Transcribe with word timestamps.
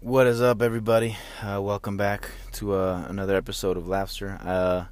What 0.00 0.28
is 0.28 0.40
up, 0.40 0.62
everybody? 0.62 1.16
Uh, 1.42 1.60
welcome 1.60 1.96
back 1.96 2.30
to 2.52 2.74
uh, 2.74 3.06
another 3.08 3.34
episode 3.34 3.76
of 3.76 3.86
Laughster. 3.86 4.38
Uh, 4.46 4.84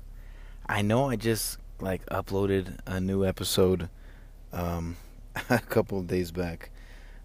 I 0.68 0.83
know 0.83 1.08
I 1.08 1.15
just 1.15 1.58
like 1.81 2.05
uploaded 2.07 2.79
a 2.86 2.99
new 2.99 3.25
episode 3.25 3.89
um, 4.53 4.97
a 5.49 5.61
couple 5.61 6.00
of 6.00 6.08
days 6.08 6.33
back. 6.33 6.71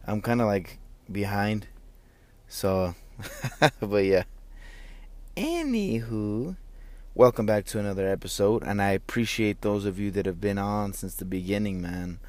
I'm 0.05 0.21
kind 0.21 0.41
of 0.41 0.47
like 0.47 0.77
behind, 1.11 1.65
so 2.47 2.93
but 3.79 4.05
yeah. 4.05 4.25
Anywho, 5.35 6.57
welcome 7.15 7.47
back 7.47 7.65
to 7.65 7.79
another 7.79 8.07
episode, 8.07 8.61
and 8.61 8.79
I 8.79 8.91
appreciate 8.91 9.61
those 9.61 9.85
of 9.85 9.97
you 9.97 10.11
that 10.11 10.27
have 10.27 10.39
been 10.39 10.59
on 10.59 10.93
since 10.93 11.15
the 11.15 11.25
beginning, 11.25 11.81
man. 11.81 12.19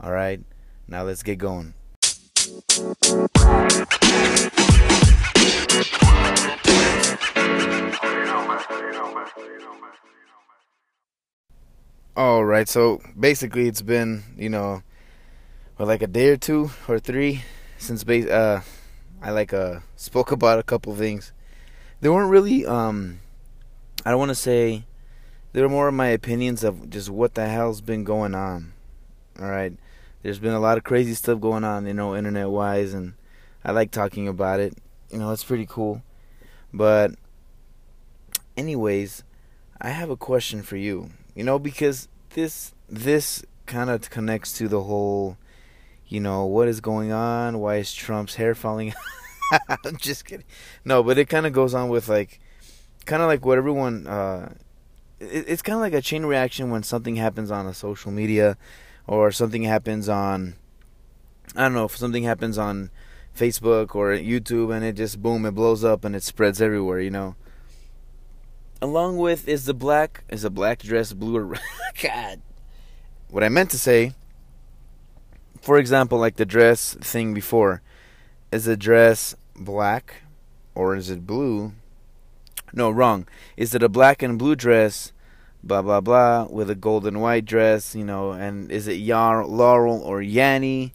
All 0.00 0.12
right, 0.12 0.40
now 0.88 1.02
let's 1.02 1.22
get 1.22 1.36
going. 1.36 1.74
All 12.16 12.44
right, 12.44 12.68
so 12.68 13.00
basically, 13.18 13.66
it's 13.66 13.82
been 13.82 14.22
you 14.38 14.48
know, 14.48 14.82
well, 15.78 15.88
like 15.88 16.02
a 16.02 16.06
day 16.06 16.28
or 16.28 16.36
two 16.36 16.70
or 16.86 17.00
three 17.00 17.42
since 17.78 18.04
base. 18.04 18.26
Uh, 18.26 18.62
I 19.20 19.30
like 19.32 19.52
uh 19.52 19.80
spoke 19.96 20.30
about 20.30 20.60
a 20.60 20.62
couple 20.62 20.94
things. 20.94 21.32
They 22.00 22.08
weren't 22.08 22.30
really 22.30 22.64
um, 22.64 23.18
I 24.06 24.10
don't 24.10 24.20
want 24.20 24.30
to 24.30 24.36
say. 24.36 24.84
They 25.52 25.60
were 25.60 25.68
more 25.68 25.88
of 25.88 25.94
my 25.94 26.08
opinions 26.08 26.62
of 26.62 26.88
just 26.88 27.10
what 27.10 27.34
the 27.34 27.48
hell's 27.48 27.80
been 27.80 28.04
going 28.04 28.36
on. 28.36 28.74
All 29.40 29.50
right, 29.50 29.72
there's 30.24 30.38
been 30.38 30.54
a 30.54 30.58
lot 30.58 30.78
of 30.78 30.84
crazy 30.84 31.12
stuff 31.12 31.38
going 31.38 31.64
on, 31.64 31.86
you 31.86 31.92
know, 31.92 32.16
internet 32.16 32.48
wise, 32.48 32.94
and 32.94 33.12
I 33.62 33.72
like 33.72 33.90
talking 33.90 34.26
about 34.26 34.58
it. 34.58 34.72
You 35.10 35.18
know, 35.18 35.30
it's 35.32 35.44
pretty 35.44 35.66
cool. 35.68 36.02
But, 36.72 37.12
anyways, 38.56 39.22
I 39.82 39.90
have 39.90 40.08
a 40.08 40.16
question 40.16 40.62
for 40.62 40.78
you. 40.78 41.10
You 41.34 41.44
know, 41.44 41.58
because 41.58 42.08
this 42.30 42.72
this 42.88 43.44
kind 43.66 43.90
of 43.90 44.08
connects 44.08 44.54
to 44.54 44.66
the 44.66 44.84
whole, 44.84 45.36
you 46.08 46.20
know, 46.20 46.46
what 46.46 46.68
is 46.68 46.80
going 46.80 47.12
on? 47.12 47.60
Why 47.60 47.76
is 47.76 47.92
Trump's 47.92 48.36
hair 48.36 48.54
falling? 48.54 48.94
I'm 49.84 49.98
just 49.98 50.24
kidding. 50.24 50.46
No, 50.86 51.02
but 51.02 51.18
it 51.18 51.28
kind 51.28 51.44
of 51.44 51.52
goes 51.52 51.74
on 51.74 51.90
with 51.90 52.08
like, 52.08 52.40
kind 53.04 53.20
of 53.20 53.28
like 53.28 53.44
what 53.44 53.58
everyone. 53.58 54.06
Uh, 54.06 54.54
it, 55.20 55.44
it's 55.48 55.60
kind 55.60 55.76
of 55.76 55.82
like 55.82 55.92
a 55.92 56.00
chain 56.00 56.24
reaction 56.24 56.70
when 56.70 56.82
something 56.82 57.16
happens 57.16 57.50
on 57.50 57.66
a 57.66 57.74
social 57.74 58.10
media, 58.10 58.56
or 59.06 59.30
something 59.30 59.62
happens 59.62 60.08
on. 60.08 60.56
I 61.54 61.62
don't 61.62 61.74
know 61.74 61.84
if 61.84 61.96
something 61.96 62.24
happens 62.24 62.58
on 62.58 62.90
Facebook 63.36 63.94
or 63.94 64.12
YouTube, 64.12 64.74
and 64.74 64.84
it 64.84 64.94
just 64.94 65.22
boom, 65.22 65.44
it 65.46 65.52
blows 65.52 65.84
up 65.84 66.04
and 66.04 66.14
it 66.16 66.22
spreads 66.22 66.60
everywhere. 66.62 67.00
You 67.00 67.10
know. 67.10 67.36
Along 68.82 69.16
with 69.16 69.48
is 69.48 69.64
the 69.64 69.74
black 69.74 70.24
is 70.28 70.44
a 70.44 70.50
black 70.50 70.80
dress 70.80 71.12
blue 71.12 71.36
or 71.36 71.56
God. 72.02 72.42
What 73.30 73.44
I 73.44 73.48
meant 73.48 73.70
to 73.70 73.78
say. 73.78 74.12
For 75.60 75.78
example, 75.78 76.18
like 76.18 76.36
the 76.36 76.44
dress 76.44 76.94
thing 77.00 77.32
before, 77.32 77.80
is 78.52 78.66
the 78.66 78.76
dress 78.76 79.34
black 79.56 80.16
or 80.74 80.94
is 80.94 81.08
it 81.08 81.26
blue? 81.26 81.72
No, 82.74 82.90
wrong. 82.90 83.26
Is 83.56 83.74
it 83.74 83.82
a 83.82 83.88
black 83.88 84.22
and 84.22 84.38
blue 84.38 84.56
dress? 84.56 85.13
Blah 85.64 85.82
blah 85.82 86.00
blah 86.00 86.46
with 86.50 86.68
a 86.70 86.74
golden 86.74 87.20
white 87.20 87.46
dress, 87.46 87.94
you 87.94 88.04
know, 88.04 88.32
and 88.32 88.70
is 88.70 88.86
it 88.86 88.94
Yar 88.98 89.46
Laurel 89.46 90.00
or 90.02 90.20
Yanni, 90.20 90.92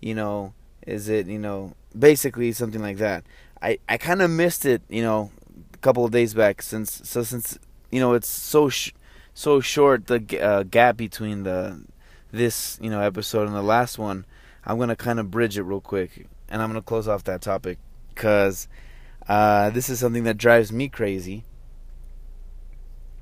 You 0.00 0.14
know, 0.14 0.54
is 0.86 1.08
it 1.08 1.26
you 1.28 1.38
know 1.38 1.74
basically 1.98 2.52
something 2.52 2.82
like 2.82 2.98
that. 2.98 3.24
I 3.62 3.78
I 3.88 3.96
kind 3.98 4.22
of 4.22 4.30
missed 4.30 4.64
it, 4.66 4.82
you 4.88 5.02
know, 5.02 5.30
a 5.74 5.78
couple 5.78 6.04
of 6.04 6.10
days 6.12 6.34
back 6.34 6.62
since 6.62 7.00
so 7.04 7.22
since 7.22 7.58
you 7.90 8.00
know 8.00 8.14
it's 8.14 8.28
so 8.28 8.68
sh- 8.68 8.92
so 9.34 9.60
short 9.60 10.06
the 10.08 10.20
uh, 10.40 10.62
gap 10.64 10.96
between 10.96 11.44
the 11.44 11.82
this 12.32 12.78
you 12.82 12.90
know 12.90 13.00
episode 13.00 13.46
and 13.46 13.56
the 13.56 13.62
last 13.62 13.98
one. 13.98 14.24
I'm 14.64 14.78
gonna 14.78 14.96
kind 14.96 15.20
of 15.20 15.30
bridge 15.30 15.56
it 15.56 15.62
real 15.62 15.80
quick, 15.80 16.26
and 16.48 16.60
I'm 16.62 16.68
gonna 16.70 16.82
close 16.82 17.08
off 17.08 17.24
that 17.24 17.40
topic 17.40 17.78
because 18.14 18.68
uh, 19.28 19.70
this 19.70 19.88
is 19.88 19.98
something 20.00 20.24
that 20.24 20.36
drives 20.38 20.72
me 20.72 20.88
crazy. 20.88 21.44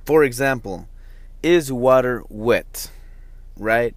For 0.06 0.22
example, 0.22 0.88
is 1.42 1.72
water 1.72 2.22
wet? 2.28 2.92
Right? 3.58 3.94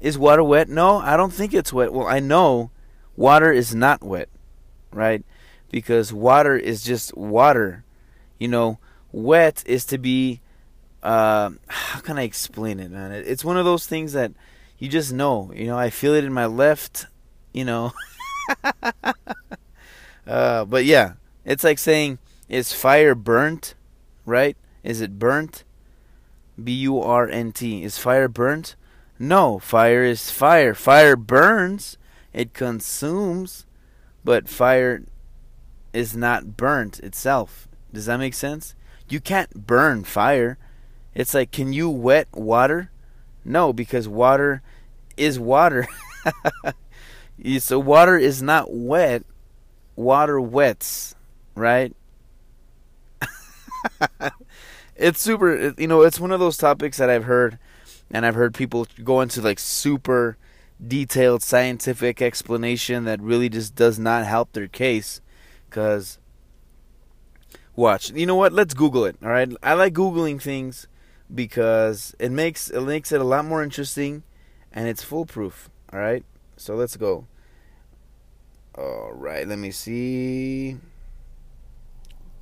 Is 0.00 0.18
water 0.18 0.44
wet? 0.44 0.68
No, 0.68 0.98
I 0.98 1.16
don't 1.16 1.32
think 1.32 1.54
it's 1.54 1.72
wet. 1.72 1.94
Well, 1.94 2.06
I 2.06 2.20
know 2.20 2.70
water 3.16 3.50
is 3.50 3.74
not 3.74 4.04
wet, 4.04 4.28
right? 4.92 5.24
Because 5.70 6.12
water 6.12 6.56
is 6.56 6.84
just 6.84 7.16
water. 7.16 7.84
You 8.38 8.48
know, 8.48 8.78
wet 9.12 9.62
is 9.66 9.86
to 9.86 9.96
be. 9.96 10.42
Uh, 11.02 11.50
how 11.68 12.00
can 12.00 12.18
I 12.18 12.22
explain 12.24 12.78
it, 12.78 12.90
man? 12.90 13.12
It's 13.12 13.44
one 13.44 13.56
of 13.56 13.64
those 13.64 13.86
things 13.86 14.12
that 14.12 14.32
you 14.78 14.90
just 14.90 15.10
know. 15.10 15.50
You 15.54 15.68
know, 15.68 15.78
I 15.78 15.88
feel 15.88 16.12
it 16.12 16.24
in 16.24 16.34
my 16.34 16.46
left. 16.46 17.06
You 17.54 17.64
know. 17.64 17.92
uh, 20.26 20.66
but 20.66 20.84
yeah, 20.84 21.14
it's 21.46 21.64
like 21.64 21.78
saying, 21.78 22.18
"Is 22.46 22.74
fire 22.74 23.14
burnt?" 23.14 23.74
Right? 24.26 24.58
Is 24.86 25.00
it 25.00 25.18
burnt? 25.18 25.64
B 26.62 26.72
U 26.72 27.00
R 27.00 27.28
N 27.28 27.50
T. 27.50 27.82
Is 27.82 27.98
fire 27.98 28.28
burnt? 28.28 28.76
No, 29.18 29.58
fire 29.58 30.04
is 30.04 30.30
fire. 30.30 30.74
Fire 30.74 31.16
burns, 31.16 31.98
it 32.32 32.54
consumes, 32.54 33.66
but 34.24 34.48
fire 34.48 35.02
is 35.92 36.16
not 36.16 36.56
burnt 36.56 37.00
itself. 37.00 37.66
Does 37.92 38.06
that 38.06 38.18
make 38.18 38.34
sense? 38.34 38.76
You 39.08 39.20
can't 39.20 39.66
burn 39.66 40.04
fire. 40.04 40.56
It's 41.14 41.34
like, 41.34 41.50
can 41.50 41.72
you 41.72 41.90
wet 41.90 42.28
water? 42.32 42.92
No, 43.44 43.72
because 43.72 44.06
water 44.06 44.62
is 45.16 45.36
water. 45.38 45.88
so 47.58 47.78
water 47.80 48.16
is 48.16 48.40
not 48.40 48.72
wet. 48.72 49.24
Water 49.96 50.40
wets, 50.40 51.16
right? 51.56 51.96
it's 54.96 55.20
super 55.20 55.74
you 55.78 55.86
know 55.86 56.02
it's 56.02 56.18
one 56.18 56.32
of 56.32 56.40
those 56.40 56.56
topics 56.56 56.96
that 56.98 57.10
i've 57.10 57.24
heard 57.24 57.58
and 58.10 58.24
i've 58.24 58.34
heard 58.34 58.54
people 58.54 58.86
go 59.04 59.20
into 59.20 59.40
like 59.40 59.58
super 59.58 60.36
detailed 60.84 61.42
scientific 61.42 62.20
explanation 62.20 63.04
that 63.04 63.20
really 63.20 63.48
just 63.48 63.74
does 63.74 63.98
not 63.98 64.26
help 64.26 64.52
their 64.52 64.68
case 64.68 65.20
because 65.68 66.18
watch 67.74 68.10
you 68.12 68.26
know 68.26 68.34
what? 68.34 68.52
Let's 68.52 68.74
google 68.74 69.04
it 69.04 69.16
all 69.22 69.30
right? 69.30 69.50
I 69.62 69.74
like 69.74 69.94
googling 69.94 70.40
things 70.40 70.86
because 71.34 72.14
it 72.18 72.30
makes 72.30 72.70
it 72.70 72.80
makes 72.82 73.12
it 73.12 73.20
a 73.20 73.24
lot 73.24 73.44
more 73.44 73.62
interesting 73.62 74.22
and 74.72 74.88
it's 74.88 75.02
foolproof 75.02 75.70
all 75.92 76.00
right? 76.00 76.24
So 76.56 76.74
let's 76.74 76.96
go. 76.96 77.26
All 78.76 79.12
right 79.12 79.48
let 79.48 79.58
me 79.58 79.70
see. 79.70 80.76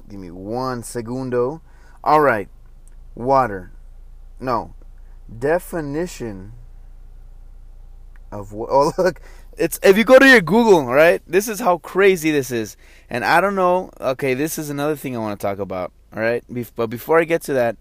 Give 0.09 0.19
me 0.19 0.31
one 0.31 0.82
segundo 0.82 1.62
all 2.04 2.20
right, 2.20 2.48
water. 3.15 3.72
No, 4.38 4.75
definition 5.37 6.53
of 8.31 8.53
what? 8.53 8.69
Oh, 8.70 8.92
look, 8.98 9.20
it's 9.56 9.81
if 9.82 9.97
you 9.97 10.04
go 10.04 10.19
to 10.19 10.28
your 10.28 10.42
Google, 10.42 10.84
right? 10.84 11.22
This 11.26 11.48
is 11.48 11.60
how 11.60 11.78
crazy 11.78 12.31
this 12.31 12.50
is, 12.50 12.76
and 13.09 13.25
I 13.25 13.41
don't 13.41 13.54
know. 13.54 13.91
Okay, 13.98 14.34
this 14.34 14.59
is 14.59 14.69
another 14.69 14.97
thing 14.97 15.16
I 15.16 15.20
want 15.20 15.41
to 15.41 15.44
talk 15.44 15.59
about. 15.59 15.92
All 16.15 16.20
right, 16.20 16.44
but 16.76 16.88
before 16.88 17.19
I 17.19 17.25
get 17.25 17.41
to 17.42 17.54
that, 17.54 17.76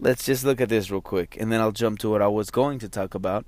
let's 0.00 0.24
just 0.24 0.44
look 0.44 0.60
at 0.60 0.70
this 0.70 0.90
real 0.90 1.02
quick, 1.02 1.36
and 1.38 1.52
then 1.52 1.60
I'll 1.60 1.70
jump 1.70 1.98
to 1.98 2.08
what 2.08 2.22
I 2.22 2.28
was 2.28 2.50
going 2.50 2.78
to 2.78 2.88
talk 2.88 3.14
about. 3.14 3.44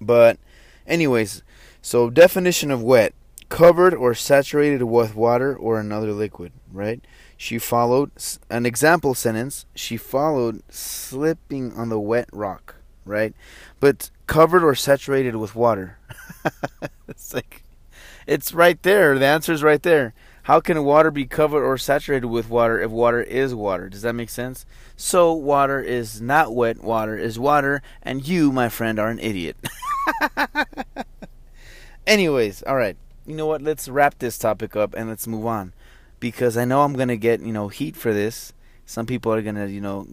But, 0.00 0.38
anyways, 0.86 1.44
so 1.80 2.10
definition 2.10 2.72
of 2.72 2.82
wet: 2.82 3.14
covered 3.48 3.94
or 3.94 4.14
saturated 4.14 4.82
with 4.82 5.14
water 5.14 5.56
or 5.56 5.78
another 5.78 6.12
liquid. 6.12 6.52
Right 6.72 7.04
she 7.40 7.58
followed 7.58 8.10
an 8.50 8.66
example 8.66 9.14
sentence. 9.14 9.64
She 9.74 9.96
followed 9.96 10.62
slipping 10.68 11.72
on 11.72 11.88
the 11.88 11.98
wet 11.98 12.28
rock, 12.34 12.74
right? 13.06 13.32
But 13.80 14.10
covered 14.26 14.62
or 14.62 14.74
saturated 14.74 15.36
with 15.36 15.54
water. 15.54 15.96
it's 17.08 17.32
like 17.32 17.64
it's 18.26 18.52
right 18.52 18.80
there. 18.82 19.18
The 19.18 19.24
answer 19.24 19.54
is 19.54 19.62
right 19.62 19.82
there. 19.82 20.12
How 20.42 20.60
can 20.60 20.84
water 20.84 21.10
be 21.10 21.24
covered 21.24 21.64
or 21.64 21.78
saturated 21.78 22.26
with 22.26 22.50
water 22.50 22.78
if 22.78 22.90
water 22.90 23.22
is 23.22 23.54
water? 23.54 23.88
Does 23.88 24.02
that 24.02 24.14
make 24.14 24.28
sense? 24.28 24.66
So 24.94 25.32
water 25.32 25.80
is 25.80 26.20
not 26.20 26.54
wet, 26.54 26.84
water 26.84 27.16
is 27.16 27.38
water, 27.38 27.80
and 28.02 28.28
you, 28.28 28.52
my 28.52 28.68
friend, 28.68 28.98
are 28.98 29.08
an 29.08 29.18
idiot. 29.18 29.56
Anyways, 32.06 32.62
all 32.64 32.76
right. 32.76 32.98
You 33.24 33.34
know 33.34 33.46
what? 33.46 33.62
Let's 33.62 33.88
wrap 33.88 34.18
this 34.18 34.36
topic 34.36 34.76
up 34.76 34.92
and 34.92 35.08
let's 35.08 35.26
move 35.26 35.46
on 35.46 35.72
because 36.20 36.56
I 36.56 36.64
know 36.64 36.82
I'm 36.82 36.94
gonna 36.94 37.16
get 37.16 37.40
you 37.40 37.52
know 37.52 37.68
heat 37.68 37.96
for 37.96 38.12
this. 38.12 38.52
Some 38.86 39.06
people 39.06 39.32
are 39.32 39.42
gonna 39.42 39.66
you 39.66 39.80
know 39.80 40.06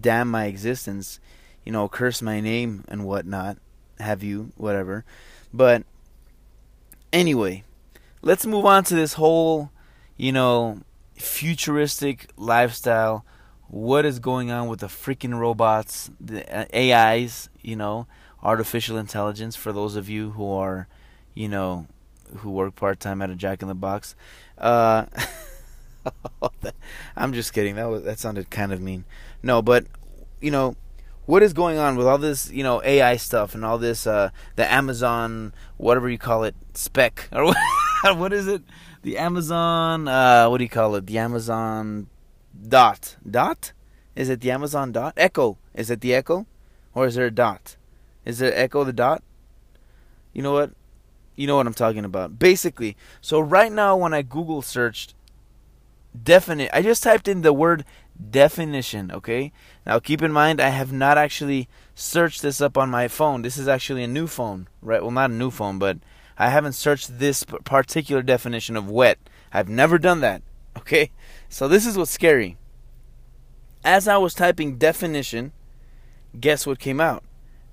damn 0.00 0.30
my 0.30 0.46
existence, 0.46 1.20
you 1.64 1.72
know 1.72 1.88
curse 1.88 2.22
my 2.22 2.40
name 2.40 2.84
and 2.88 3.04
whatnot. 3.04 3.58
Have 3.98 4.22
you 4.22 4.52
whatever, 4.56 5.04
but 5.52 5.84
anyway, 7.12 7.64
let's 8.22 8.46
move 8.46 8.64
on 8.64 8.84
to 8.84 8.94
this 8.94 9.14
whole, 9.14 9.70
you 10.16 10.32
know, 10.32 10.80
futuristic 11.14 12.30
lifestyle. 12.36 13.24
What 13.68 14.04
is 14.04 14.18
going 14.18 14.50
on 14.50 14.68
with 14.68 14.80
the 14.80 14.86
freaking 14.86 15.38
robots, 15.38 16.10
the 16.20 16.44
uh, 16.54 16.64
AIs, 16.74 17.48
you 17.60 17.76
know, 17.76 18.06
artificial 18.42 18.98
intelligence 18.98 19.56
for 19.56 19.72
those 19.72 19.96
of 19.96 20.08
you 20.08 20.30
who 20.32 20.50
are, 20.50 20.88
you 21.34 21.48
know, 21.48 21.86
who 22.38 22.50
work 22.50 22.76
part 22.76 23.00
time 23.00 23.22
at 23.22 23.30
a 23.30 23.34
Jack 23.34 23.62
in 23.62 23.68
the 23.68 23.74
Box. 23.74 24.14
Uh, 24.62 25.06
I'm 27.16 27.32
just 27.32 27.52
kidding. 27.52 27.76
That 27.76 27.86
was 27.86 28.04
that 28.04 28.18
sounded 28.18 28.50
kind 28.50 28.72
of 28.72 28.80
mean. 28.80 29.04
No, 29.42 29.60
but 29.60 29.86
you 30.40 30.50
know, 30.50 30.76
what 31.26 31.42
is 31.42 31.52
going 31.52 31.78
on 31.78 31.96
with 31.96 32.06
all 32.06 32.18
this, 32.18 32.50
you 32.50 32.62
know, 32.62 32.82
AI 32.84 33.16
stuff 33.16 33.54
and 33.54 33.64
all 33.64 33.78
this, 33.78 34.06
uh, 34.06 34.30
the 34.56 34.70
Amazon, 34.70 35.52
whatever 35.76 36.08
you 36.08 36.18
call 36.18 36.44
it, 36.44 36.54
spec 36.74 37.28
or 37.32 37.44
what, 37.46 37.56
what 38.18 38.32
is 38.32 38.46
it? 38.46 38.62
The 39.02 39.18
Amazon, 39.18 40.08
uh, 40.08 40.48
what 40.48 40.58
do 40.58 40.64
you 40.64 40.70
call 40.70 40.94
it? 40.94 41.06
The 41.06 41.18
Amazon 41.18 42.08
dot 42.68 43.16
dot? 43.28 43.72
Is 44.14 44.28
it 44.28 44.40
the 44.40 44.50
Amazon 44.50 44.92
dot 44.92 45.14
Echo? 45.16 45.58
Is 45.74 45.90
it 45.90 46.00
the 46.00 46.14
Echo, 46.14 46.46
or 46.94 47.06
is 47.06 47.14
there 47.16 47.26
a 47.26 47.30
dot? 47.30 47.76
Is 48.24 48.40
it 48.40 48.52
Echo 48.54 48.84
the 48.84 48.92
dot? 48.92 49.22
You 50.32 50.42
know 50.42 50.52
what? 50.52 50.70
You 51.34 51.46
know 51.46 51.56
what 51.56 51.66
I'm 51.66 51.74
talking 51.74 52.04
about. 52.04 52.38
Basically, 52.38 52.96
so 53.20 53.40
right 53.40 53.72
now 53.72 53.96
when 53.96 54.12
I 54.12 54.22
Google 54.22 54.62
searched 54.62 55.14
definite, 56.20 56.70
I 56.72 56.82
just 56.82 57.02
typed 57.02 57.28
in 57.28 57.42
the 57.42 57.52
word 57.52 57.84
definition, 58.30 59.10
okay? 59.10 59.52
Now 59.86 59.98
keep 59.98 60.22
in 60.22 60.32
mind 60.32 60.60
I 60.60 60.68
have 60.68 60.92
not 60.92 61.18
actually 61.18 61.68
searched 61.94 62.42
this 62.42 62.60
up 62.60 62.76
on 62.76 62.90
my 62.90 63.08
phone. 63.08 63.42
This 63.42 63.56
is 63.56 63.68
actually 63.68 64.04
a 64.04 64.08
new 64.08 64.26
phone, 64.26 64.68
right? 64.80 65.02
Well, 65.02 65.10
not 65.10 65.30
a 65.30 65.34
new 65.34 65.50
phone, 65.50 65.78
but 65.78 65.98
I 66.38 66.50
haven't 66.50 66.72
searched 66.74 67.18
this 67.18 67.44
particular 67.44 68.22
definition 68.22 68.76
of 68.76 68.90
wet. 68.90 69.18
I've 69.52 69.68
never 69.68 69.98
done 69.98 70.20
that, 70.20 70.42
okay? 70.76 71.10
So 71.48 71.68
this 71.68 71.86
is 71.86 71.96
what's 71.96 72.10
scary. 72.10 72.56
As 73.84 74.06
I 74.06 74.16
was 74.16 74.34
typing 74.34 74.76
definition, 74.76 75.52
guess 76.38 76.66
what 76.66 76.78
came 76.78 77.00
out? 77.00 77.24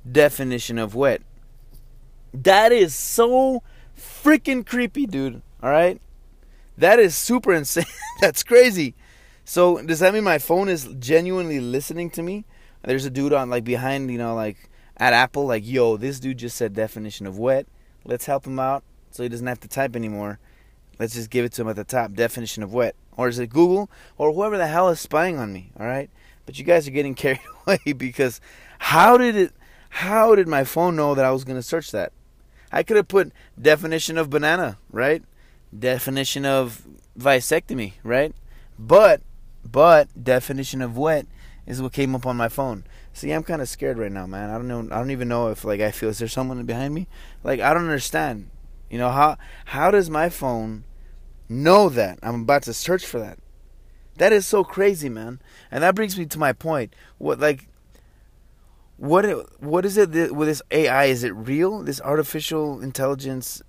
Definition 0.10 0.80
of 0.80 0.96
wet. 0.96 1.22
That 2.34 2.72
is 2.72 2.94
so 2.94 3.64
freaking 3.98 4.66
creepy, 4.66 5.06
dude. 5.06 5.42
All 5.62 5.70
right? 5.70 6.02
That 6.78 7.00
is 7.00 7.16
super 7.16 7.54
insane. 7.54 7.86
That's 8.22 8.44
crazy. 8.44 8.96
So 9.44 9.82
does 9.82 10.00
that 10.00 10.14
mean 10.14 10.24
my 10.24 10.38
phone 10.38 10.70
is 10.70 10.88
genuinely 11.00 11.60
listening 11.60 12.10
to 12.12 12.24
me? 12.24 12.46
There's 12.84 13.06
a 13.06 13.10
dude 13.10 13.34
on 13.34 13.50
like 13.50 13.64
behind, 13.64 14.12
you 14.12 14.18
know, 14.18 14.36
like 14.36 14.70
at 14.98 15.14
Apple, 15.14 15.46
like, 15.46 15.68
yo, 15.68 15.98
this 15.98 16.20
dude 16.20 16.38
just 16.38 16.56
said 16.56 16.74
definition 16.74 17.26
of 17.26 17.38
wet. 17.38 17.66
Let's 18.06 18.26
help 18.26 18.46
him 18.46 18.60
out 18.60 18.84
so 19.12 19.24
he 19.24 19.30
doesn't 19.30 19.48
have 19.48 19.60
to 19.62 19.68
type 19.68 19.96
anymore. 19.96 20.40
Let's 21.00 21.14
just 21.14 21.30
give 21.30 21.46
it 21.46 21.54
to 21.54 21.64
him 21.64 21.70
at 21.70 21.76
the 21.76 21.84
top, 21.84 22.14
definition 22.14 22.64
of 22.64 22.74
wet. 22.74 22.96
Or 23.18 23.28
is 23.28 23.40
it 23.40 23.50
Google 23.50 23.90
or 24.18 24.32
whoever 24.32 24.58
the 24.58 24.68
hell 24.68 24.90
is 24.90 25.00
spying 25.00 25.38
on 25.38 25.52
me, 25.52 25.72
all 25.80 25.86
right? 25.86 26.10
But 26.46 26.58
you 26.58 26.64
guys 26.66 26.88
are 26.88 26.92
getting 26.92 27.16
carried 27.16 27.42
away 27.66 27.94
because 27.94 28.40
how 28.80 29.18
did 29.18 29.36
it 29.36 29.54
how 29.90 30.36
did 30.36 30.48
my 30.48 30.64
phone 30.64 30.96
know 30.96 31.16
that 31.16 31.26
I 31.26 31.32
was 31.32 31.44
going 31.44 31.58
to 31.58 31.64
search 31.64 31.92
that? 31.92 32.14
I 32.72 32.84
could 32.84 32.98
have 32.98 33.08
put 33.08 33.32
definition 33.60 34.18
of 34.18 34.30
banana, 34.30 34.78
right? 34.92 35.24
Definition 35.78 36.46
of 36.46 36.86
vasectomy, 37.18 37.94
right? 38.04 38.34
But 38.78 39.22
but 39.64 40.08
definition 40.22 40.82
of 40.82 40.98
wet 40.98 41.28
is 41.66 41.82
what 41.82 41.94
came 41.94 42.16
up 42.16 42.26
on 42.26 42.38
my 42.38 42.50
phone. 42.50 42.84
See, 43.14 43.32
I'm 43.32 43.44
kind 43.44 43.62
of 43.62 43.70
scared 43.70 43.98
right 43.98 44.12
now, 44.12 44.26
man. 44.26 44.50
I 44.50 44.54
don't 44.54 44.68
know. 44.68 44.96
I 44.96 45.00
don't 45.00 45.12
even 45.12 45.28
know 45.28 45.50
if 45.50 45.64
like 45.64 45.82
I 45.82 45.92
feel. 45.92 46.10
Is 46.10 46.20
there 46.20 46.28
someone 46.28 46.64
behind 46.66 46.94
me? 46.94 47.08
Like 47.44 47.60
I 47.60 47.74
don't 47.74 47.84
understand. 47.84 48.50
You 48.90 48.98
know 48.98 49.10
how 49.10 49.38
how 49.66 49.92
does 49.92 50.10
my 50.10 50.30
phone 50.30 50.84
know 51.48 51.90
that 51.90 52.20
I'm 52.24 52.42
about 52.42 52.64
to 52.64 52.74
search 52.74 53.06
for 53.06 53.20
that? 53.20 53.40
That 54.18 54.34
is 54.34 54.46
so 54.46 54.64
crazy, 54.64 55.10
man. 55.10 55.42
And 55.72 55.84
that 55.84 55.96
brings 55.96 56.18
me 56.18 56.26
to 56.26 56.40
my 56.40 56.54
point. 56.54 56.94
What 57.18 57.40
like 57.40 57.69
what 59.00 59.26
what 59.62 59.86
is 59.86 59.98
it 59.98 60.36
with 60.36 60.48
this 60.48 60.62
AI? 60.72 61.06
Is 61.06 61.24
it 61.24 61.34
real? 61.34 61.84
This 61.84 62.02
artificial 62.02 62.82
intelligence, 62.82 63.62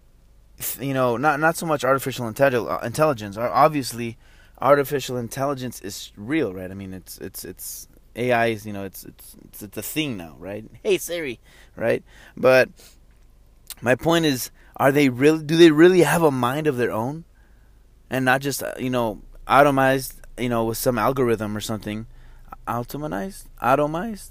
you 0.81 0.93
know, 0.93 1.17
not 1.17 1.39
not 1.39 1.57
so 1.57 1.67
much 1.67 1.85
artificial 1.85 2.27
intelligence. 2.27 3.37
Obviously, 3.37 4.19
artificial 4.61 5.17
intelligence 5.17 5.81
is 5.83 6.13
real, 6.17 6.53
right? 6.53 6.71
I 6.71 6.75
mean, 6.75 6.93
it's 6.93 7.19
it's 7.19 7.45
it's 7.45 7.89
AI 8.17 8.47
is 8.47 8.67
you 8.67 8.73
know 8.73 8.85
it's 8.85 9.05
it's 9.05 9.37
it's, 9.45 9.63
it's 9.63 9.77
a 9.79 9.83
thing 9.83 10.17
now, 10.17 10.35
right? 10.39 10.65
Hey 10.83 10.99
Siri, 10.99 11.39
right? 11.77 12.03
But 12.37 12.69
my 13.81 13.95
point 13.95 14.25
is, 14.25 14.51
are 14.77 14.91
they 14.91 15.09
really? 15.09 15.45
Do 15.45 15.57
they 15.57 15.71
really 15.71 16.01
have 16.01 16.25
a 16.25 16.33
mind 16.33 16.67
of 16.67 16.77
their 16.77 16.91
own, 16.91 17.25
and 18.11 18.25
not 18.25 18.41
just 18.41 18.65
uh, 18.65 18.75
you 18.79 18.91
know 18.91 19.23
automized, 19.47 20.15
you 20.37 20.49
know, 20.49 20.65
with 20.65 20.79
some 20.79 20.99
algorithm 20.99 21.57
or 21.57 21.61
something, 21.61 22.07
automatized, 22.67 23.45
automized, 23.63 24.31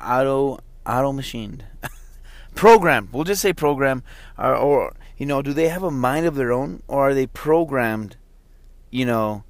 auto 0.00 0.58
auto 0.86 1.12
machined, 1.12 1.64
program. 2.54 3.08
We'll 3.12 3.24
just 3.24 3.42
say 3.42 3.52
program, 3.52 4.02
or, 4.38 4.54
or 4.54 4.96
you 5.16 5.26
know, 5.26 5.42
do 5.42 5.52
they 5.52 5.68
have 5.68 5.82
a 5.82 5.90
mind 5.90 6.26
of 6.26 6.34
their 6.34 6.52
own, 6.52 6.82
or 6.88 7.10
are 7.10 7.14
they 7.14 7.26
programmed? 7.26 8.16
You 8.90 9.04
know, 9.04 9.44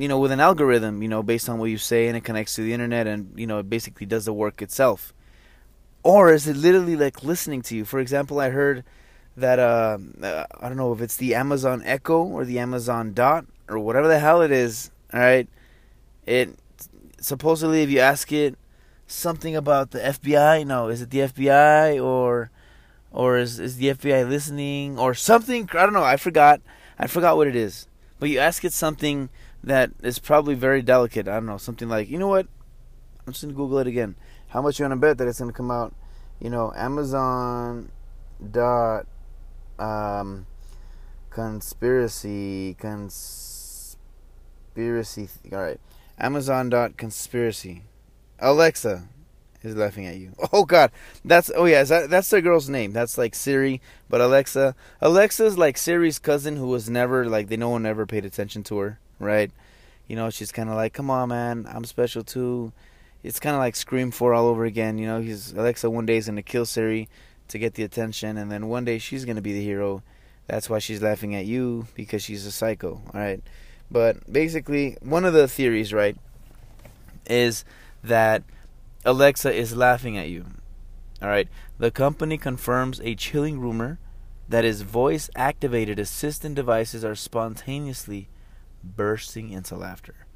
you 0.00 0.08
know, 0.08 0.18
with 0.18 0.32
an 0.32 0.40
algorithm, 0.40 1.02
you 1.02 1.08
know, 1.08 1.22
based 1.22 1.48
on 1.48 1.58
what 1.58 1.66
you 1.66 1.76
say 1.76 2.08
and 2.08 2.16
it 2.16 2.24
connects 2.24 2.54
to 2.54 2.62
the 2.62 2.72
internet 2.72 3.06
and, 3.06 3.38
you 3.38 3.46
know, 3.46 3.58
it 3.58 3.68
basically 3.68 4.06
does 4.06 4.24
the 4.24 4.32
work 4.32 4.62
itself. 4.62 5.12
Or 6.02 6.32
is 6.32 6.48
it 6.48 6.56
literally 6.56 6.96
like 6.96 7.22
listening 7.22 7.60
to 7.62 7.76
you? 7.76 7.84
For 7.84 8.00
example, 8.00 8.40
I 8.40 8.48
heard 8.48 8.82
that, 9.36 9.58
uh, 9.58 9.98
uh, 10.22 10.46
I 10.58 10.68
don't 10.68 10.78
know 10.78 10.94
if 10.94 11.02
it's 11.02 11.16
the 11.16 11.34
Amazon 11.34 11.82
Echo 11.84 12.22
or 12.22 12.46
the 12.46 12.58
Amazon 12.58 13.12
Dot 13.12 13.44
or 13.68 13.78
whatever 13.78 14.08
the 14.08 14.18
hell 14.18 14.40
it 14.40 14.50
is, 14.50 14.90
alright? 15.12 15.48
It, 16.24 16.56
supposedly, 17.20 17.82
if 17.82 17.90
you 17.90 17.98
ask 17.98 18.32
it 18.32 18.56
something 19.10 19.56
about 19.56 19.90
the 19.90 19.98
FBI, 19.98 20.66
no, 20.66 20.88
is 20.88 21.02
it 21.02 21.10
the 21.10 21.20
FBI 21.20 22.02
or, 22.02 22.50
or 23.10 23.38
is, 23.38 23.58
is 23.58 23.76
the 23.76 23.88
FBI 23.88 24.28
listening 24.28 24.98
or 24.98 25.14
something? 25.14 25.68
I 25.72 25.84
don't 25.84 25.92
know, 25.92 26.04
I 26.04 26.16
forgot. 26.16 26.60
I 26.98 27.06
forgot 27.06 27.36
what 27.36 27.46
it 27.46 27.56
is. 27.56 27.86
But 28.18 28.28
you 28.28 28.38
ask 28.38 28.64
it 28.64 28.72
something 28.72 29.30
that 29.64 29.90
is 30.02 30.18
probably 30.18 30.54
very 30.54 30.82
delicate. 30.82 31.28
I 31.28 31.34
don't 31.34 31.46
know, 31.46 31.58
something 31.58 31.88
like, 31.88 32.08
you 32.08 32.18
know 32.18 32.28
what? 32.28 32.46
I'm 33.26 33.32
just 33.32 33.42
gonna 33.44 33.54
Google 33.54 33.78
it 33.78 33.86
again. 33.86 34.16
How 34.48 34.62
much 34.62 34.78
you 34.78 34.84
wanna 34.84 34.96
bet 34.96 35.18
that 35.18 35.28
it's 35.28 35.38
gonna 35.38 35.52
come 35.52 35.70
out? 35.70 35.94
You 36.40 36.50
know, 36.50 36.72
Amazon 36.74 37.90
dot 38.50 39.06
um, 39.78 40.46
conspiracy 41.30 42.74
conspiracy. 42.74 43.98
All 45.52 45.58
right, 45.58 45.80
Amazon 46.18 46.70
dot 46.70 46.96
conspiracy. 46.96 47.82
Alexa 48.40 49.08
is 49.62 49.76
laughing 49.76 50.06
at 50.06 50.16
you. 50.16 50.32
Oh 50.52 50.64
God, 50.64 50.90
that's 51.24 51.50
oh 51.54 51.66
yeah, 51.66 51.84
that, 51.84 52.10
that's 52.10 52.30
the 52.30 52.42
girl's 52.42 52.68
name. 52.68 52.92
That's 52.92 53.16
like 53.16 53.34
Siri, 53.34 53.80
but 54.08 54.20
Alexa. 54.20 54.74
Alexa's 55.00 55.56
like 55.58 55.76
Siri's 55.78 56.18
cousin 56.18 56.56
who 56.56 56.66
was 56.66 56.90
never 56.90 57.26
like 57.26 57.48
they 57.48 57.56
no 57.56 57.68
one 57.68 57.86
ever 57.86 58.06
paid 58.06 58.24
attention 58.24 58.62
to 58.64 58.78
her 58.78 58.98
right? 59.20 59.52
You 60.08 60.16
know, 60.16 60.30
she's 60.30 60.50
kind 60.50 60.68
of 60.68 60.74
like, 60.74 60.92
"Come 60.92 61.10
on, 61.10 61.28
man, 61.28 61.68
I'm 61.72 61.84
special 61.84 62.24
too." 62.24 62.72
It's 63.22 63.38
kind 63.38 63.54
of 63.54 63.60
like 63.60 63.76
Scream 63.76 64.10
4 64.10 64.32
all 64.34 64.46
over 64.48 64.64
again. 64.64 64.98
You 64.98 65.06
know, 65.06 65.20
he's 65.20 65.52
Alexa 65.52 65.88
one 65.88 66.06
day 66.06 66.16
is 66.16 66.26
gonna 66.26 66.42
kill 66.42 66.66
Siri 66.66 67.08
to 67.48 67.58
get 67.58 67.74
the 67.74 67.84
attention, 67.84 68.36
and 68.36 68.50
then 68.50 68.68
one 68.68 68.84
day 68.84 68.98
she's 68.98 69.24
gonna 69.24 69.42
be 69.42 69.52
the 69.52 69.64
hero. 69.64 70.02
That's 70.48 70.68
why 70.68 70.80
she's 70.80 71.02
laughing 71.02 71.36
at 71.36 71.46
you 71.46 71.86
because 71.94 72.22
she's 72.24 72.44
a 72.46 72.50
psycho. 72.50 73.00
All 73.14 73.20
right, 73.20 73.40
but 73.90 74.32
basically, 74.32 74.96
one 75.02 75.24
of 75.24 75.34
the 75.34 75.46
theories, 75.46 75.92
right, 75.92 76.16
is 77.26 77.64
that 78.02 78.42
Alexa 79.04 79.52
is 79.52 79.76
laughing 79.76 80.16
at 80.16 80.28
you. 80.28 80.46
All 81.22 81.28
right, 81.28 81.48
the 81.78 81.90
company 81.90 82.38
confirms 82.38 83.00
a 83.00 83.14
chilling 83.14 83.60
rumor 83.60 83.98
that 84.48 84.64
its 84.64 84.80
voice 84.80 85.30
activated 85.36 85.98
assistant 85.98 86.54
devices 86.54 87.04
are 87.04 87.14
spontaneously 87.14 88.28
bursting 88.82 89.50
into 89.50 89.76
laughter. 89.76 90.26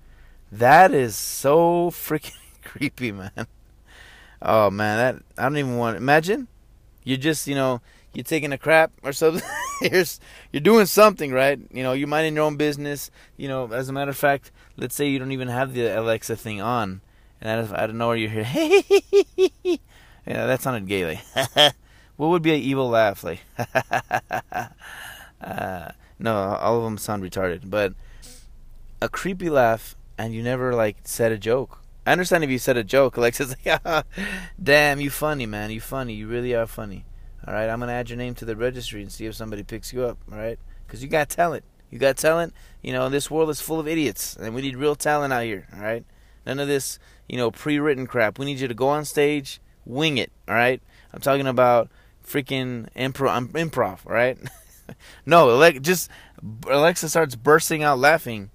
That 0.52 0.92
is 0.92 1.16
so 1.16 1.90
freaking 1.90 2.36
creepy, 2.62 3.12
man. 3.12 3.46
Oh 4.40 4.70
man, 4.70 4.98
that 4.98 5.22
I 5.38 5.48
don't 5.48 5.58
even 5.58 5.78
want. 5.78 5.94
to 5.94 6.02
Imagine 6.02 6.48
you're 7.02 7.16
just 7.16 7.46
you 7.46 7.54
know 7.54 7.80
you're 8.12 8.24
taking 8.24 8.52
a 8.52 8.58
crap 8.58 8.92
or 9.02 9.12
something. 9.12 9.42
you're 9.80 10.04
you're 10.52 10.60
doing 10.60 10.86
something 10.86 11.32
right. 11.32 11.58
You 11.72 11.82
know 11.82 11.92
you're 11.92 12.08
minding 12.08 12.36
your 12.36 12.44
own 12.44 12.56
business. 12.56 13.10
You 13.36 13.48
know, 13.48 13.72
as 13.72 13.88
a 13.88 13.92
matter 13.92 14.10
of 14.10 14.16
fact, 14.16 14.52
let's 14.76 14.94
say 14.94 15.08
you 15.08 15.18
don't 15.18 15.32
even 15.32 15.48
have 15.48 15.74
the 15.74 15.86
Alexa 15.98 16.36
thing 16.36 16.60
on, 16.60 17.00
and 17.40 17.50
out 17.50 17.58
of, 17.58 17.72
out 17.72 17.90
of 17.90 17.96
nowhere 17.96 18.16
you 18.16 18.28
hear 18.28 18.44
hey. 18.44 18.82
yeah, 19.64 19.78
that 20.46 20.62
sounded. 20.62 20.90
Like, 20.90 21.74
what 22.16 22.28
would 22.28 22.42
be 22.42 22.54
an 22.54 22.60
evil 22.60 22.88
laugh? 22.88 23.24
Like, 23.24 23.40
uh, 25.40 25.88
no, 26.18 26.34
all 26.34 26.78
of 26.78 26.84
them 26.84 26.98
sound 26.98 27.22
retarded, 27.22 27.68
but 27.70 27.94
a 29.00 29.08
creepy 29.08 29.50
laugh 29.50 29.96
and 30.16 30.34
you 30.34 30.42
never 30.42 30.74
like 30.74 30.96
said 31.04 31.32
a 31.32 31.38
joke. 31.38 31.80
I 32.06 32.12
understand 32.12 32.44
if 32.44 32.50
you 32.50 32.58
said 32.58 32.76
a 32.76 32.84
joke, 32.84 33.16
Alexa's 33.16 33.56
like, 33.64 34.04
"Damn, 34.62 35.00
you 35.00 35.10
funny, 35.10 35.46
man. 35.46 35.70
You 35.70 35.80
funny. 35.80 36.14
You 36.14 36.28
really 36.28 36.54
are 36.54 36.66
funny." 36.66 37.04
All 37.46 37.54
right, 37.54 37.68
I'm 37.68 37.80
gonna 37.80 37.92
add 37.92 38.10
your 38.10 38.18
name 38.18 38.34
to 38.36 38.44
the 38.44 38.56
registry 38.56 39.02
and 39.02 39.10
see 39.10 39.26
if 39.26 39.34
somebody 39.34 39.62
picks 39.62 39.92
you 39.92 40.04
up. 40.04 40.18
All 40.30 40.38
right, 40.38 40.58
because 40.86 41.02
you 41.02 41.08
got 41.08 41.28
talent. 41.28 41.64
You 41.90 41.98
got 41.98 42.16
talent. 42.16 42.54
You 42.82 42.92
know, 42.92 43.08
this 43.08 43.30
world 43.30 43.50
is 43.50 43.60
full 43.60 43.80
of 43.80 43.88
idiots, 43.88 44.36
and 44.36 44.54
we 44.54 44.62
need 44.62 44.76
real 44.76 44.94
talent 44.94 45.32
out 45.32 45.44
here. 45.44 45.66
All 45.74 45.80
right, 45.80 46.04
none 46.46 46.58
of 46.58 46.68
this, 46.68 46.98
you 47.28 47.36
know, 47.36 47.50
pre-written 47.50 48.06
crap. 48.06 48.38
We 48.38 48.46
need 48.46 48.60
you 48.60 48.68
to 48.68 48.74
go 48.74 48.88
on 48.88 49.04
stage, 49.04 49.60
wing 49.84 50.18
it. 50.18 50.30
All 50.48 50.54
right, 50.54 50.80
I'm 51.12 51.20
talking 51.20 51.46
about 51.46 51.90
freaking 52.26 52.88
improv. 52.94 53.48
Improv. 53.52 54.06
All 54.06 54.12
right. 54.12 54.38
no, 55.26 55.46
like 55.56 55.82
just 55.82 56.10
Alexa 56.68 57.08
starts 57.08 57.34
bursting 57.34 57.82
out 57.82 57.98
laughing. 57.98 58.50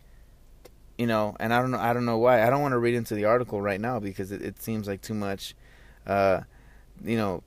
You 0.98 1.08
know, 1.08 1.36
and 1.40 1.54
I 1.54 1.62
don't 1.62 1.72
know. 1.72 1.80
I 1.80 1.94
don't 1.94 2.06
know 2.06 2.18
why. 2.18 2.46
I 2.46 2.50
don't 2.50 2.62
want 2.62 2.74
to 2.74 2.78
read 2.78 2.94
into 2.94 3.16
the 3.16 3.26
article 3.26 3.62
right 3.62 3.80
now 3.80 4.00
because 4.00 4.32
it, 4.32 4.42
it 4.42 4.62
seems 4.62 4.88
like 4.88 5.02
too 5.02 5.14
much. 5.14 5.56
Uh, 6.06 6.42
you 7.04 7.16
know, 7.16 7.42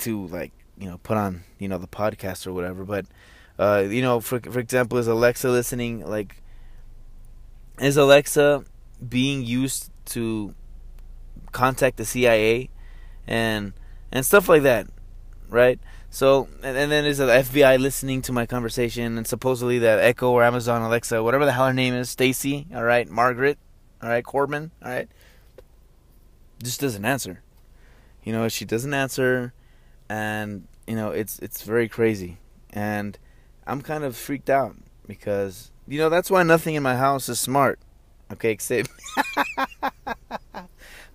to 0.00 0.26
like 0.26 0.52
you 0.76 0.88
know 0.88 0.98
put 0.98 1.16
on 1.16 1.44
you 1.58 1.68
know 1.68 1.78
the 1.78 1.88
podcast 1.88 2.46
or 2.46 2.52
whatever. 2.52 2.84
But 2.84 3.06
uh, 3.58 3.84
you 3.88 4.02
know, 4.02 4.20
for 4.20 4.40
for 4.40 4.58
example, 4.58 4.98
is 4.98 5.06
Alexa 5.06 5.48
listening? 5.48 6.06
Like, 6.06 6.42
is 7.80 7.96
Alexa 7.96 8.64
being 9.08 9.44
used 9.44 9.90
to 10.06 10.54
contact 11.52 11.96
the 11.96 12.04
CIA 12.04 12.70
and 13.26 13.72
and 14.10 14.24
stuff 14.24 14.48
like 14.48 14.62
that, 14.62 14.86
right? 15.48 15.78
So 16.10 16.48
and, 16.62 16.76
and 16.76 16.92
then 16.92 17.04
there's 17.04 17.18
the 17.18 17.26
FBI 17.26 17.78
listening 17.78 18.22
to 18.22 18.32
my 18.32 18.46
conversation 18.46 19.16
and 19.16 19.26
supposedly 19.26 19.78
that 19.80 19.98
Echo 19.98 20.30
or 20.30 20.42
Amazon 20.42 20.82
Alexa, 20.82 21.22
whatever 21.22 21.44
the 21.44 21.52
hell 21.52 21.66
her 21.66 21.72
name 21.72 21.94
is, 21.94 22.10
Stacy, 22.10 22.66
all 22.74 22.84
right, 22.84 23.08
Margaret, 23.08 23.58
all 24.02 24.08
right, 24.08 24.24
Corbin, 24.24 24.70
all 24.82 24.90
right, 24.90 25.08
just 26.62 26.80
doesn't 26.80 27.04
answer. 27.04 27.42
You 28.22 28.32
know, 28.32 28.48
she 28.48 28.64
doesn't 28.64 28.94
answer 28.94 29.52
and 30.12 30.68
you 30.86 30.94
know 30.94 31.10
it's 31.10 31.38
it's 31.38 31.62
very 31.62 31.88
crazy 31.88 32.36
and 32.70 33.18
i'm 33.66 33.80
kind 33.80 34.04
of 34.04 34.14
freaked 34.14 34.50
out 34.50 34.76
because 35.06 35.70
you 35.88 35.98
know 35.98 36.10
that's 36.10 36.30
why 36.30 36.42
nothing 36.42 36.74
in 36.74 36.82
my 36.82 36.96
house 36.96 37.30
is 37.30 37.40
smart 37.40 37.78
okay 38.30 38.50
except 38.56 38.90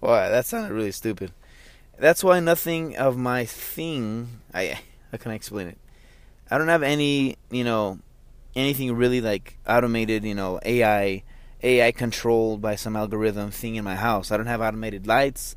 well 0.02 0.30
that 0.30 0.46
sounded 0.46 0.74
really 0.74 0.92
stupid 0.92 1.32
that's 1.98 2.24
why 2.24 2.40
nothing 2.40 2.96
of 2.98 3.18
my 3.18 3.46
thing 3.46 4.40
i 4.54 4.80
how 5.12 5.18
can 5.18 5.32
i 5.32 5.36
explain 5.36 5.68
it 5.68 5.78
i 6.52 6.58
don't 6.58 6.68
have 6.68 6.84
any 6.84 7.38
you 7.52 7.64
know 7.64 8.00
anything 8.56 8.94
really 8.96 9.22
like 9.22 9.58
automated 9.68 10.24
you 10.24 10.36
know 10.36 10.60
ai 10.64 11.24
ai 11.64 11.92
controlled 11.92 12.62
by 12.62 12.76
some 12.76 12.96
algorithm 12.96 13.52
thing 13.52 13.76
in 13.76 13.84
my 13.84 13.96
house 13.96 14.32
i 14.32 14.38
don't 14.38 14.46
have 14.48 14.62
automated 14.62 15.08
lights 15.08 15.56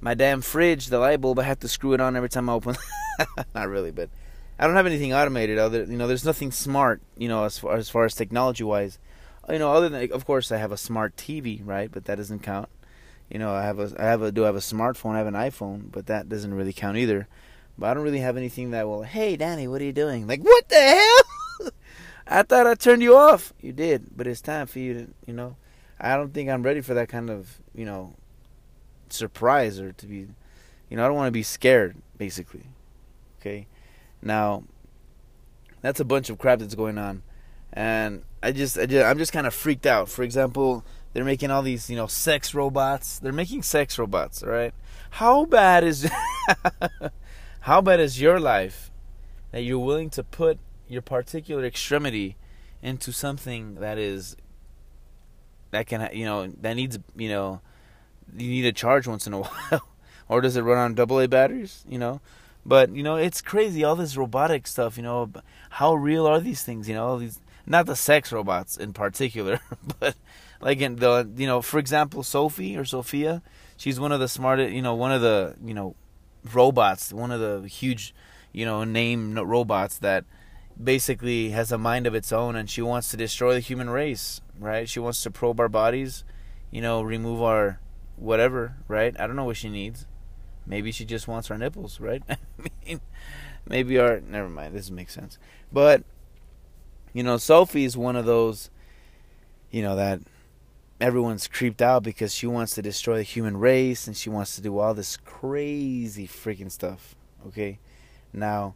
my 0.00 0.14
damn 0.14 0.40
fridge, 0.40 0.86
the 0.86 0.98
light 0.98 1.20
bulb, 1.20 1.38
I 1.38 1.42
have 1.44 1.60
to 1.60 1.68
screw 1.68 1.92
it 1.92 2.00
on 2.00 2.16
every 2.16 2.28
time 2.28 2.48
I 2.48 2.54
open. 2.54 2.76
Not 3.54 3.68
really, 3.68 3.90
but 3.90 4.08
I 4.58 4.66
don't 4.66 4.76
have 4.76 4.86
anything 4.86 5.12
automated. 5.12 5.58
Other, 5.58 5.84
you 5.84 5.96
know, 5.96 6.06
there's 6.06 6.24
nothing 6.24 6.50
smart, 6.50 7.02
you 7.16 7.28
know, 7.28 7.44
as 7.44 7.58
far 7.58 7.76
as 7.76 7.90
far 7.90 8.04
as 8.04 8.14
technology 8.14 8.64
wise. 8.64 8.98
You 9.48 9.58
know, 9.58 9.72
other 9.72 9.88
than 9.88 10.12
of 10.12 10.24
course 10.24 10.52
I 10.52 10.58
have 10.58 10.72
a 10.72 10.76
smart 10.76 11.16
TV, 11.16 11.60
right? 11.64 11.90
But 11.90 12.04
that 12.06 12.16
doesn't 12.16 12.42
count. 12.42 12.68
You 13.30 13.38
know, 13.38 13.52
I 13.52 13.62
have 13.62 13.78
a, 13.78 13.92
I 13.98 14.04
have 14.04 14.22
a, 14.22 14.32
do 14.32 14.42
I 14.42 14.46
have 14.46 14.56
a 14.56 14.60
smartphone? 14.60 15.14
I 15.14 15.18
have 15.18 15.26
an 15.28 15.34
iPhone, 15.34 15.90
but 15.90 16.06
that 16.06 16.28
doesn't 16.28 16.52
really 16.52 16.72
count 16.72 16.96
either. 16.96 17.28
But 17.78 17.90
I 17.90 17.94
don't 17.94 18.02
really 18.02 18.18
have 18.18 18.36
anything 18.36 18.72
that 18.72 18.88
will. 18.88 19.02
Hey, 19.02 19.36
Danny, 19.36 19.68
what 19.68 19.80
are 19.80 19.84
you 19.84 19.92
doing? 19.92 20.26
Like, 20.26 20.42
what 20.42 20.68
the 20.68 20.74
hell? 20.74 21.70
I 22.26 22.42
thought 22.42 22.66
I 22.66 22.74
turned 22.74 23.02
you 23.02 23.16
off. 23.16 23.52
You 23.60 23.72
did, 23.72 24.16
but 24.16 24.26
it's 24.26 24.40
time 24.40 24.66
for 24.66 24.80
you 24.80 24.94
to, 24.94 25.06
you 25.26 25.32
know. 25.32 25.56
I 26.00 26.16
don't 26.16 26.32
think 26.32 26.48
I'm 26.48 26.62
ready 26.62 26.80
for 26.80 26.94
that 26.94 27.08
kind 27.08 27.30
of, 27.30 27.60
you 27.74 27.84
know, 27.84 28.14
surprise 29.10 29.78
or 29.78 29.92
to 29.92 30.06
be, 30.06 30.26
you 30.88 30.96
know, 30.96 31.04
I 31.04 31.08
don't 31.08 31.16
want 31.16 31.28
to 31.28 31.32
be 31.32 31.42
scared, 31.42 31.96
basically. 32.16 32.64
Okay, 33.40 33.66
now 34.22 34.64
that's 35.82 36.00
a 36.00 36.04
bunch 36.04 36.30
of 36.30 36.38
crap 36.38 36.58
that's 36.58 36.74
going 36.74 36.98
on, 36.98 37.22
and 37.72 38.22
I 38.42 38.52
just, 38.52 38.78
I 38.78 38.86
just 38.86 39.04
I'm 39.04 39.18
just 39.18 39.32
kind 39.32 39.46
of 39.46 39.54
freaked 39.54 39.86
out. 39.86 40.08
For 40.08 40.22
example, 40.22 40.84
they're 41.12 41.24
making 41.24 41.50
all 41.50 41.62
these, 41.62 41.90
you 41.90 41.96
know, 41.96 42.06
sex 42.06 42.54
robots. 42.54 43.18
They're 43.18 43.32
making 43.32 43.62
sex 43.62 43.98
robots, 43.98 44.42
right? 44.42 44.72
How 45.10 45.44
bad 45.44 45.82
is, 45.84 46.08
how 47.60 47.80
bad 47.80 48.00
is 48.00 48.20
your 48.20 48.38
life 48.38 48.90
that 49.50 49.62
you're 49.62 49.78
willing 49.78 50.10
to 50.10 50.22
put 50.22 50.58
your 50.88 51.02
particular 51.02 51.64
extremity 51.64 52.36
into 52.82 53.12
something 53.12 53.76
that 53.76 53.98
is 53.98 54.36
that 55.70 55.86
can 55.86 56.08
you 56.12 56.24
know 56.24 56.48
that 56.60 56.74
needs 56.74 56.98
you 57.16 57.28
know 57.28 57.60
you 58.36 58.48
need 58.48 58.62
to 58.62 58.72
charge 58.72 59.06
once 59.06 59.26
in 59.26 59.32
a 59.32 59.40
while, 59.40 59.88
or 60.28 60.40
does 60.40 60.56
it 60.56 60.62
run 60.62 60.78
on 60.78 60.94
double 60.94 61.20
A 61.20 61.28
batteries? 61.28 61.84
You 61.88 61.98
know, 61.98 62.20
but 62.64 62.94
you 62.94 63.02
know 63.02 63.16
it's 63.16 63.40
crazy 63.40 63.84
all 63.84 63.96
this 63.96 64.16
robotic 64.16 64.66
stuff. 64.66 64.96
You 64.96 65.02
know, 65.02 65.30
how 65.70 65.94
real 65.94 66.26
are 66.26 66.40
these 66.40 66.62
things? 66.62 66.88
You 66.88 66.94
know, 66.94 67.06
all 67.06 67.18
these 67.18 67.40
not 67.66 67.86
the 67.86 67.96
sex 67.96 68.32
robots 68.32 68.76
in 68.76 68.92
particular, 68.92 69.60
but 70.00 70.16
like 70.60 70.80
in 70.80 70.96
the 70.96 71.30
you 71.36 71.46
know, 71.46 71.62
for 71.62 71.78
example, 71.78 72.22
Sophie 72.22 72.76
or 72.76 72.84
Sophia, 72.84 73.42
she's 73.76 73.98
one 73.98 74.12
of 74.12 74.20
the 74.20 74.28
smartest. 74.28 74.72
You 74.72 74.82
know, 74.82 74.94
one 74.94 75.12
of 75.12 75.22
the 75.22 75.56
you 75.64 75.74
know 75.74 75.96
robots, 76.52 77.12
one 77.12 77.30
of 77.30 77.40
the 77.40 77.66
huge 77.68 78.14
you 78.52 78.64
know 78.64 78.84
name 78.84 79.38
robots 79.38 79.98
that 79.98 80.24
basically 80.82 81.50
has 81.50 81.70
a 81.70 81.78
mind 81.78 82.06
of 82.06 82.14
its 82.14 82.32
own 82.32 82.56
and 82.56 82.70
she 82.70 82.80
wants 82.80 83.10
to 83.10 83.16
destroy 83.16 83.52
the 83.52 83.60
human 83.60 83.90
race 83.90 84.40
right 84.58 84.88
she 84.88 84.98
wants 84.98 85.22
to 85.22 85.30
probe 85.30 85.60
our 85.60 85.68
bodies 85.68 86.24
you 86.70 86.80
know 86.80 87.02
remove 87.02 87.42
our 87.42 87.78
whatever, 88.20 88.76
right? 88.86 89.18
I 89.18 89.26
don't 89.26 89.34
know 89.34 89.44
what 89.44 89.56
she 89.56 89.68
needs. 89.68 90.06
Maybe 90.66 90.92
she 90.92 91.04
just 91.04 91.26
wants 91.26 91.50
our 91.50 91.58
nipples, 91.58 91.98
right? 91.98 92.22
I 92.28 92.36
mean, 92.86 93.00
maybe 93.66 93.98
our. 93.98 94.20
Never 94.20 94.48
mind. 94.48 94.74
This 94.74 94.90
makes 94.90 95.14
sense. 95.14 95.38
But 95.72 96.04
you 97.12 97.22
know, 97.22 97.38
Sophie 97.38 97.84
is 97.84 97.96
one 97.96 98.14
of 98.14 98.26
those. 98.26 98.70
You 99.70 99.82
know 99.82 99.96
that 99.96 100.20
everyone's 101.00 101.48
creeped 101.48 101.80
out 101.80 102.02
because 102.02 102.34
she 102.34 102.46
wants 102.46 102.74
to 102.74 102.82
destroy 102.82 103.16
the 103.16 103.22
human 103.22 103.56
race 103.56 104.06
and 104.06 104.16
she 104.16 104.30
wants 104.30 104.54
to 104.56 104.62
do 104.62 104.78
all 104.78 104.94
this 104.94 105.16
crazy 105.16 106.26
freaking 106.26 106.70
stuff. 106.70 107.14
Okay, 107.46 107.78
now 108.32 108.74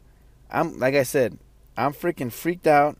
I'm 0.50 0.78
like 0.78 0.95
I 0.95 1.02
said, 1.02 1.38
I'm 1.76 1.93
freaking 1.93 2.33
freaked 2.33 2.66
out. 2.66 2.97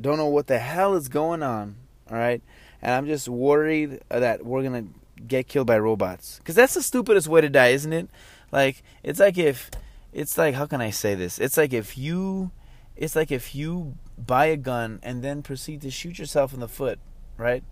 Don't 0.00 0.16
know 0.16 0.26
what 0.26 0.46
the 0.46 0.58
hell 0.58 0.94
is 0.94 1.08
going 1.08 1.42
on. 1.42 1.76
All 2.10 2.16
right, 2.16 2.42
and 2.80 2.92
I'm 2.92 3.06
just 3.06 3.28
worried 3.28 4.00
that 4.08 4.44
we're 4.44 4.62
gonna 4.62 4.86
get 5.26 5.48
killed 5.48 5.66
by 5.66 5.78
robots. 5.78 6.38
Because 6.38 6.54
that's 6.54 6.74
the 6.74 6.82
stupidest 6.82 7.28
way 7.28 7.40
to 7.40 7.48
die, 7.48 7.68
isn't 7.68 7.92
it? 7.92 8.08
Like, 8.52 8.82
it's 9.02 9.20
like 9.20 9.38
if, 9.38 9.70
it's 10.12 10.36
like, 10.36 10.54
how 10.54 10.66
can 10.66 10.80
I 10.80 10.90
say 10.90 11.14
this? 11.14 11.38
It's 11.38 11.56
like 11.56 11.72
if 11.72 11.96
you, 11.96 12.50
it's 12.96 13.16
like 13.16 13.30
if 13.30 13.54
you 13.54 13.96
buy 14.18 14.46
a 14.46 14.56
gun 14.56 15.00
and 15.02 15.22
then 15.22 15.42
proceed 15.42 15.82
to 15.82 15.90
shoot 15.90 16.18
yourself 16.18 16.52
in 16.52 16.60
the 16.60 16.68
foot, 16.68 16.98
right? 17.36 17.62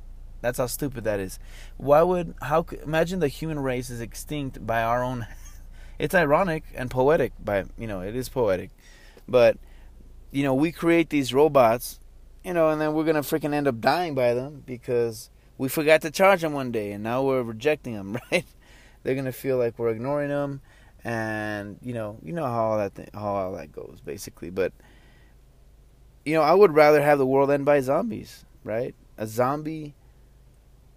That's 0.40 0.58
how 0.58 0.66
stupid 0.66 1.04
that 1.04 1.20
is. 1.20 1.38
Why 1.76 2.02
would, 2.02 2.34
how, 2.42 2.66
imagine 2.82 3.20
the 3.20 3.28
human 3.28 3.60
race 3.60 3.90
is 3.90 4.00
extinct 4.00 4.66
by 4.66 4.82
our 4.82 5.02
own, 5.02 5.26
it's 5.98 6.14
ironic 6.14 6.64
and 6.74 6.90
poetic, 6.90 7.32
by, 7.42 7.64
you 7.76 7.86
know, 7.86 8.00
it 8.00 8.14
is 8.14 8.28
poetic. 8.28 8.70
But, 9.26 9.58
you 10.30 10.42
know, 10.42 10.54
we 10.54 10.72
create 10.72 11.10
these 11.10 11.34
robots, 11.34 12.00
you 12.44 12.54
know, 12.54 12.70
and 12.70 12.80
then 12.80 12.94
we're 12.94 13.04
going 13.04 13.16
to 13.16 13.22
freaking 13.22 13.54
end 13.54 13.66
up 13.66 13.80
dying 13.80 14.14
by 14.14 14.34
them 14.34 14.62
because 14.64 15.30
we 15.58 15.68
forgot 15.68 16.00
to 16.02 16.10
charge 16.10 16.40
them 16.42 16.52
one 16.52 16.70
day 16.70 16.92
and 16.92 17.02
now 17.02 17.22
we're 17.22 17.42
rejecting 17.42 17.94
them, 17.94 18.16
right? 18.32 18.44
They're 19.02 19.14
gonna 19.14 19.32
feel 19.32 19.58
like 19.58 19.78
we're 19.78 19.90
ignoring 19.90 20.28
them, 20.28 20.60
and 21.04 21.78
you 21.82 21.94
know, 21.94 22.18
you 22.22 22.32
know 22.32 22.44
how 22.44 22.64
all 22.64 22.78
that 22.78 22.94
th- 22.94 23.08
how 23.14 23.34
all 23.34 23.52
that 23.52 23.72
goes 23.72 24.00
basically. 24.04 24.50
But 24.50 24.72
you 26.24 26.34
know, 26.34 26.42
I 26.42 26.52
would 26.52 26.74
rather 26.74 27.00
have 27.02 27.18
the 27.18 27.26
world 27.26 27.50
end 27.50 27.64
by 27.64 27.80
zombies, 27.80 28.44
right? 28.64 28.94
A 29.16 29.26
zombie, 29.26 29.94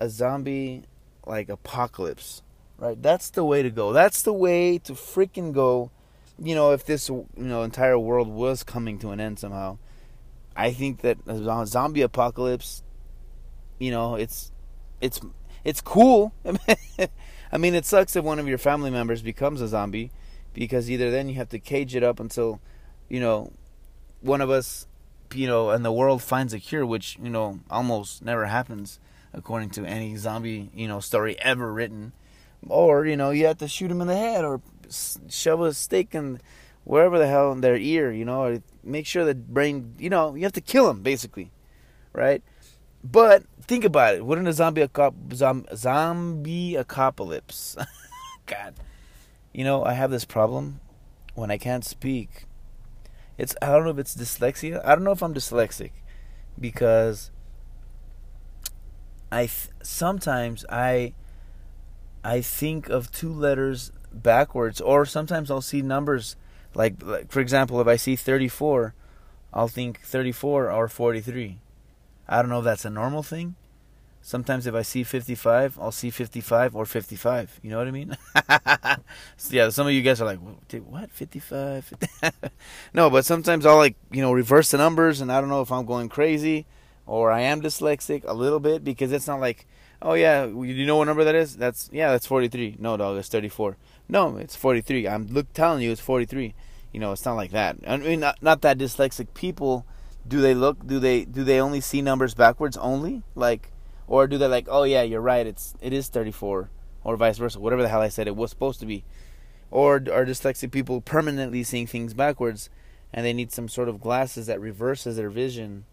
a 0.01 0.09
zombie 0.09 0.83
like 1.25 1.49
apocalypse, 1.49 2.41
right? 2.77 3.01
That's 3.01 3.29
the 3.29 3.45
way 3.45 3.61
to 3.63 3.69
go. 3.69 3.93
That's 3.93 4.21
the 4.21 4.33
way 4.33 4.77
to 4.79 4.93
freaking 4.93 5.53
go. 5.53 5.91
You 6.37 6.55
know, 6.55 6.71
if 6.71 6.85
this 6.85 7.07
you 7.07 7.27
know 7.35 7.63
entire 7.63 7.97
world 7.97 8.27
was 8.27 8.63
coming 8.63 8.97
to 8.99 9.11
an 9.11 9.19
end 9.19 9.39
somehow, 9.39 9.77
I 10.55 10.71
think 10.71 11.01
that 11.01 11.17
a 11.27 11.65
zombie 11.65 12.01
apocalypse 12.01 12.83
you 13.81 13.89
know, 13.89 14.15
it's 14.15 14.51
it's 15.01 15.19
it's 15.65 15.81
cool. 15.81 16.33
I 17.51 17.57
mean, 17.57 17.73
it 17.73 17.85
sucks 17.85 18.15
if 18.15 18.23
one 18.23 18.37
of 18.37 18.47
your 18.47 18.59
family 18.59 18.91
members 18.91 19.23
becomes 19.23 19.59
a 19.59 19.67
zombie 19.67 20.11
because 20.53 20.89
either 20.89 21.09
then 21.09 21.27
you 21.27 21.35
have 21.35 21.49
to 21.49 21.59
cage 21.59 21.95
it 21.95 22.03
up 22.03 22.19
until, 22.19 22.61
you 23.09 23.19
know, 23.19 23.51
one 24.21 24.39
of 24.39 24.51
us, 24.51 24.87
you 25.33 25.47
know, 25.47 25.71
and 25.71 25.83
the 25.83 25.91
world 25.91 26.21
finds 26.21 26.53
a 26.53 26.59
cure, 26.59 26.85
which 26.85 27.17
you 27.21 27.31
know 27.31 27.59
almost 27.71 28.23
never 28.23 28.45
happens 28.45 28.99
according 29.33 29.69
to 29.71 29.85
any 29.85 30.15
zombie, 30.17 30.69
you 30.73 30.87
know, 30.87 30.99
story 30.99 31.39
ever 31.39 31.71
written. 31.71 32.13
Or 32.67 33.05
you 33.05 33.17
know, 33.17 33.31
you 33.31 33.45
have 33.47 33.57
to 33.59 33.67
shoot 33.67 33.91
him 33.91 34.01
in 34.01 34.07
the 34.07 34.15
head 34.15 34.45
or 34.45 34.61
shove 35.29 35.61
a 35.61 35.73
stake 35.73 36.13
in 36.13 36.39
wherever 36.83 37.17
the 37.17 37.27
hell 37.27 37.51
in 37.51 37.61
their 37.61 37.77
ear, 37.77 38.11
you 38.11 38.25
know, 38.25 38.43
or 38.43 38.63
make 38.83 39.05
sure 39.07 39.25
the 39.25 39.35
brain, 39.35 39.95
you 39.97 40.09
know, 40.09 40.35
you 40.35 40.43
have 40.43 40.53
to 40.53 40.61
kill 40.61 40.89
him 40.89 41.01
basically, 41.01 41.51
right? 42.13 42.43
But 43.03 43.43
think 43.63 43.83
about 43.83 44.15
it. 44.15 44.25
Wouldn't 44.25 44.47
a 44.47 44.53
zombie 44.53 44.87
zombie 45.75 46.75
apocalypse? 46.75 47.77
God, 48.45 48.75
you 49.53 49.63
know 49.63 49.83
I 49.83 49.93
have 49.93 50.11
this 50.11 50.25
problem 50.25 50.81
when 51.33 51.51
I 51.51 51.57
can't 51.57 51.85
speak, 51.85 52.45
it's 53.37 53.55
I 53.61 53.67
don't 53.67 53.83
know 53.83 53.91
if 53.91 53.97
it's 53.97 54.15
dyslexia. 54.15 54.85
I 54.85 54.95
don't 54.95 55.03
know 55.03 55.11
if 55.11 55.23
I'm 55.23 55.33
dyslexic 55.33 55.91
because 56.59 57.31
I 59.31 59.41
th- 59.41 59.69
sometimes 59.81 60.65
I 60.69 61.13
I 62.23 62.41
think 62.41 62.89
of 62.89 63.11
two 63.11 63.33
letters 63.33 63.91
backwards 64.11 64.81
or 64.81 65.05
sometimes 65.05 65.49
I'll 65.49 65.61
see 65.61 65.81
numbers 65.81 66.35
like, 66.75 67.01
like 67.01 67.31
for 67.31 67.39
example 67.39 67.79
if 67.79 67.87
I 67.87 67.95
see 67.95 68.15
34 68.15 68.93
I'll 69.53 69.67
think 69.67 70.01
34 70.01 70.71
or 70.71 70.87
43. 70.87 71.59
I 72.27 72.41
don't 72.41 72.49
know 72.49 72.59
if 72.59 72.65
that's 72.65 72.85
a 72.85 72.89
normal 72.89 73.23
thing. 73.23 73.55
Sometimes 74.21 74.67
if 74.67 74.75
I 74.75 74.83
see 74.83 75.03
55, 75.03 75.79
I'll 75.79 75.91
see 75.91 76.11
55 76.11 76.75
or 76.75 76.85
55. 76.85 77.59
You 77.63 77.71
know 77.71 77.79
what 77.79 77.87
I 77.87 77.91
mean? 77.91 78.15
so 79.35 79.53
yeah, 79.55 79.69
some 79.69 79.87
of 79.87 79.93
you 79.93 80.03
guys 80.03 80.21
are 80.21 80.25
like, 80.25 80.39
what? 80.39 81.11
55? 81.11 81.93
no, 82.93 83.09
but 83.09 83.25
sometimes 83.25 83.65
I'll 83.65 83.77
like, 83.77 83.95
you 84.11 84.21
know, 84.21 84.31
reverse 84.31 84.71
the 84.71 84.77
numbers 84.77 85.21
and 85.21 85.31
I 85.31 85.41
don't 85.41 85.49
know 85.49 85.61
if 85.61 85.71
I'm 85.71 85.85
going 85.85 86.07
crazy 86.07 86.65
or 87.05 87.31
I 87.31 87.41
am 87.41 87.61
dyslexic 87.61 88.23
a 88.25 88.33
little 88.33 88.59
bit 88.59 88.83
because 88.83 89.11
it's 89.11 89.27
not 89.27 89.39
like, 89.39 89.67
oh 90.01 90.13
yeah, 90.13 90.45
you 90.45 90.85
know 90.85 90.97
what 90.97 91.05
number 91.05 91.23
that 91.23 91.35
is? 91.35 91.55
That's, 91.55 91.89
yeah, 91.91 92.11
that's 92.11 92.25
43. 92.25 92.77
No, 92.79 92.97
dog, 92.97 93.17
it's 93.17 93.29
34. 93.29 93.77
No, 94.09 94.37
it's 94.37 94.55
43. 94.55 95.07
I'm 95.07 95.27
look 95.27 95.51
telling 95.53 95.81
you 95.81 95.91
it's 95.91 96.01
43. 96.01 96.53
You 96.91 96.99
know, 96.99 97.11
it's 97.11 97.25
not 97.25 97.35
like 97.35 97.51
that. 97.51 97.77
I 97.87 97.97
mean, 97.97 98.19
not, 98.19 98.41
not 98.41 98.61
that 98.61 98.77
dyslexic 98.77 99.33
people, 99.33 99.85
do 100.27 100.41
they 100.41 100.53
look, 100.53 100.85
do 100.85 100.99
they, 100.99 101.25
do 101.25 101.43
they 101.43 101.59
only 101.59 101.81
see 101.81 102.01
numbers 102.01 102.33
backwards 102.33 102.77
only? 102.77 103.23
Like, 103.35 103.71
or 104.11 104.27
do 104.27 104.37
they 104.37 104.47
like, 104.47 104.67
oh 104.69 104.83
yeah, 104.83 105.03
you're 105.03 105.21
right, 105.21 105.47
it's 105.47 105.73
it 105.79 105.93
is 105.93 106.09
34, 106.09 106.69
or 107.05 107.15
vice 107.15 107.37
versa, 107.37 107.61
whatever 107.61 107.81
the 107.81 107.87
hell 107.87 108.01
I 108.01 108.09
said 108.09 108.27
it 108.27 108.35
was 108.35 108.49
supposed 108.49 108.81
to 108.81 108.85
be, 108.85 109.05
or 109.71 109.95
are 109.95 110.25
dyslexic 110.25 110.69
people 110.69 110.99
permanently 110.99 111.63
seeing 111.63 111.87
things 111.87 112.13
backwards, 112.13 112.69
and 113.13 113.25
they 113.25 113.31
need 113.31 113.53
some 113.53 113.69
sort 113.69 113.87
of 113.87 114.01
glasses 114.01 114.47
that 114.47 114.59
reverses 114.59 115.15
their 115.15 115.29
vision, 115.29 115.85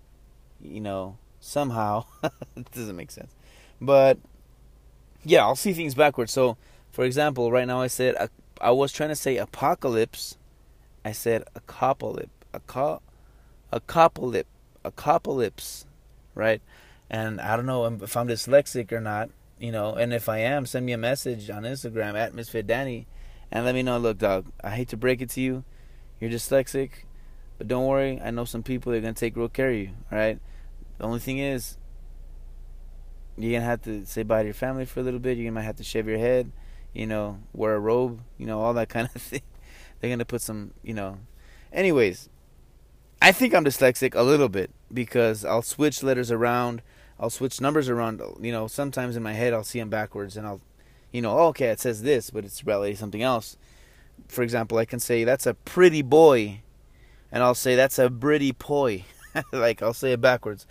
you 0.62 0.80
know, 0.80 1.18
somehow. 1.40 2.04
it 2.56 2.70
doesn't 2.72 2.96
make 2.96 3.10
sense, 3.10 3.34
but 3.80 4.18
yeah, 5.24 5.42
I'll 5.42 5.56
see 5.56 5.72
things 5.72 5.94
backwards. 5.94 6.32
So, 6.32 6.56
for 6.90 7.04
example, 7.04 7.50
right 7.50 7.66
now 7.66 7.80
I 7.80 7.86
said 7.88 8.16
I 8.60 8.70
was 8.70 8.92
trying 8.92 9.10
to 9.10 9.16
say 9.16 9.36
apocalypse, 9.36 10.36
I 11.04 11.12
said 11.12 11.44
a 11.54 11.60
apocalypse, 13.72 14.48
apocalypse, 14.84 15.86
right? 16.34 16.60
And 17.10 17.40
I 17.40 17.56
don't 17.56 17.66
know 17.66 17.86
if 17.86 18.16
I'm 18.16 18.28
dyslexic 18.28 18.92
or 18.92 19.00
not, 19.00 19.30
you 19.58 19.72
know. 19.72 19.94
And 19.94 20.12
if 20.12 20.28
I 20.28 20.38
am, 20.38 20.66
send 20.66 20.86
me 20.86 20.92
a 20.92 20.98
message 20.98 21.50
on 21.50 21.62
Instagram 21.62 22.14
at 22.14 22.34
Misfit 22.34 22.66
Danny, 22.66 23.06
and 23.50 23.64
let 23.64 23.74
me 23.74 23.82
know. 23.82 23.98
Look, 23.98 24.18
dog, 24.18 24.46
I 24.62 24.70
hate 24.70 24.88
to 24.88 24.96
break 24.96 25.22
it 25.22 25.30
to 25.30 25.40
you, 25.40 25.64
you're 26.20 26.30
dyslexic, 26.30 26.90
but 27.58 27.68
don't 27.68 27.86
worry. 27.86 28.20
I 28.22 28.30
know 28.30 28.44
some 28.44 28.62
people 28.62 28.92
that 28.92 28.98
are 28.98 29.02
gonna 29.02 29.14
take 29.14 29.36
real 29.36 29.48
care 29.48 29.70
of 29.70 29.76
you. 29.76 29.90
Right. 30.10 30.38
The 30.99 31.05
only 31.05 31.21
thing 31.21 31.38
is, 31.38 31.78
you're 33.37 33.52
gonna 33.52 33.64
have 33.64 33.83
to 33.83 34.05
say 34.05 34.25
bye 34.25 34.43
to 34.43 34.47
your 34.47 34.55
family 34.55 34.85
for 34.85 35.00
a 35.00 35.02
little 35.02 35.21
bit. 35.21 35.38
You 35.38 35.50
might 35.52 35.62
have 35.62 35.76
to 35.76 35.85
shave 35.85 36.09
your 36.09 36.19
head, 36.19 36.50
you 36.93 37.07
know, 37.07 37.38
wear 37.52 37.76
a 37.76 37.78
robe, 37.78 38.21
you 38.37 38.47
know, 38.47 38.61
all 38.61 38.75
that 38.75 38.88
kind 38.97 39.09
of 39.14 39.23
thing. 39.23 39.43
They're 40.00 40.11
gonna 40.11 40.25
put 40.25 40.43
some, 40.43 40.73
you 40.83 40.95
know. 40.95 41.19
Anyways, 41.73 42.28
I 43.23 43.33
think 43.33 43.55
I'm 43.55 43.64
dyslexic 43.64 44.14
a 44.14 44.23
little 44.23 44.49
bit 44.49 44.71
because 44.93 45.45
I'll 45.45 45.62
switch 45.62 46.02
letters 46.02 46.31
around. 46.31 46.83
I'll 47.21 47.31
switch 47.31 47.61
numbers 47.61 47.88
around. 47.88 48.21
You 48.40 48.52
know, 48.52 48.67
sometimes 48.67 49.17
in 49.17 49.23
my 49.23 49.33
head 49.33 49.52
I'll 49.52 49.64
see 49.64 49.78
them 49.78 49.90
backwards, 49.90 50.37
and 50.37 50.47
I'll, 50.47 50.61
you 51.12 51.23
know, 51.23 51.38
oh, 51.38 51.47
okay, 51.49 51.67
it 51.67 51.81
says 51.81 52.02
this, 52.02 52.31
but 52.31 52.45
it's 52.45 52.64
really 52.64 52.95
something 52.95 53.23
else. 53.23 53.57
For 54.28 54.43
example, 54.43 54.78
I 54.78 54.85
can 54.85 55.00
say 55.00 55.25
that's 55.25 55.47
a 55.47 55.55
pretty 55.55 56.02
boy, 56.02 56.62
and 57.31 57.43
I'll 57.43 57.55
say 57.55 57.76
that's 57.76 57.99
a 57.99 58.11
pretty 58.11 58.52
boy. 58.52 59.05
like 59.52 59.82
I'll 59.82 59.94
say 59.94 60.12
it 60.12 60.20
backwards. 60.20 60.66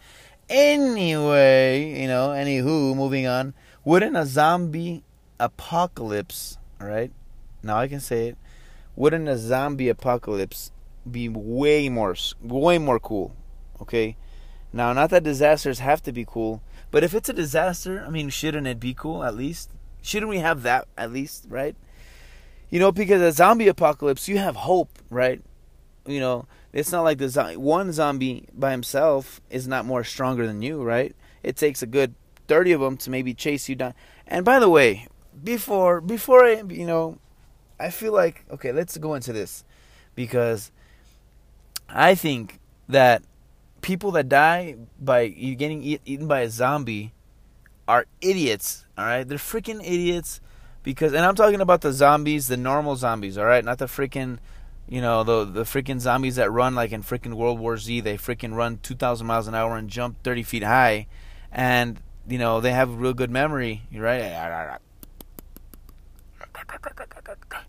Anyway, 0.49 2.01
you 2.01 2.07
know, 2.07 2.29
anywho, 2.29 2.95
moving 2.95 3.27
on. 3.27 3.53
Wouldn't 3.83 4.15
a 4.15 4.25
zombie 4.25 5.03
apocalypse, 5.39 6.57
right? 6.79 7.11
Now 7.63 7.77
I 7.77 7.87
can 7.87 7.99
say 7.99 8.29
it. 8.29 8.37
Wouldn't 8.95 9.27
a 9.27 9.37
zombie 9.37 9.89
apocalypse 9.89 10.71
be 11.09 11.29
way 11.29 11.89
more, 11.89 12.15
way 12.41 12.77
more 12.77 12.99
cool? 12.99 13.35
Okay 13.81 14.17
now, 14.73 14.93
not 14.93 15.09
that 15.11 15.23
disasters 15.23 15.79
have 15.79 16.03
to 16.03 16.11
be 16.11 16.25
cool, 16.25 16.61
but 16.91 17.03
if 17.03 17.13
it's 17.13 17.29
a 17.29 17.33
disaster, 17.33 18.03
I 18.05 18.09
mean, 18.09 18.29
shouldn't 18.29 18.67
it 18.67 18.79
be 18.79 18.93
cool 18.93 19.23
at 19.23 19.35
least? 19.35 19.71
Shouldn't 20.01 20.29
we 20.29 20.39
have 20.39 20.63
that 20.63 20.87
at 20.97 21.11
least, 21.11 21.45
right? 21.49 21.75
You 22.69 22.79
know, 22.79 22.91
because 22.91 23.21
a 23.21 23.31
zombie 23.31 23.69
apocalypse, 23.69 24.27
you 24.27 24.37
have 24.37 24.55
hope, 24.55 24.99
right? 25.09 25.41
You 26.05 26.19
know, 26.19 26.47
it's 26.73 26.91
not 26.91 27.03
like 27.03 27.17
the 27.17 27.29
zo- 27.29 27.57
one 27.59 27.91
zombie 27.91 28.45
by 28.53 28.71
himself 28.71 29.41
is 29.49 29.67
not 29.67 29.85
more 29.85 30.03
stronger 30.03 30.45
than 30.45 30.61
you, 30.61 30.83
right? 30.83 31.15
It 31.43 31.55
takes 31.55 31.81
a 31.81 31.87
good 31.87 32.15
30 32.47 32.73
of 32.73 32.81
them 32.81 32.97
to 32.97 33.09
maybe 33.09 33.33
chase 33.33 33.67
you 33.69 33.75
down. 33.75 33.93
And 34.25 34.45
by 34.45 34.59
the 34.59 34.69
way, 34.69 35.07
before 35.43 36.01
before 36.01 36.43
I, 36.43 36.63
you 36.69 36.85
know, 36.85 37.19
I 37.79 37.89
feel 37.89 38.13
like 38.13 38.45
okay, 38.51 38.71
let's 38.71 38.97
go 38.97 39.13
into 39.13 39.33
this 39.33 39.63
because 40.15 40.71
I 41.89 42.15
think 42.15 42.59
that 42.89 43.23
people 43.81 44.11
that 44.11 44.27
die 44.27 44.75
by 44.99 45.27
getting 45.27 45.83
eat, 45.83 46.01
eaten 46.05 46.27
by 46.27 46.41
a 46.41 46.49
zombie 46.49 47.13
are 47.87 48.05
idiots. 48.21 48.85
All 48.97 49.05
right, 49.05 49.27
they're 49.27 49.37
freaking 49.37 49.81
idiots 49.81 50.41
because, 50.83 51.13
and 51.13 51.25
I'm 51.25 51.35
talking 51.35 51.61
about 51.61 51.81
the 51.81 51.93
zombies, 51.93 52.47
the 52.47 52.57
normal 52.57 52.95
zombies. 52.95 53.37
All 53.37 53.45
right, 53.45 53.63
not 53.63 53.77
the 53.77 53.85
freaking, 53.85 54.39
you 54.89 55.01
know, 55.01 55.23
the 55.23 55.45
the 55.45 55.63
freaking 55.63 55.99
zombies 55.99 56.37
that 56.37 56.51
run 56.51 56.75
like 56.75 56.91
in 56.91 57.03
freaking 57.03 57.33
World 57.33 57.59
War 57.59 57.77
Z. 57.77 58.01
They 58.01 58.17
freaking 58.17 58.55
run 58.55 58.79
2,000 58.83 59.27
miles 59.27 59.47
an 59.47 59.55
hour 59.55 59.75
and 59.75 59.89
jump 59.89 60.23
30 60.23 60.43
feet 60.43 60.63
high, 60.63 61.07
and 61.51 61.99
you 62.27 62.37
know 62.37 62.61
they 62.61 62.71
have 62.71 62.89
a 62.89 62.93
real 62.93 63.13
good 63.13 63.31
memory. 63.31 63.83
Right? 63.93 64.79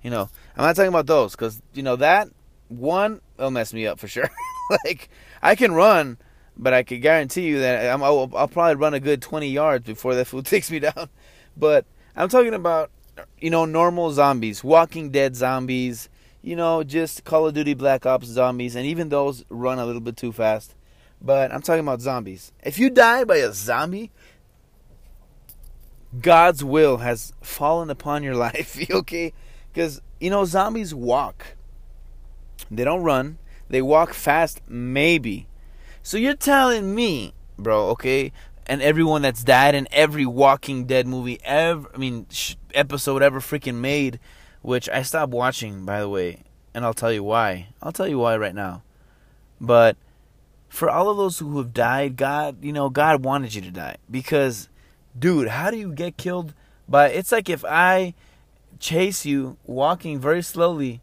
You 0.02 0.11
know, 0.11 0.31
I'm 0.57 0.64
not 0.64 0.76
talking 0.76 0.88
about 0.88 1.07
those 1.07 1.33
because 1.33 1.61
you 1.74 1.83
know 1.83 1.96
that 1.96 2.28
one 2.68 3.20
will 3.37 3.50
mess 3.50 3.72
me 3.72 3.87
up 3.87 3.98
for 3.98 4.09
sure. 4.09 4.31
like 4.85 5.09
I 5.42 5.54
can 5.54 5.72
run, 5.72 6.18
but 6.57 6.72
I 6.72 6.83
can 6.83 7.00
guarantee 7.00 7.46
you 7.46 7.61
that 7.61 7.92
I'm, 7.92 8.02
I'll, 8.02 8.31
I'll, 8.35 8.48
probably 8.48 8.76
run 8.76 8.94
a 8.94 9.00
good 9.00 9.22
20 9.22 9.48
yards 9.48 9.87
before 9.87 10.14
that 10.14 10.26
fool 10.26 10.42
takes 10.44 10.70
me 10.70 10.78
down. 10.78 11.09
But 11.57 11.85
I'm 12.14 12.28
talking 12.28 12.54
about, 12.54 12.90
you 13.40 13.50
know, 13.50 13.64
normal 13.64 14.12
zombies, 14.12 14.62
Walking 14.62 15.11
Dead 15.11 15.35
zombies, 15.35 16.09
you 16.42 16.57
know, 16.57 16.83
just 16.83 17.24
Call 17.24 17.46
of 17.46 17.55
Duty 17.55 17.74
Black 17.74 18.07
Ops 18.07 18.27
zombies, 18.27 18.77
and 18.77 18.87
even 18.87 19.09
those 19.09 19.44
run 19.48 19.79
a 19.79 19.87
little 19.87 20.01
bit 20.01 20.16
too 20.16 20.33
fast. 20.33 20.74
But 21.20 21.53
I'm 21.53 21.62
talking 21.62 21.81
about 21.81 22.01
zombies. 22.01 22.53
If 22.62 22.79
you 22.79 22.90
die 22.90 23.24
by 23.24 23.37
a 23.37 23.53
zombie, 23.53 24.12
God's 26.20 26.62
will 26.62 26.98
has 26.98 27.33
fallen 27.42 27.90
upon 27.90 28.22
your 28.22 28.35
life, 28.46 28.79
okay? 28.90 29.33
Because, 29.72 30.01
you 30.20 30.31
know, 30.31 30.44
zombies 30.44 30.94
walk. 30.94 31.57
They 32.70 32.85
don't 32.85 33.03
run. 33.03 33.38
They 33.68 33.83
walk 33.83 34.14
fast, 34.14 34.61
maybe. 34.68 35.46
So 36.03 36.16
you're 36.16 36.35
telling 36.35 36.94
me, 36.94 37.35
bro, 37.59 37.88
okay, 37.90 38.33
and 38.66 38.83
everyone 38.83 39.22
that's 39.22 39.42
died 39.42 39.74
in 39.74 39.88
every 39.90 40.27
Walking 40.27 40.85
Dead 40.85 41.07
movie 41.07 41.38
ever, 41.44 41.88
I 41.94 41.98
mean, 41.98 42.27
episode 42.74 43.22
ever 43.22 43.40
freaking 43.40 43.77
made, 43.77 44.20
which 44.62 44.88
I 44.88 45.03
stopped 45.03 45.33
watching, 45.33 45.85
by 45.85 46.01
the 46.01 46.09
way, 46.09 46.42
and 46.75 46.85
I'll 46.85 46.94
tell 46.94 47.12
you 47.12 47.23
why. 47.23 47.68
I'll 47.83 47.92
tell 47.92 48.09
you 48.09 48.18
why 48.18 48.37
right 48.37 48.55
now. 48.55 48.83
But 49.61 49.97
for 50.68 50.90
all 50.90 51.09
of 51.09 51.16
those 51.16 51.38
who 51.38 51.57
have 51.59 51.73
died, 51.73 52.16
God, 52.16 52.62
you 52.62 52.73
know, 52.73 52.90
God 52.90 53.25
wanted 53.25 53.55
you 53.55 53.62
to 53.62 53.71
die 53.71 53.97
because, 54.11 54.68
dude, 55.18 55.49
how 55.49 55.71
do 55.71 55.77
you 55.77 55.92
get 55.92 56.16
killed 56.16 56.55
by? 56.88 57.09
It's 57.09 57.33
like 57.33 57.49
if 57.49 57.64
I 57.64 58.14
chase 58.79 59.25
you 59.25 59.57
walking 59.64 60.18
very 60.21 60.42
slowly, 60.42 61.01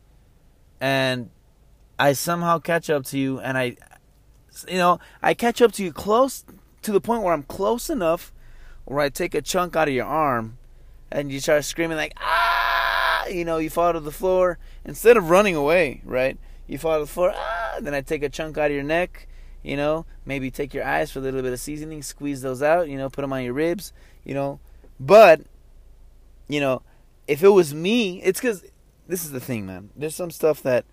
and 0.80 1.30
I 1.98 2.13
somehow 2.13 2.60
catch 2.60 2.89
up 2.89 3.06
to 3.06 3.18
you, 3.18 3.39
and 3.39 3.58
I, 3.58 3.78
you 4.68 4.78
know, 4.78 5.00
I 5.22 5.34
catch 5.34 5.62
up 5.62 5.72
to 5.74 5.84
you 5.84 5.91
close 5.91 6.46
to 6.84 6.91
the 6.91 7.02
point 7.02 7.24
where 7.24 7.34
I'm 7.34 7.44
close 7.44 7.89
enough 7.89 8.32
where 8.86 9.00
I 9.00 9.10
take 9.10 9.34
a 9.34 9.41
chunk 9.41 9.76
out 9.76 9.88
of 9.88 9.94
your 9.94 10.06
arm, 10.06 10.58
and 11.12 11.32
you 11.32 11.39
start 11.39 11.65
screaming 11.65 11.98
like 11.98 12.13
ah, 12.18 12.55
you 13.30 13.46
know, 13.46 13.58
you 13.58 13.70
fall 13.70 13.94
to 13.94 14.00
the 14.00 14.12
floor 14.12 14.58
instead 14.84 15.18
of 15.18 15.30
running 15.30 15.56
away, 15.56 16.02
right? 16.04 16.38
You 16.68 16.78
fall 16.78 17.00
to 17.00 17.06
the 17.06 17.12
floor, 17.12 17.34
ah, 17.36 17.78
then 17.82 17.94
I 17.94 18.02
take 18.02 18.24
a 18.24 18.30
chunk 18.30 18.58
out 18.58 18.72
of 18.72 18.76
your 18.76 18.84
neck, 18.84 19.28
you 19.64 19.78
know, 19.78 20.06
maybe 20.26 20.50
take 20.52 20.74
your 20.74 20.86
eyes 20.86 21.12
for 21.12 21.20
a 21.20 21.22
little 21.22 21.42
bit 21.42 21.54
of 21.54 21.60
seasoning, 21.60 22.02
squeeze 22.02 22.42
those 22.42 22.62
out, 22.64 22.90
you 22.90 22.98
know, 22.98 23.10
put 23.10 23.22
them 23.22 23.34
on 23.34 23.44
your 23.44 23.54
ribs, 23.54 23.94
you 24.24 24.34
know, 24.34 24.60
but, 25.00 25.42
you 26.48 26.60
know, 26.60 26.82
if 27.28 27.44
it 27.44 27.50
was 27.50 27.74
me, 27.74 28.22
it's 28.24 28.40
because 28.40 28.64
this 29.08 29.24
is 29.24 29.32
the 29.32 29.40
thing, 29.40 29.66
man. 29.66 29.90
There's 29.96 30.16
some 30.16 30.32
stuff 30.32 30.62
that 30.64 30.86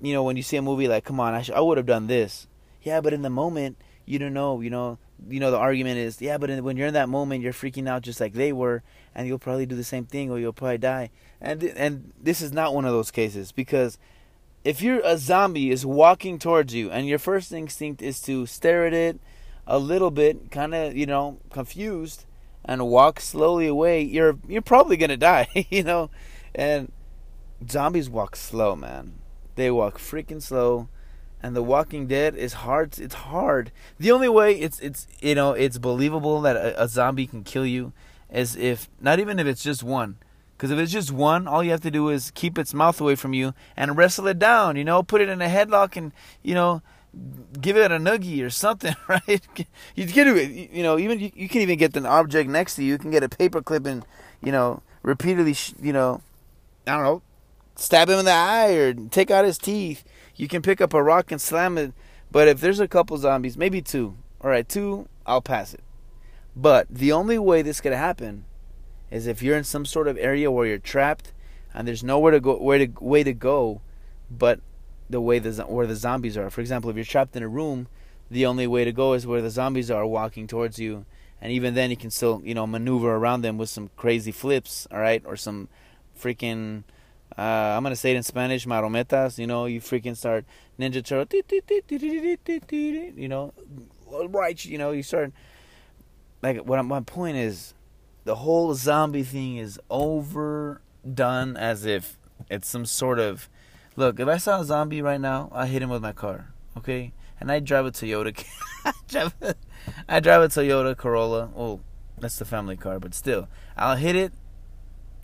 you 0.00 0.12
know, 0.12 0.22
when 0.22 0.36
you 0.36 0.42
see 0.42 0.56
a 0.56 0.62
movie 0.62 0.86
like, 0.86 1.04
come 1.04 1.18
on, 1.18 1.34
I, 1.34 1.42
sh- 1.42 1.50
I 1.50 1.60
would 1.60 1.78
have 1.78 1.86
done 1.86 2.06
this. 2.06 2.46
Yeah, 2.82 3.00
but 3.00 3.12
in 3.12 3.22
the 3.22 3.30
moment, 3.30 3.78
you 4.04 4.18
don't 4.18 4.34
know, 4.34 4.60
you 4.60 4.70
know, 4.70 4.98
you 5.28 5.40
know, 5.40 5.50
the 5.50 5.56
argument 5.56 5.98
is, 5.98 6.20
yeah, 6.20 6.36
but 6.36 6.50
when 6.62 6.76
you're 6.76 6.88
in 6.88 6.94
that 6.94 7.08
moment, 7.08 7.42
you're 7.42 7.52
freaking 7.52 7.88
out 7.88 8.02
just 8.02 8.20
like 8.20 8.34
they 8.34 8.52
were, 8.52 8.82
and 9.14 9.26
you'll 9.26 9.38
probably 9.38 9.64
do 9.64 9.76
the 9.76 9.84
same 9.84 10.04
thing, 10.04 10.30
or 10.30 10.38
you'll 10.38 10.52
probably 10.52 10.78
die. 10.78 11.10
And 11.44 11.62
and 11.62 12.12
this 12.18 12.40
is 12.40 12.54
not 12.54 12.74
one 12.74 12.86
of 12.86 12.92
those 12.92 13.10
cases 13.10 13.52
because 13.52 13.98
if 14.64 14.80
you're 14.80 15.02
a 15.04 15.18
zombie 15.18 15.70
is 15.70 15.84
walking 15.84 16.38
towards 16.38 16.72
you 16.72 16.90
and 16.90 17.06
your 17.06 17.18
first 17.18 17.52
instinct 17.52 18.00
is 18.00 18.18
to 18.22 18.46
stare 18.46 18.86
at 18.86 18.94
it 18.94 19.20
a 19.66 19.78
little 19.78 20.10
bit, 20.10 20.50
kind 20.50 20.74
of, 20.74 20.96
you 20.96 21.04
know, 21.04 21.38
confused 21.50 22.24
and 22.64 22.88
walk 22.88 23.20
slowly 23.20 23.66
away, 23.66 24.00
you're 24.00 24.38
you're 24.48 24.62
probably 24.62 24.96
going 24.96 25.10
to 25.10 25.18
die, 25.18 25.48
you 25.70 25.82
know? 25.82 26.08
And 26.54 26.90
zombies 27.68 28.08
walk 28.08 28.36
slow, 28.36 28.74
man. 28.74 29.18
They 29.54 29.70
walk 29.70 29.98
freaking 29.98 30.40
slow. 30.40 30.88
And 31.42 31.54
The 31.54 31.62
Walking 31.62 32.06
Dead 32.06 32.34
is 32.36 32.54
hard. 32.54 32.98
It's 32.98 33.16
hard. 33.16 33.70
The 33.98 34.10
only 34.12 34.30
way 34.30 34.58
it's 34.58 34.80
it's 34.80 35.06
you 35.20 35.34
know 35.34 35.52
it's 35.52 35.76
believable 35.76 36.40
that 36.40 36.56
a, 36.56 36.84
a 36.84 36.88
zombie 36.88 37.26
can 37.26 37.44
kill 37.44 37.66
you 37.66 37.92
is 38.30 38.56
if 38.56 38.88
not 38.98 39.18
even 39.18 39.38
if 39.38 39.46
it's 39.46 39.62
just 39.62 39.82
one. 39.82 40.16
Because 40.56 40.70
if 40.70 40.78
it's 40.78 40.92
just 40.92 41.10
one, 41.10 41.48
all 41.48 41.64
you 41.64 41.72
have 41.72 41.80
to 41.82 41.90
do 41.90 42.08
is 42.08 42.30
keep 42.30 42.58
its 42.58 42.72
mouth 42.72 43.00
away 43.00 43.16
from 43.16 43.34
you 43.34 43.54
and 43.76 43.96
wrestle 43.96 44.28
it 44.28 44.38
down. 44.38 44.76
You 44.76 44.84
know, 44.84 45.02
put 45.02 45.20
it 45.20 45.28
in 45.28 45.42
a 45.42 45.48
headlock 45.48 45.96
and 45.96 46.12
you 46.42 46.54
know 46.54 46.82
give 47.60 47.76
it 47.76 47.92
a 47.92 47.98
noogie 47.98 48.44
or 48.44 48.50
something, 48.50 48.94
right? 49.08 49.46
You 49.94 50.06
get 50.06 50.26
it. 50.26 50.70
You 50.72 50.82
know, 50.82 50.98
even 50.98 51.20
you, 51.20 51.30
you 51.34 51.48
can 51.48 51.60
even 51.60 51.78
get 51.78 51.96
an 51.96 52.06
object 52.06 52.48
next 52.50 52.76
to 52.76 52.84
you. 52.84 52.92
You 52.92 52.98
can 52.98 53.10
get 53.10 53.22
a 53.22 53.28
paper 53.28 53.62
clip 53.62 53.86
and 53.86 54.04
you 54.42 54.52
know 54.52 54.82
repeatedly, 55.02 55.54
you 55.80 55.92
know, 55.92 56.20
I 56.86 56.94
don't 56.94 57.04
know, 57.04 57.22
stab 57.76 58.08
him 58.08 58.18
in 58.18 58.24
the 58.24 58.32
eye 58.32 58.72
or 58.72 58.94
take 58.94 59.30
out 59.30 59.44
his 59.44 59.58
teeth. 59.58 60.04
You 60.34 60.48
can 60.48 60.62
pick 60.62 60.80
up 60.80 60.94
a 60.94 61.02
rock 61.02 61.30
and 61.30 61.40
slam 61.40 61.78
it. 61.78 61.92
But 62.32 62.48
if 62.48 62.60
there's 62.60 62.80
a 62.80 62.88
couple 62.88 63.16
zombies, 63.16 63.56
maybe 63.56 63.80
two, 63.80 64.16
all 64.40 64.50
right, 64.50 64.68
two, 64.68 65.08
I'll 65.24 65.42
pass 65.42 65.72
it. 65.72 65.84
But 66.56 66.88
the 66.90 67.12
only 67.12 67.38
way 67.38 67.62
this 67.62 67.80
could 67.80 67.92
happen 67.92 68.44
is 69.14 69.28
if 69.28 69.42
you're 69.42 69.56
in 69.56 69.64
some 69.64 69.86
sort 69.86 70.08
of 70.08 70.18
area 70.18 70.50
where 70.50 70.66
you're 70.66 70.78
trapped 70.78 71.32
and 71.72 71.86
there's 71.86 72.02
nowhere 72.02 72.32
to 72.32 72.40
go, 72.40 72.56
where 72.58 72.78
to 72.78 72.88
way 73.00 73.22
to 73.22 73.32
go, 73.32 73.80
but 74.28 74.60
the 75.08 75.20
way 75.20 75.38
the 75.38 75.62
where 75.62 75.86
the 75.86 75.94
zombies 75.94 76.36
are. 76.36 76.50
For 76.50 76.60
example, 76.60 76.90
if 76.90 76.96
you're 76.96 77.04
trapped 77.04 77.36
in 77.36 77.42
a 77.42 77.48
room, 77.48 77.86
the 78.28 78.44
only 78.44 78.66
way 78.66 78.84
to 78.84 78.92
go 78.92 79.12
is 79.12 79.24
where 79.24 79.40
the 79.40 79.50
zombies 79.50 79.88
are 79.88 80.04
walking 80.04 80.48
towards 80.48 80.80
you, 80.80 81.06
and 81.40 81.52
even 81.52 81.74
then 81.74 81.90
you 81.90 81.96
can 81.96 82.10
still 82.10 82.42
you 82.44 82.54
know 82.54 82.66
maneuver 82.66 83.14
around 83.14 83.42
them 83.42 83.56
with 83.56 83.68
some 83.68 83.88
crazy 83.96 84.32
flips, 84.32 84.88
all 84.90 84.98
right, 84.98 85.22
or 85.24 85.36
some 85.36 85.68
freaking 86.20 86.82
uh, 87.38 87.40
I'm 87.40 87.82
gonna 87.84 87.96
say 87.96 88.12
it 88.12 88.16
in 88.16 88.24
Spanish, 88.24 88.66
marometas. 88.66 89.38
You 89.38 89.46
know, 89.46 89.66
you 89.66 89.80
freaking 89.80 90.16
start 90.16 90.44
Ninja 90.78 91.04
Turtle. 91.04 91.26
You 93.16 93.28
know, 93.28 93.52
right. 94.28 94.64
You 94.64 94.78
know, 94.78 94.90
you 94.90 95.02
start 95.02 95.32
like 96.42 96.58
what 96.58 96.82
my 96.82 97.00
point 97.00 97.36
is. 97.36 97.74
The 98.24 98.36
whole 98.36 98.74
zombie 98.74 99.22
thing 99.22 99.56
is 99.56 99.78
overdone 99.90 101.56
as 101.56 101.84
if 101.84 102.18
it's 102.50 102.68
some 102.68 102.86
sort 102.86 103.18
of 103.18 103.48
look. 103.96 104.18
If 104.18 104.28
I 104.28 104.38
saw 104.38 104.60
a 104.60 104.64
zombie 104.64 105.02
right 105.02 105.20
now, 105.20 105.50
I 105.52 105.66
hit 105.66 105.82
him 105.82 105.90
with 105.90 106.02
my 106.02 106.12
car. 106.12 106.52
Okay, 106.76 107.12
and 107.38 107.52
I 107.52 107.60
drive 107.60 107.86
a 107.86 107.90
Toyota. 107.92 108.44
I 110.08 110.20
drive 110.20 110.42
a, 110.42 110.48
Toyota 110.48 110.96
Corolla. 110.96 111.50
Oh, 111.56 111.80
that's 112.18 112.38
the 112.38 112.44
family 112.44 112.76
car, 112.76 112.98
but 112.98 113.14
still, 113.14 113.48
I'll 113.76 113.96
hit 113.96 114.16
it, 114.16 114.32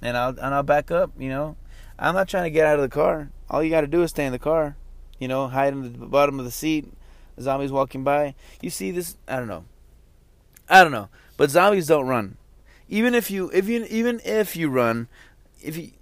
and 0.02 0.16
I'll 0.16 0.30
and 0.30 0.54
I'll 0.54 0.62
back 0.62 0.90
up. 0.90 1.12
You 1.18 1.30
know 1.30 1.56
I'm 2.00 2.14
not 2.14 2.28
trying 2.28 2.44
to 2.44 2.50
get 2.50 2.66
out 2.66 2.76
of 2.76 2.82
the 2.82 2.88
car. 2.88 3.30
All 3.50 3.62
you 3.62 3.68
got 3.68 3.82
to 3.82 3.86
do 3.86 4.02
is 4.02 4.10
stay 4.10 4.24
in 4.24 4.32
the 4.32 4.38
car. 4.38 4.76
You 5.18 5.28
know, 5.28 5.48
hide 5.48 5.74
in 5.74 5.82
the 5.82 6.06
bottom 6.06 6.38
of 6.38 6.46
the 6.46 6.50
seat. 6.50 6.90
Zombies 7.38 7.70
walking 7.70 8.04
by. 8.04 8.34
You 8.62 8.70
see 8.70 8.90
this? 8.90 9.18
I 9.28 9.36
don't 9.36 9.48
know. 9.48 9.66
I 10.68 10.82
don't 10.82 10.92
know. 10.92 11.10
But 11.36 11.50
zombies 11.50 11.88
don't 11.88 12.06
run. 12.06 12.38
Even 12.90 13.14
if 13.14 13.30
you, 13.30 13.50
if 13.54 13.68
you, 13.68 13.86
even 13.88 14.20
if 14.24 14.54
you 14.54 14.68
run, 14.68 15.08
if 15.62 15.78
you, 15.78 15.92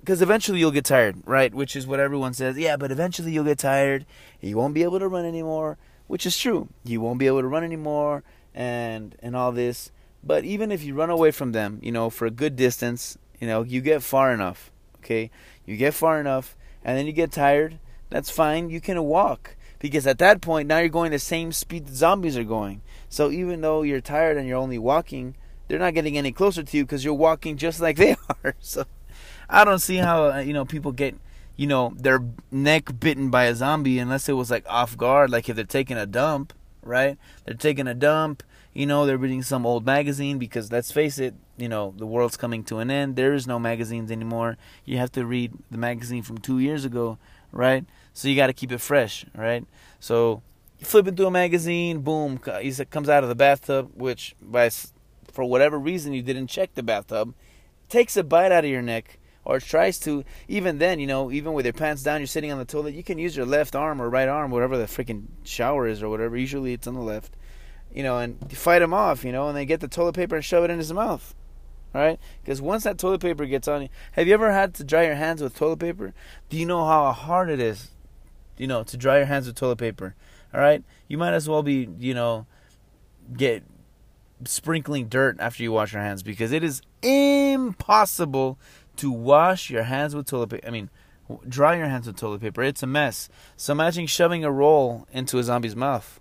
because 0.00 0.20
eventually 0.20 0.58
you'll 0.58 0.72
get 0.72 0.84
tired, 0.84 1.22
right? 1.24 1.54
Which 1.54 1.76
is 1.76 1.86
what 1.86 2.00
everyone 2.00 2.34
says. 2.34 2.58
Yeah, 2.58 2.76
but 2.76 2.90
eventually 2.90 3.30
you'll 3.30 3.44
get 3.44 3.58
tired. 3.58 4.04
You 4.40 4.56
won't 4.56 4.74
be 4.74 4.82
able 4.82 4.98
to 4.98 5.06
run 5.06 5.24
anymore, 5.24 5.78
which 6.08 6.26
is 6.26 6.36
true. 6.36 6.68
You 6.82 7.00
won't 7.00 7.20
be 7.20 7.28
able 7.28 7.42
to 7.42 7.46
run 7.46 7.62
anymore, 7.62 8.24
and 8.52 9.14
and 9.20 9.36
all 9.36 9.52
this. 9.52 9.92
But 10.24 10.44
even 10.44 10.72
if 10.72 10.82
you 10.82 10.94
run 10.94 11.10
away 11.10 11.30
from 11.30 11.52
them, 11.52 11.78
you 11.80 11.92
know, 11.92 12.10
for 12.10 12.26
a 12.26 12.30
good 12.30 12.56
distance, 12.56 13.16
you 13.38 13.46
know, 13.46 13.62
you 13.62 13.80
get 13.80 14.02
far 14.02 14.32
enough 14.32 14.72
Okay, 15.08 15.30
you 15.64 15.76
get 15.76 15.94
far 15.94 16.20
enough, 16.20 16.56
and 16.84 16.98
then 16.98 17.06
you 17.06 17.12
get 17.12 17.32
tired. 17.32 17.78
That's 18.10 18.30
fine. 18.30 18.70
You 18.70 18.80
can 18.80 19.02
walk 19.04 19.56
because 19.78 20.06
at 20.06 20.18
that 20.18 20.40
point 20.40 20.68
now 20.68 20.78
you're 20.78 20.88
going 20.88 21.12
the 21.12 21.18
same 21.18 21.52
speed 21.52 21.86
the 21.86 21.94
zombies 21.94 22.36
are 22.36 22.44
going. 22.44 22.82
So 23.08 23.30
even 23.30 23.60
though 23.60 23.82
you're 23.82 24.00
tired 24.00 24.36
and 24.36 24.46
you're 24.46 24.58
only 24.58 24.78
walking, 24.78 25.36
they're 25.68 25.78
not 25.78 25.94
getting 25.94 26.18
any 26.18 26.32
closer 26.32 26.62
to 26.62 26.76
you 26.76 26.84
because 26.84 27.04
you're 27.04 27.14
walking 27.14 27.56
just 27.56 27.80
like 27.80 27.96
they 28.02 28.16
are. 28.44 28.54
So 28.60 28.84
I 29.48 29.64
don't 29.64 29.80
see 29.80 29.96
how 29.96 30.30
uh, 30.30 30.38
you 30.40 30.52
know 30.52 30.64
people 30.64 30.92
get 30.92 31.14
you 31.56 31.66
know 31.66 31.92
their 31.96 32.20
neck 32.50 32.98
bitten 32.98 33.30
by 33.30 33.44
a 33.44 33.54
zombie 33.54 33.98
unless 33.98 34.28
it 34.28 34.34
was 34.34 34.50
like 34.50 34.64
off 34.68 34.96
guard, 34.96 35.30
like 35.30 35.48
if 35.48 35.56
they're 35.56 35.64
taking 35.64 35.96
a 35.96 36.06
dump, 36.06 36.52
right? 36.82 37.16
They're 37.44 37.54
taking 37.54 37.86
a 37.86 37.94
dump 37.94 38.42
you 38.78 38.86
know, 38.86 39.06
they're 39.06 39.18
reading 39.18 39.42
some 39.42 39.66
old 39.66 39.84
magazine 39.84 40.38
because 40.38 40.70
let's 40.70 40.92
face 40.92 41.18
it, 41.18 41.34
you 41.56 41.68
know, 41.68 41.92
the 41.96 42.06
world's 42.06 42.36
coming 42.36 42.62
to 42.62 42.78
an 42.78 42.92
end. 42.92 43.16
There 43.16 43.34
is 43.34 43.44
no 43.44 43.58
magazines 43.58 44.12
anymore. 44.12 44.56
You 44.84 44.98
have 44.98 45.10
to 45.12 45.26
read 45.26 45.52
the 45.68 45.78
magazine 45.78 46.22
from 46.22 46.38
two 46.38 46.60
years 46.60 46.84
ago, 46.84 47.18
right? 47.50 47.84
So 48.12 48.28
you 48.28 48.36
got 48.36 48.46
to 48.46 48.52
keep 48.52 48.70
it 48.70 48.78
fresh, 48.78 49.26
right? 49.34 49.64
So 49.98 50.42
flipping 50.80 51.16
through 51.16 51.26
a 51.26 51.30
magazine, 51.32 52.02
boom, 52.02 52.40
he 52.60 52.72
comes 52.84 53.08
out 53.08 53.24
of 53.24 53.28
the 53.28 53.34
bathtub, 53.34 53.90
which 53.94 54.36
by 54.40 54.70
for 55.38 55.44
whatever 55.44 55.78
reason 55.78 56.12
you 56.12 56.22
didn't 56.22 56.48
check 56.48 56.74
the 56.74 56.82
bathtub, 56.82 57.32
takes 57.88 58.16
a 58.16 58.24
bite 58.24 58.50
out 58.50 58.64
of 58.64 58.70
your 58.70 58.82
neck 58.82 59.20
or 59.44 59.60
tries 59.60 60.00
to. 60.00 60.24
Even 60.48 60.78
then, 60.78 60.98
you 60.98 61.06
know, 61.06 61.30
even 61.30 61.52
with 61.52 61.64
your 61.64 61.72
pants 61.72 62.02
down, 62.02 62.18
you're 62.18 62.26
sitting 62.26 62.50
on 62.50 62.58
the 62.58 62.64
toilet. 62.64 62.94
You 62.94 63.04
can 63.04 63.18
use 63.18 63.36
your 63.36 63.46
left 63.46 63.76
arm 63.76 64.02
or 64.02 64.10
right 64.10 64.26
arm, 64.26 64.50
whatever 64.50 64.76
the 64.76 64.86
freaking 64.86 65.26
shower 65.44 65.86
is 65.86 66.02
or 66.02 66.08
whatever. 66.08 66.36
Usually 66.36 66.72
it's 66.72 66.88
on 66.88 66.94
the 66.94 67.00
left 67.00 67.36
you 67.92 68.02
know, 68.02 68.18
and 68.18 68.36
you 68.50 68.56
fight 68.56 68.82
him 68.82 68.92
off, 68.92 69.24
you 69.24 69.32
know, 69.32 69.48
and 69.48 69.56
then 69.56 69.66
get 69.66 69.80
the 69.80 69.88
toilet 69.88 70.14
paper 70.14 70.36
and 70.36 70.44
shove 70.44 70.64
it 70.64 70.70
in 70.70 70.78
his 70.78 70.92
mouth. 70.92 71.34
All 71.94 72.00
right? 72.00 72.18
Because 72.42 72.60
once 72.60 72.84
that 72.84 72.98
toilet 72.98 73.20
paper 73.20 73.46
gets 73.46 73.66
on 73.66 73.82
you, 73.82 73.88
have 74.12 74.26
you 74.26 74.34
ever 74.34 74.52
had 74.52 74.74
to 74.74 74.84
dry 74.84 75.04
your 75.04 75.14
hands 75.14 75.42
with 75.42 75.56
toilet 75.56 75.78
paper? 75.78 76.12
Do 76.48 76.58
you 76.58 76.66
know 76.66 76.84
how 76.84 77.12
hard 77.12 77.48
it 77.48 77.60
is, 77.60 77.92
you 78.56 78.66
know, 78.66 78.82
to 78.82 78.96
dry 78.96 79.18
your 79.18 79.26
hands 79.26 79.46
with 79.46 79.56
toilet 79.56 79.78
paper? 79.78 80.14
All 80.52 80.60
right? 80.60 80.84
You 81.08 81.16
might 81.16 81.32
as 81.32 81.48
well 81.48 81.62
be, 81.62 81.88
you 81.98 82.12
know, 82.12 82.46
get 83.34 83.62
sprinkling 84.44 85.08
dirt 85.08 85.36
after 85.40 85.62
you 85.62 85.72
wash 85.72 85.92
your 85.92 86.02
hands 86.02 86.22
because 86.22 86.52
it 86.52 86.62
is 86.62 86.82
impossible 87.02 88.58
to 88.96 89.10
wash 89.10 89.70
your 89.70 89.84
hands 89.84 90.14
with 90.14 90.26
toilet 90.26 90.50
paper. 90.50 90.66
I 90.66 90.70
mean, 90.70 90.90
dry 91.48 91.76
your 91.76 91.88
hands 91.88 92.06
with 92.06 92.16
toilet 92.16 92.40
paper. 92.40 92.62
It's 92.62 92.82
a 92.82 92.86
mess. 92.86 93.28
So 93.56 93.72
imagine 93.72 94.06
shoving 94.06 94.44
a 94.44 94.50
roll 94.50 95.06
into 95.12 95.38
a 95.38 95.44
zombie's 95.44 95.76
mouth. 95.76 96.20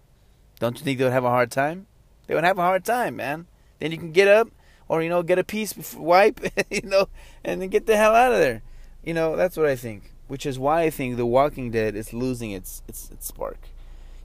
Don't 0.59 0.77
you 0.77 0.83
think 0.83 0.97
they 0.97 1.03
would 1.03 1.13
have 1.13 1.23
a 1.23 1.29
hard 1.29 1.51
time? 1.51 1.87
They 2.25 2.35
would 2.35 2.43
have 2.43 2.57
a 2.57 2.63
hard 2.63 2.83
time, 2.83 3.15
man. 3.15 3.47
Then 3.79 3.91
you 3.91 3.97
can 3.97 4.11
get 4.11 4.27
up, 4.27 4.49
or 4.87 5.01
you 5.01 5.09
know, 5.09 5.23
get 5.23 5.39
a 5.39 5.43
piece, 5.43 5.95
wipe, 5.95 6.39
you 6.71 6.81
know, 6.81 7.09
and 7.43 7.61
then 7.61 7.69
get 7.69 7.85
the 7.85 7.97
hell 7.97 8.15
out 8.15 8.33
of 8.33 8.39
there. 8.39 8.61
You 9.03 9.13
know, 9.13 9.35
that's 9.35 9.55
what 9.55 9.67
I 9.67 9.75
think. 9.75 10.11
Which 10.27 10.45
is 10.45 10.59
why 10.59 10.81
I 10.81 10.89
think 10.89 11.15
The 11.15 11.25
Walking 11.25 11.71
Dead 11.71 11.95
is 11.95 12.11
losing 12.11 12.51
its 12.51 12.83
its 12.87 13.09
its 13.11 13.27
spark. 13.27 13.69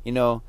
You 0.02 0.12
know, 0.12 0.42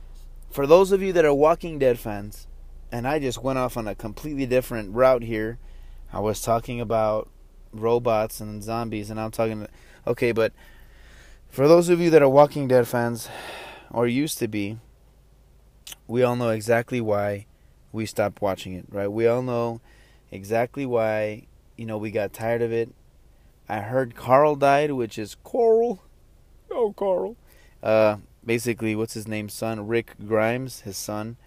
for 0.50 0.66
those 0.66 0.92
of 0.92 1.02
you 1.02 1.14
that 1.14 1.26
are 1.26 1.34
Walking 1.34 1.78
Dead 1.78 2.00
fans, 2.00 2.48
and 2.94 3.08
I 3.08 3.18
just 3.18 3.42
went 3.42 3.58
off 3.58 3.76
on 3.76 3.88
a 3.88 3.96
completely 3.96 4.46
different 4.46 4.94
route 4.94 5.24
here. 5.24 5.58
I 6.14 6.20
was 6.20 6.42
talking 6.42 6.80
about 6.80 7.28
robots 7.72 8.40
and 8.40 8.62
zombies, 8.62 9.10
and 9.10 9.20
I'm 9.20 9.32
talking. 9.32 9.68
Okay, 10.06 10.32
but 10.32 10.54
for 11.50 11.68
those 11.68 11.90
of 11.90 12.00
you 12.00 12.12
that 12.12 12.22
are 12.22 12.30
Walking 12.30 12.68
Dead 12.68 12.88
fans, 12.88 13.30
or 13.90 14.06
used 14.06 14.38
to 14.38 14.48
be, 14.48 14.78
we 16.08 16.22
all 16.22 16.36
know 16.36 16.52
exactly 16.52 17.02
why 17.02 17.48
we 17.92 18.06
stopped 18.06 18.44
watching 18.44 18.76
it, 18.76 18.86
right? 18.90 19.12
We 19.12 19.26
all 19.26 19.42
know 19.42 19.82
exactly 20.30 20.86
why, 20.86 21.48
you 21.76 21.88
know, 21.88 21.98
we 21.98 22.12
got 22.12 22.32
tired 22.32 22.62
of 22.62 22.72
it. 22.72 22.94
I 23.68 23.80
heard 23.80 24.14
Carl 24.14 24.56
died, 24.56 24.92
which 24.92 25.18
is 25.18 25.36
Coral. 25.44 26.04
Oh, 26.70 26.94
Carl. 26.96 27.38
Uh, 27.82 28.18
basically, 28.46 28.96
what's 28.96 29.16
his 29.16 29.28
name? 29.28 29.50
Son, 29.50 29.88
Rick 29.88 30.14
Grimes, 30.28 30.82
his 30.82 30.96
son. 30.96 31.38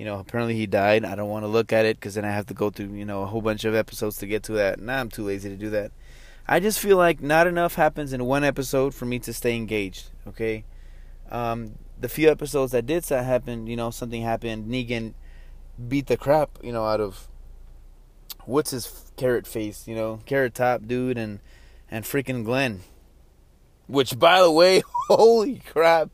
You 0.00 0.06
know, 0.06 0.18
apparently 0.18 0.54
he 0.54 0.64
died. 0.64 1.04
I 1.04 1.14
don't 1.14 1.28
want 1.28 1.42
to 1.42 1.46
look 1.46 1.74
at 1.74 1.84
it 1.84 1.98
because 1.98 2.14
then 2.14 2.24
I 2.24 2.30
have 2.30 2.46
to 2.46 2.54
go 2.54 2.70
through, 2.70 2.94
you 2.94 3.04
know, 3.04 3.20
a 3.20 3.26
whole 3.26 3.42
bunch 3.42 3.66
of 3.66 3.74
episodes 3.74 4.16
to 4.16 4.26
get 4.26 4.42
to 4.44 4.52
that. 4.52 4.80
Now 4.80 4.98
I'm 4.98 5.10
too 5.10 5.24
lazy 5.24 5.50
to 5.50 5.56
do 5.56 5.68
that. 5.68 5.92
I 6.48 6.58
just 6.58 6.78
feel 6.78 6.96
like 6.96 7.20
not 7.20 7.46
enough 7.46 7.74
happens 7.74 8.14
in 8.14 8.24
one 8.24 8.42
episode 8.42 8.94
for 8.94 9.04
me 9.04 9.18
to 9.18 9.34
stay 9.34 9.54
engaged. 9.54 10.08
Okay, 10.26 10.64
um, 11.30 11.72
the 12.00 12.08
few 12.08 12.30
episodes 12.30 12.72
that 12.72 12.86
did 12.86 13.02
that 13.04 13.26
happen, 13.26 13.66
you 13.66 13.76
know, 13.76 13.90
something 13.90 14.22
happened. 14.22 14.72
Negan 14.72 15.12
beat 15.86 16.06
the 16.06 16.16
crap, 16.16 16.48
you 16.62 16.72
know, 16.72 16.86
out 16.86 17.02
of 17.02 17.28
what's 18.46 18.70
his 18.70 19.12
carrot 19.18 19.46
face, 19.46 19.86
you 19.86 19.94
know, 19.94 20.20
carrot 20.24 20.54
top 20.54 20.86
dude, 20.86 21.18
and 21.18 21.40
and 21.90 22.06
freaking 22.06 22.42
Glenn. 22.42 22.80
Which, 23.86 24.18
by 24.18 24.40
the 24.40 24.50
way, 24.50 24.82
holy 25.08 25.58
crap, 25.58 26.08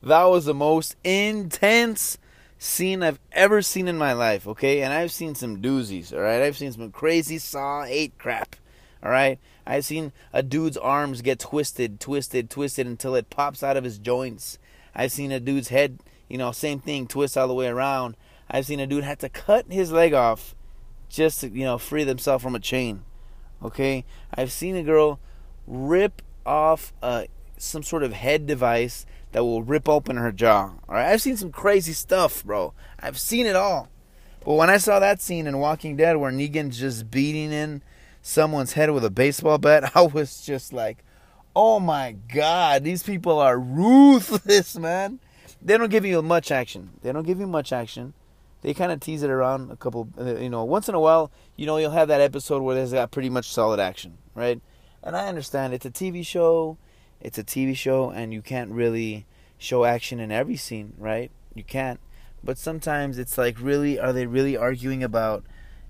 that 0.00 0.24
was 0.26 0.44
the 0.44 0.54
most 0.54 0.94
intense 1.02 2.16
scene 2.62 3.02
I've 3.02 3.18
ever 3.32 3.62
seen 3.62 3.88
in 3.88 3.96
my 3.96 4.12
life. 4.12 4.46
Okay, 4.46 4.82
and 4.82 4.92
I've 4.92 5.10
seen 5.10 5.34
some 5.34 5.62
doozies. 5.62 6.12
All 6.12 6.20
right, 6.20 6.42
I've 6.42 6.58
seen 6.58 6.70
some 6.70 6.92
crazy 6.92 7.38
Saw 7.38 7.84
Eight 7.84 8.12
crap. 8.18 8.54
All 9.02 9.10
right, 9.10 9.38
I've 9.66 9.86
seen 9.86 10.12
a 10.30 10.42
dude's 10.42 10.76
arms 10.76 11.22
get 11.22 11.38
twisted, 11.38 11.98
twisted, 11.98 12.50
twisted 12.50 12.86
until 12.86 13.14
it 13.14 13.30
pops 13.30 13.62
out 13.62 13.78
of 13.78 13.84
his 13.84 13.98
joints. 13.98 14.58
I've 14.94 15.10
seen 15.10 15.32
a 15.32 15.40
dude's 15.40 15.68
head, 15.68 16.00
you 16.28 16.36
know, 16.36 16.52
same 16.52 16.80
thing, 16.80 17.06
twist 17.06 17.38
all 17.38 17.48
the 17.48 17.54
way 17.54 17.66
around. 17.66 18.14
I've 18.50 18.66
seen 18.66 18.78
a 18.78 18.86
dude 18.86 19.04
had 19.04 19.20
to 19.20 19.30
cut 19.30 19.72
his 19.72 19.90
leg 19.90 20.12
off 20.12 20.54
just 21.08 21.40
to, 21.40 21.48
you 21.48 21.64
know, 21.64 21.78
free 21.78 22.04
themselves 22.04 22.44
from 22.44 22.54
a 22.54 22.60
chain. 22.60 23.04
Okay, 23.62 24.04
I've 24.34 24.52
seen 24.52 24.76
a 24.76 24.82
girl 24.82 25.18
rip 25.66 26.20
off 26.44 26.92
some 27.56 27.82
sort 27.82 28.02
of 28.02 28.12
head 28.12 28.46
device 28.46 29.06
that 29.32 29.44
will 29.44 29.62
rip 29.62 29.88
open 29.88 30.16
her 30.16 30.32
jaw. 30.32 30.72
All 30.88 30.94
right, 30.94 31.10
I've 31.10 31.22
seen 31.22 31.36
some 31.36 31.52
crazy 31.52 31.92
stuff, 31.92 32.44
bro. 32.44 32.74
I've 32.98 33.18
seen 33.18 33.46
it 33.46 33.56
all. 33.56 33.88
But 34.44 34.54
when 34.54 34.70
I 34.70 34.78
saw 34.78 34.98
that 34.98 35.20
scene 35.20 35.46
in 35.46 35.58
Walking 35.58 35.96
Dead 35.96 36.16
where 36.16 36.32
Negan's 36.32 36.78
just 36.78 37.10
beating 37.10 37.52
in 37.52 37.82
someone's 38.22 38.72
head 38.72 38.90
with 38.90 39.04
a 39.04 39.10
baseball 39.10 39.58
bat, 39.58 39.92
I 39.96 40.02
was 40.02 40.40
just 40.40 40.72
like, 40.72 41.04
oh 41.54 41.80
my 41.80 42.16
god, 42.32 42.84
these 42.84 43.02
people 43.02 43.38
are 43.38 43.58
ruthless, 43.58 44.76
man. 44.78 45.20
They 45.62 45.76
don't 45.76 45.90
give 45.90 46.06
you 46.06 46.22
much 46.22 46.50
action. 46.50 46.90
They 47.02 47.12
don't 47.12 47.26
give 47.26 47.38
you 47.38 47.46
much 47.46 47.72
action. 47.72 48.14
They 48.62 48.74
kind 48.74 48.92
of 48.92 49.00
tease 49.00 49.22
it 49.22 49.30
around 49.30 49.70
a 49.70 49.76
couple, 49.76 50.08
uh, 50.18 50.36
you 50.36 50.50
know, 50.50 50.64
once 50.64 50.88
in 50.88 50.94
a 50.94 51.00
while, 51.00 51.30
you 51.56 51.66
know, 51.66 51.78
you'll 51.78 51.90
have 51.90 52.08
that 52.08 52.20
episode 52.20 52.62
where 52.62 52.74
there's 52.74 52.92
got 52.92 53.10
pretty 53.10 53.30
much 53.30 53.50
solid 53.50 53.80
action, 53.80 54.18
right? 54.34 54.60
And 55.02 55.16
I 55.16 55.28
understand 55.28 55.72
it's 55.72 55.86
a 55.86 55.90
TV 55.90 56.24
show, 56.24 56.76
it's 57.20 57.38
a 57.38 57.44
TV 57.44 57.76
show, 57.76 58.10
and 58.10 58.32
you 58.32 58.42
can't 58.42 58.70
really 58.70 59.26
show 59.58 59.84
action 59.84 60.20
in 60.20 60.32
every 60.32 60.56
scene, 60.56 60.94
right? 60.98 61.30
You 61.54 61.64
can't. 61.64 62.00
But 62.42 62.56
sometimes 62.56 63.18
it's 63.18 63.36
like, 63.36 63.60
really, 63.60 63.98
are 63.98 64.12
they 64.12 64.26
really 64.26 64.56
arguing 64.56 65.02
about, 65.02 65.44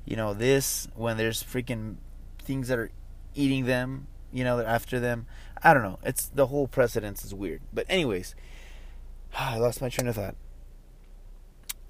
you 0.05 0.17
know, 0.17 0.35
this 0.35 0.89
when 0.95 1.17
there's 1.17 1.43
freaking 1.43 1.97
things 2.41 2.69
that 2.69 2.79
are 2.79 2.91
eating 3.35 3.67
them, 3.67 4.09
you 4.33 4.43
know, 4.43 4.61
after 4.61 4.99
them? 4.99 5.27
I 5.63 5.73
don't 5.75 5.83
know. 5.83 5.99
It's 6.03 6.27
the 6.27 6.47
whole 6.47 6.67
precedence 6.67 7.25
is 7.25 7.35
weird. 7.35 7.61
But 7.73 7.87
anyways, 7.89 8.35
I 9.39 9.59
lost 9.59 9.81
my 9.81 9.89
train 9.89 10.09
of 10.09 10.17
thought. 10.17 10.35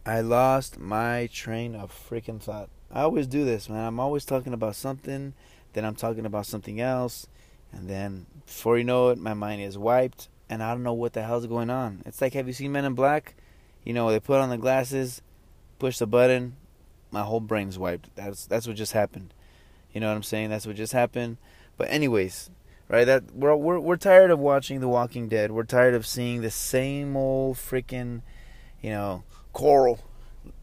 I 0.04 0.20
lost 0.20 0.78
my 0.78 1.28
train 1.32 1.74
of 1.74 1.92
freaking 1.92 2.40
thought. 2.40 2.68
I 2.90 3.02
always 3.02 3.26
do 3.26 3.44
this, 3.44 3.68
man. 3.68 3.86
I'm 3.86 4.00
always 4.00 4.24
talking 4.24 4.52
about 4.52 4.74
something, 4.74 5.34
then 5.72 5.84
I'm 5.84 5.94
talking 5.94 6.26
about 6.26 6.46
something 6.46 6.80
else, 6.80 7.26
and 7.72 7.88
then 7.88 8.26
before 8.46 8.78
you 8.78 8.84
know 8.84 9.08
it, 9.08 9.18
my 9.18 9.34
mind 9.34 9.62
is 9.62 9.78
wiped, 9.78 10.28
and 10.48 10.62
I 10.62 10.72
don't 10.72 10.82
know 10.82 10.92
what 10.92 11.12
the 11.12 11.22
hell's 11.22 11.46
going 11.46 11.70
on. 11.70 12.02
It's 12.06 12.20
like, 12.20 12.34
have 12.34 12.46
you 12.46 12.52
seen 12.52 12.72
Men 12.72 12.84
in 12.84 12.94
Black? 12.94 13.34
You 13.84 13.92
know, 13.92 14.10
they 14.10 14.20
put 14.20 14.40
on 14.40 14.50
the 14.50 14.58
glasses, 14.58 15.22
push 15.78 15.98
the 15.98 16.06
button, 16.06 16.56
my 17.10 17.22
whole 17.22 17.40
brain's 17.40 17.78
wiped. 17.78 18.14
That's 18.14 18.46
that's 18.46 18.66
what 18.66 18.76
just 18.76 18.92
happened. 18.92 19.34
You 19.92 20.00
know 20.00 20.08
what 20.08 20.16
I'm 20.16 20.22
saying? 20.22 20.50
That's 20.50 20.66
what 20.66 20.76
just 20.76 20.92
happened. 20.92 21.38
But 21.76 21.90
anyways, 21.90 22.50
right? 22.88 23.04
That 23.04 23.34
we're 23.34 23.56
we're 23.56 23.80
we're 23.80 23.96
tired 23.96 24.30
of 24.30 24.38
watching 24.38 24.80
The 24.80 24.88
Walking 24.88 25.28
Dead. 25.28 25.50
We're 25.50 25.64
tired 25.64 25.94
of 25.94 26.06
seeing 26.06 26.42
the 26.42 26.50
same 26.50 27.16
old 27.16 27.56
freaking, 27.56 28.22
you 28.80 28.90
know, 28.90 29.24
Coral. 29.52 30.00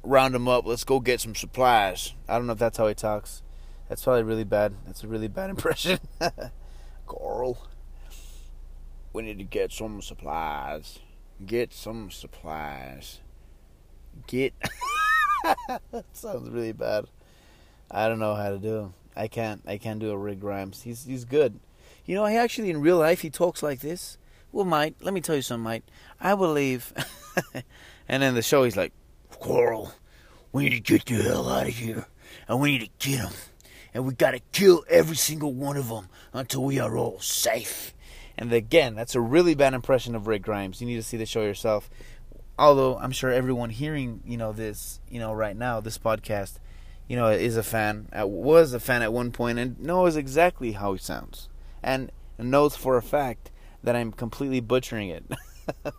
Round 0.03 0.33
him 0.33 0.47
up. 0.47 0.65
Let's 0.65 0.83
go 0.83 0.99
get 0.99 1.21
some 1.21 1.35
supplies. 1.35 2.13
I 2.27 2.37
don't 2.37 2.47
know 2.47 2.53
if 2.53 2.59
that's 2.59 2.77
how 2.77 2.87
he 2.87 2.93
talks. 2.93 3.43
That's 3.89 4.03
probably 4.03 4.23
really 4.23 4.43
bad. 4.43 4.73
That's 4.85 5.03
a 5.03 5.07
really 5.07 5.27
bad 5.27 5.49
impression. 5.51 5.99
Coral. 7.07 7.57
We 9.13 9.23
need 9.23 9.39
to 9.39 9.43
get 9.43 9.71
some 9.71 10.01
supplies. 10.01 10.99
Get 11.45 11.73
some 11.73 12.11
supplies. 12.11 13.21
Get. 14.27 14.53
that 15.67 16.05
sounds 16.13 16.49
really 16.49 16.73
bad. 16.73 17.05
I 17.89 18.07
don't 18.07 18.19
know 18.19 18.35
how 18.35 18.49
to 18.49 18.59
do. 18.59 18.93
I 19.15 19.27
can't. 19.27 19.61
I 19.65 19.77
can't 19.77 19.99
do 19.99 20.11
a 20.11 20.17
Rick 20.17 20.39
Grimes. 20.39 20.83
He's 20.83 21.05
he's 21.05 21.25
good. 21.25 21.59
You 22.05 22.15
know, 22.15 22.25
he 22.25 22.35
actually 22.35 22.69
in 22.69 22.81
real 22.81 22.97
life 22.97 23.21
he 23.21 23.29
talks 23.29 23.63
like 23.63 23.79
this. 23.79 24.17
Well, 24.51 24.65
mate, 24.65 24.95
let 25.01 25.13
me 25.13 25.21
tell 25.21 25.35
you 25.35 25.41
something, 25.41 25.63
mate. 25.63 25.83
I 26.19 26.35
believe. 26.35 26.93
and 28.07 28.23
then 28.23 28.35
the 28.35 28.41
show, 28.41 28.63
he's 28.63 28.77
like, 28.77 28.93
Coral, 29.29 29.91
we 30.51 30.63
need 30.63 30.85
to 30.85 30.97
get 30.97 31.05
the 31.05 31.21
hell 31.21 31.49
out 31.49 31.67
of 31.67 31.73
here, 31.73 32.05
and 32.47 32.59
we 32.59 32.71
need 32.77 32.89
to 32.99 33.09
get 33.09 33.23
them, 33.23 33.33
and 33.97 34.05
we 34.05 34.13
got 34.13 34.31
to 34.31 34.39
kill 34.51 34.83
every 34.87 35.15
single 35.15 35.55
one 35.55 35.75
of 35.75 35.89
them 35.89 36.07
until 36.31 36.63
we 36.63 36.77
are 36.77 36.95
all 36.95 37.19
safe. 37.19 37.95
And 38.37 38.53
again, 38.53 38.93
that's 38.93 39.15
a 39.15 39.19
really 39.19 39.55
bad 39.55 39.73
impression 39.73 40.13
of 40.13 40.27
Rick 40.27 40.43
Grimes. 40.43 40.79
You 40.79 40.85
need 40.85 40.97
to 40.97 41.01
see 41.01 41.17
the 41.17 41.25
show 41.25 41.41
yourself. 41.41 41.89
Although 42.59 42.99
I'm 42.99 43.11
sure 43.11 43.31
everyone 43.31 43.71
hearing, 43.71 44.21
you 44.23 44.37
know, 44.37 44.53
this, 44.53 44.99
you 45.09 45.19
know, 45.19 45.33
right 45.33 45.57
now, 45.57 45.79
this 45.79 45.97
podcast, 45.97 46.59
you 47.07 47.15
know, 47.15 47.29
is 47.29 47.57
a 47.57 47.63
fan, 47.63 48.07
was 48.13 48.71
a 48.71 48.79
fan 48.79 49.01
at 49.01 49.11
one 49.11 49.31
point, 49.31 49.57
and 49.57 49.79
knows 49.79 50.15
exactly 50.15 50.73
how 50.73 50.93
he 50.93 50.99
sounds 50.99 51.49
and 51.81 52.11
knows 52.37 52.75
for 52.75 52.97
a 52.97 53.01
fact 53.01 53.49
that 53.81 53.95
I'm 53.95 54.11
completely 54.11 54.59
butchering 54.59 55.09
it. 55.09 55.25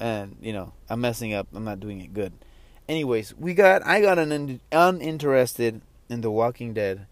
and 0.00 0.38
you 0.40 0.54
know, 0.54 0.72
I'm 0.88 1.02
messing 1.02 1.34
up. 1.34 1.48
I'm 1.52 1.64
not 1.64 1.78
doing 1.78 2.00
it 2.00 2.14
good. 2.14 2.32
Anyways, 2.88 3.34
we 3.36 3.52
got 3.52 3.84
I 3.84 4.00
got 4.00 4.18
an 4.18 4.62
uninterested 4.72 5.82
in 6.12 6.20
The 6.20 6.30
Walking 6.30 6.74
Dead 6.74 7.06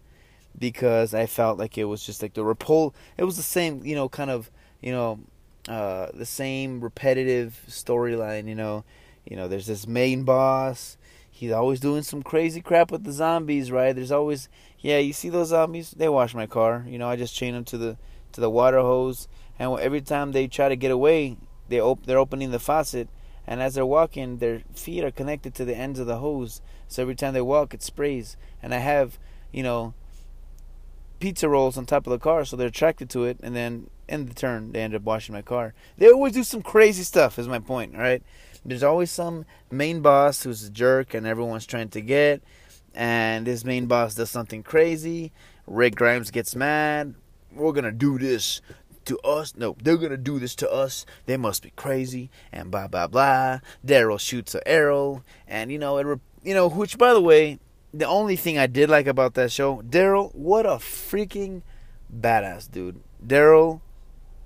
because 0.57 1.13
I 1.13 1.25
felt 1.25 1.57
like 1.57 1.77
it 1.77 1.85
was 1.85 2.05
just 2.05 2.21
like 2.21 2.33
the 2.33 2.43
repul. 2.43 2.93
It 3.17 3.23
was 3.23 3.37
the 3.37 3.43
same, 3.43 3.83
you 3.85 3.95
know, 3.95 4.09
kind 4.09 4.29
of, 4.29 4.51
you 4.81 4.91
know, 4.91 5.19
uh, 5.67 6.07
the 6.13 6.25
same 6.25 6.81
repetitive 6.81 7.61
storyline. 7.67 8.47
You 8.47 8.55
know, 8.55 8.83
you 9.25 9.35
know, 9.35 9.47
there's 9.47 9.67
this 9.67 9.87
main 9.87 10.23
boss. 10.23 10.97
He's 11.29 11.51
always 11.51 11.79
doing 11.79 12.03
some 12.03 12.21
crazy 12.21 12.61
crap 12.61 12.91
with 12.91 13.03
the 13.03 13.11
zombies, 13.11 13.71
right? 13.71 13.95
There's 13.95 14.11
always 14.11 14.47
yeah, 14.81 14.97
you 14.97 15.13
see 15.13 15.29
those 15.29 15.49
zombies? 15.49 15.91
They 15.91 16.09
wash 16.09 16.33
my 16.33 16.47
car. 16.47 16.83
You 16.87 16.97
know, 16.97 17.07
I 17.07 17.15
just 17.15 17.35
chain 17.35 17.53
them 17.53 17.63
to 17.65 17.77
the 17.77 17.97
to 18.33 18.41
the 18.41 18.49
water 18.49 18.79
hose, 18.79 19.27
and 19.59 19.77
every 19.79 20.01
time 20.01 20.31
they 20.31 20.47
try 20.47 20.69
to 20.69 20.75
get 20.75 20.91
away, 20.91 21.37
they 21.69 21.79
op- 21.79 22.05
they're 22.05 22.17
opening 22.17 22.51
the 22.51 22.59
faucet, 22.59 23.07
and 23.45 23.61
as 23.61 23.75
they're 23.75 23.85
walking, 23.85 24.37
their 24.37 24.61
feet 24.73 25.03
are 25.03 25.11
connected 25.11 25.53
to 25.55 25.65
the 25.65 25.75
ends 25.75 25.99
of 25.99 26.07
the 26.07 26.17
hose. 26.17 26.61
So 26.91 27.01
every 27.01 27.15
time 27.15 27.33
they 27.33 27.41
walk, 27.41 27.73
it 27.73 27.81
sprays. 27.81 28.37
And 28.61 28.73
I 28.73 28.77
have, 28.77 29.17
you 29.51 29.63
know, 29.63 29.93
pizza 31.19 31.47
rolls 31.47 31.77
on 31.77 31.85
top 31.85 32.05
of 32.07 32.11
the 32.11 32.19
car, 32.19 32.45
so 32.45 32.55
they're 32.55 32.67
attracted 32.67 33.09
to 33.11 33.25
it, 33.25 33.39
and 33.41 33.55
then 33.55 33.89
in 34.07 34.25
the 34.25 34.33
turn, 34.33 34.71
they 34.71 34.81
end 34.81 34.95
up 34.95 35.03
washing 35.03 35.33
my 35.33 35.41
car. 35.41 35.73
They 35.97 36.11
always 36.11 36.33
do 36.33 36.43
some 36.43 36.61
crazy 36.61 37.03
stuff. 37.03 37.39
Is 37.39 37.47
my 37.47 37.59
point, 37.59 37.95
right? 37.95 38.23
There's 38.65 38.83
always 38.83 39.09
some 39.09 39.45
main 39.71 40.01
boss 40.01 40.43
who's 40.43 40.63
a 40.63 40.69
jerk, 40.69 41.13
and 41.13 41.25
everyone's 41.25 41.65
trying 41.65 41.89
to 41.89 42.01
get 42.01 42.43
and 42.93 43.47
this 43.47 43.63
main 43.63 43.85
boss 43.85 44.15
does 44.15 44.29
something 44.29 44.63
crazy. 44.63 45.31
Rick 45.67 45.95
Grimes 45.95 46.31
gets 46.31 46.55
mad. 46.55 47.15
We're 47.53 47.71
gonna 47.71 47.91
do 47.91 48.17
this 48.17 48.61
to 49.05 49.17
us. 49.19 49.55
No, 49.55 49.75
they're 49.81 49.97
gonna 49.97 50.17
do 50.17 50.39
this 50.39 50.55
to 50.55 50.71
us. 50.71 51.05
They 51.25 51.37
must 51.37 51.63
be 51.63 51.71
crazy. 51.75 52.29
And 52.51 52.71
blah 52.71 52.87
blah 52.87 53.07
blah. 53.07 53.59
Daryl 53.85 54.19
shoots 54.19 54.55
an 54.55 54.61
arrow, 54.65 55.23
and 55.47 55.71
you 55.71 55.79
know 55.79 55.97
it. 55.97 56.19
You 56.43 56.53
know, 56.53 56.69
which 56.69 56.97
by 56.97 57.13
the 57.13 57.21
way, 57.21 57.59
the 57.93 58.07
only 58.07 58.35
thing 58.35 58.57
I 58.57 58.67
did 58.67 58.89
like 58.89 59.07
about 59.07 59.33
that 59.35 59.51
show, 59.51 59.81
Daryl, 59.81 60.33
what 60.33 60.65
a 60.65 60.75
freaking 60.75 61.61
badass 62.11 62.71
dude. 62.71 63.01
Daryl, 63.25 63.81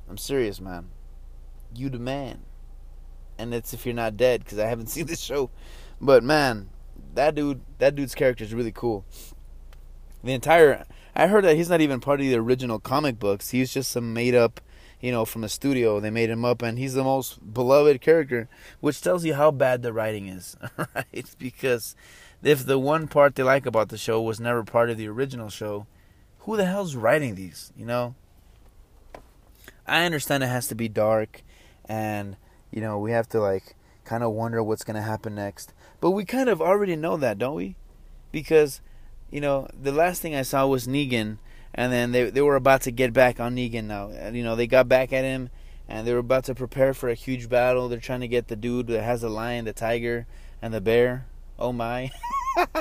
I'm 0.10 0.17
serious, 0.17 0.60
man. 0.60 0.89
You 1.73 1.89
the 1.89 1.99
man. 1.99 2.41
And 3.38 3.53
it's 3.53 3.73
if 3.73 3.86
you're 3.86 3.95
not 3.95 4.17
dead, 4.17 4.43
because 4.43 4.60
I 4.60 4.67
haven't 4.67 4.88
seen 4.89 5.05
this 5.05 5.19
show. 5.21 5.49
But 6.01 6.23
man, 6.23 6.69
that 7.13 7.36
dude, 7.36 7.62
that 7.79 7.95
dude's 7.95 8.15
character 8.15 8.43
is 8.43 8.53
really 8.53 8.71
cool. 8.71 9.05
The 10.23 10.34
entire, 10.34 10.86
I 11.15 11.27
heard 11.27 11.43
that 11.45 11.55
he's 11.55 11.69
not 11.69 11.81
even 11.81 11.99
part 11.99 12.19
of 12.19 12.25
the 12.25 12.36
original 12.36 12.79
comic 12.79 13.19
books. 13.19 13.51
He's 13.51 13.73
just 13.73 13.91
some 13.91 14.13
made 14.13 14.36
up, 14.36 14.60
you 15.01 15.12
know, 15.12 15.25
from 15.25 15.43
a 15.43 15.49
studio. 15.49 15.99
They 15.99 16.10
made 16.10 16.29
him 16.29 16.45
up, 16.45 16.62
and 16.62 16.77
he's 16.77 16.93
the 16.93 17.03
most 17.03 17.53
beloved 17.53 18.01
character, 18.01 18.47
which 18.79 19.01
tells 19.01 19.25
you 19.25 19.36
how 19.36 19.51
bad 19.51 19.81
the 19.81 19.93
writing 19.93 20.27
is, 20.27 20.55
right? 20.77 21.36
Because 21.38 21.95
if 22.43 22.65
the 22.65 22.79
one 22.79 23.08
part 23.08 23.36
they 23.36 23.43
like 23.43 23.65
about 23.65 23.89
the 23.89 23.97
show 23.97 24.21
was 24.21 24.39
never 24.39 24.63
part 24.63 24.89
of 24.89 24.97
the 24.97 25.08
original 25.08 25.49
show, 25.49 25.88
who 26.39 26.58
the 26.58 26.65
hell's 26.65 26.95
writing 26.95 27.36
these? 27.36 27.71
You 27.75 27.86
know. 27.86 28.15
I 29.88 30.05
understand 30.05 30.43
it 30.43 30.47
has 30.47 30.67
to 30.67 30.75
be 30.75 30.88
dark, 30.88 31.43
and 31.86 32.38
you 32.71 32.81
know 32.81 32.97
we 32.97 33.12
have 33.12 33.29
to 33.29 33.39
like 33.39 33.75
kind 34.05 34.23
of 34.23 34.31
wonder 34.31 34.63
what's 34.63 34.84
going 34.84 34.95
to 34.95 35.01
happen 35.01 35.36
next. 35.36 35.73
But 35.99 36.12
we 36.12 36.23
kind 36.23 36.47
of 36.47 36.62
already 36.62 36.95
know 36.95 37.17
that, 37.17 37.38
don't 37.38 37.55
we? 37.55 37.75
Because, 38.31 38.81
you 39.31 39.41
know, 39.41 39.67
the 39.73 39.91
last 39.91 40.21
thing 40.21 40.36
I 40.36 40.43
saw 40.43 40.65
was 40.67 40.88
Negan, 40.88 41.39
and 41.75 41.91
then 41.91 42.11
they 42.11 42.29
they 42.29 42.41
were 42.41 42.55
about 42.55 42.81
to 42.83 42.91
get 42.91 43.13
back 43.13 43.39
on 43.39 43.55
Negan 43.55 43.83
now. 43.83 44.09
And, 44.09 44.35
you 44.35 44.43
know, 44.43 44.55
they 44.55 44.65
got 44.65 44.88
back 44.88 45.13
at 45.13 45.23
him, 45.23 45.49
and 45.88 46.07
they 46.07 46.13
were 46.13 46.19
about 46.19 46.45
to 46.45 46.55
prepare 46.55 46.93
for 46.93 47.09
a 47.09 47.13
huge 47.13 47.49
battle. 47.49 47.88
They're 47.88 47.99
trying 47.99 48.21
to 48.21 48.27
get 48.27 48.47
the 48.47 48.55
dude 48.55 48.88
that 48.88 49.03
has 49.03 49.21
the 49.21 49.29
lion, 49.29 49.65
the 49.65 49.73
tiger, 49.73 50.25
and 50.61 50.73
the 50.73 50.81
bear. 50.81 51.27
Oh 51.59 51.71
my! 51.71 52.11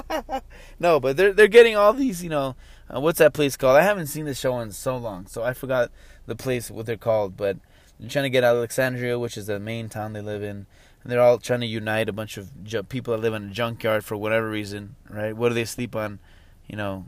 no, 0.79 0.99
but 1.01 1.17
they're 1.17 1.33
they're 1.33 1.49
getting 1.49 1.77
all 1.77 1.93
these. 1.93 2.23
You 2.23 2.31
know, 2.31 2.57
uh, 2.95 3.01
what's 3.01 3.19
that 3.19 3.35
place 3.35 3.57
called? 3.57 3.77
I 3.77 3.83
haven't 3.83 4.07
seen 4.07 4.25
the 4.25 4.35
show 4.35 4.59
in 4.61 4.71
so 4.73 4.97
long, 4.97 5.27
so 5.27 5.43
I 5.43 5.53
forgot 5.53 5.91
the 6.27 6.37
place 6.37 6.71
what 6.71 6.87
they're 6.87 6.97
called. 6.97 7.37
But 7.37 7.59
they're 7.99 8.09
trying 8.09 8.25
to 8.25 8.31
get 8.31 8.45
Alexandria, 8.45 9.19
which 9.19 9.37
is 9.37 9.49
the 9.49 9.59
main 9.59 9.89
town 9.89 10.13
they 10.13 10.23
live 10.23 10.43
in 10.43 10.67
and 11.05 11.13
they're 11.13 11.21
all 11.21 11.39
trying 11.39 11.61
to 11.61 11.67
unite 11.67 12.09
a 12.09 12.13
bunch 12.13 12.39
of 12.39 12.65
ju- 12.65 12.83
people 12.83 13.13
that 13.13 13.21
live 13.21 13.35
in 13.35 13.51
a 13.51 13.51
junkyard 13.51 14.05
for 14.05 14.17
whatever 14.17 14.49
reason, 14.49 14.97
right? 15.11 15.37
What 15.37 15.51
do 15.51 15.55
they 15.55 15.67
sleep 15.67 15.95
on? 15.95 16.19
You 16.67 16.77
know, 16.77 17.07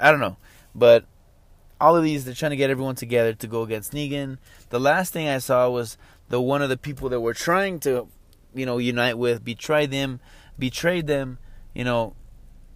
I 0.00 0.10
don't 0.10 0.20
know, 0.20 0.38
but 0.74 1.04
all 1.80 1.96
of 1.96 2.04
these 2.04 2.24
they're 2.24 2.34
trying 2.34 2.50
to 2.50 2.56
get 2.56 2.70
everyone 2.70 2.94
together 2.94 3.32
to 3.32 3.46
go 3.46 3.62
against 3.62 3.92
Negan. 3.92 4.38
The 4.68 4.80
last 4.80 5.12
thing 5.12 5.28
I 5.28 5.38
saw 5.38 5.68
was 5.70 5.96
the 6.28 6.40
one 6.40 6.62
of 6.62 6.68
the 6.68 6.76
people 6.76 7.08
that 7.08 7.20
were 7.20 7.34
trying 7.34 7.80
to, 7.80 8.08
you 8.54 8.66
know, 8.66 8.78
unite 8.78 9.18
with 9.18 9.44
betrayed 9.44 9.90
them, 9.90 10.20
betrayed 10.58 11.06
them, 11.06 11.38
you 11.74 11.84
know, 11.84 12.14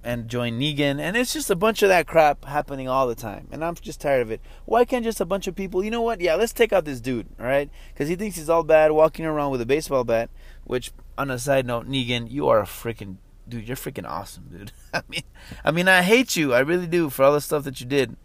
and 0.04 0.28
join 0.28 0.58
Negan. 0.58 1.00
And 1.00 1.16
it's 1.16 1.32
just 1.32 1.50
a 1.50 1.56
bunch 1.56 1.82
of 1.82 1.88
that 1.88 2.06
crap 2.06 2.44
happening 2.44 2.88
all 2.88 3.06
the 3.06 3.14
time. 3.14 3.48
And 3.50 3.64
I'm 3.64 3.74
just 3.74 4.00
tired 4.00 4.22
of 4.22 4.30
it. 4.30 4.40
Why 4.66 4.84
can't 4.84 5.04
just 5.04 5.20
a 5.20 5.24
bunch 5.24 5.46
of 5.46 5.54
people, 5.56 5.82
you 5.82 5.90
know 5.90 6.02
what? 6.02 6.20
Yeah, 6.20 6.34
let's 6.34 6.52
take 6.52 6.72
out 6.72 6.84
this 6.84 7.00
dude, 7.00 7.28
all 7.40 7.46
right? 7.46 7.70
Because 7.92 8.08
he 8.08 8.16
thinks 8.16 8.36
he's 8.36 8.50
all 8.50 8.62
bad 8.62 8.92
walking 8.92 9.24
around 9.24 9.50
with 9.50 9.60
a 9.60 9.66
baseball 9.66 10.04
bat. 10.04 10.30
Which, 10.64 10.92
on 11.16 11.30
a 11.30 11.38
side 11.38 11.66
note, 11.66 11.88
Negan, 11.88 12.30
you 12.30 12.48
are 12.48 12.60
a 12.60 12.66
freaking 12.66 13.16
dude. 13.48 13.66
You're 13.66 13.76
freaking 13.76 14.08
awesome, 14.08 14.48
dude. 14.50 14.72
I 14.94 15.02
mean, 15.08 15.22
I 15.64 15.70
mean, 15.70 15.88
I 15.88 16.02
hate 16.02 16.36
you. 16.36 16.54
I 16.54 16.60
really 16.60 16.86
do 16.86 17.10
for 17.10 17.24
all 17.24 17.32
the 17.32 17.40
stuff 17.40 17.64
that 17.64 17.80
you 17.80 17.86
did. 17.86 18.16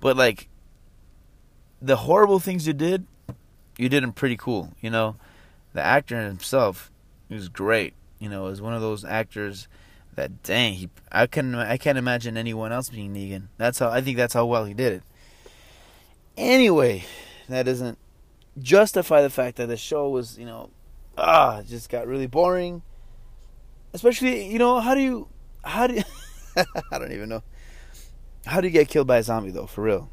But 0.00 0.16
like, 0.16 0.48
the 1.80 1.96
horrible 1.96 2.38
things 2.38 2.66
you 2.66 2.72
did, 2.72 3.06
you 3.76 3.88
did 3.88 4.02
them 4.02 4.12
pretty 4.12 4.36
cool. 4.36 4.72
You 4.80 4.90
know, 4.90 5.16
the 5.72 5.82
actor 5.82 6.20
himself, 6.20 6.90
was 7.28 7.48
great. 7.48 7.94
You 8.18 8.28
know, 8.28 8.46
as 8.46 8.60
one 8.60 8.74
of 8.74 8.80
those 8.80 9.04
actors 9.04 9.68
that 10.14 10.42
dang, 10.42 10.74
he 10.74 10.90
I 11.12 11.26
can 11.26 11.54
I 11.54 11.76
can't 11.76 11.98
imagine 11.98 12.36
anyone 12.36 12.72
else 12.72 12.90
being 12.90 13.14
Negan. 13.14 13.48
That's 13.56 13.78
how 13.78 13.90
I 13.90 14.00
think 14.00 14.16
that's 14.16 14.34
how 14.34 14.46
well 14.46 14.64
he 14.64 14.74
did 14.74 14.94
it. 14.94 15.02
Anyway, 16.36 17.04
that 17.48 17.64
doesn't 17.64 17.98
justify 18.58 19.22
the 19.22 19.30
fact 19.30 19.56
that 19.56 19.66
the 19.66 19.76
show 19.76 20.08
was, 20.08 20.38
you 20.38 20.46
know, 20.46 20.70
ah, 21.16 21.62
just 21.62 21.90
got 21.90 22.06
really 22.06 22.26
boring. 22.26 22.82
Especially, 23.98 24.46
you 24.46 24.60
know, 24.60 24.78
how 24.78 24.94
do 24.94 25.00
you 25.00 25.26
how 25.64 25.88
do 25.88 25.94
you, 25.94 26.04
I 26.92 27.00
don't 27.00 27.10
even 27.10 27.28
know. 27.28 27.42
How 28.46 28.60
do 28.60 28.68
you 28.68 28.72
get 28.72 28.86
killed 28.86 29.08
by 29.08 29.16
a 29.16 29.22
zombie 29.24 29.50
though, 29.50 29.66
for 29.66 29.82
real? 29.82 30.08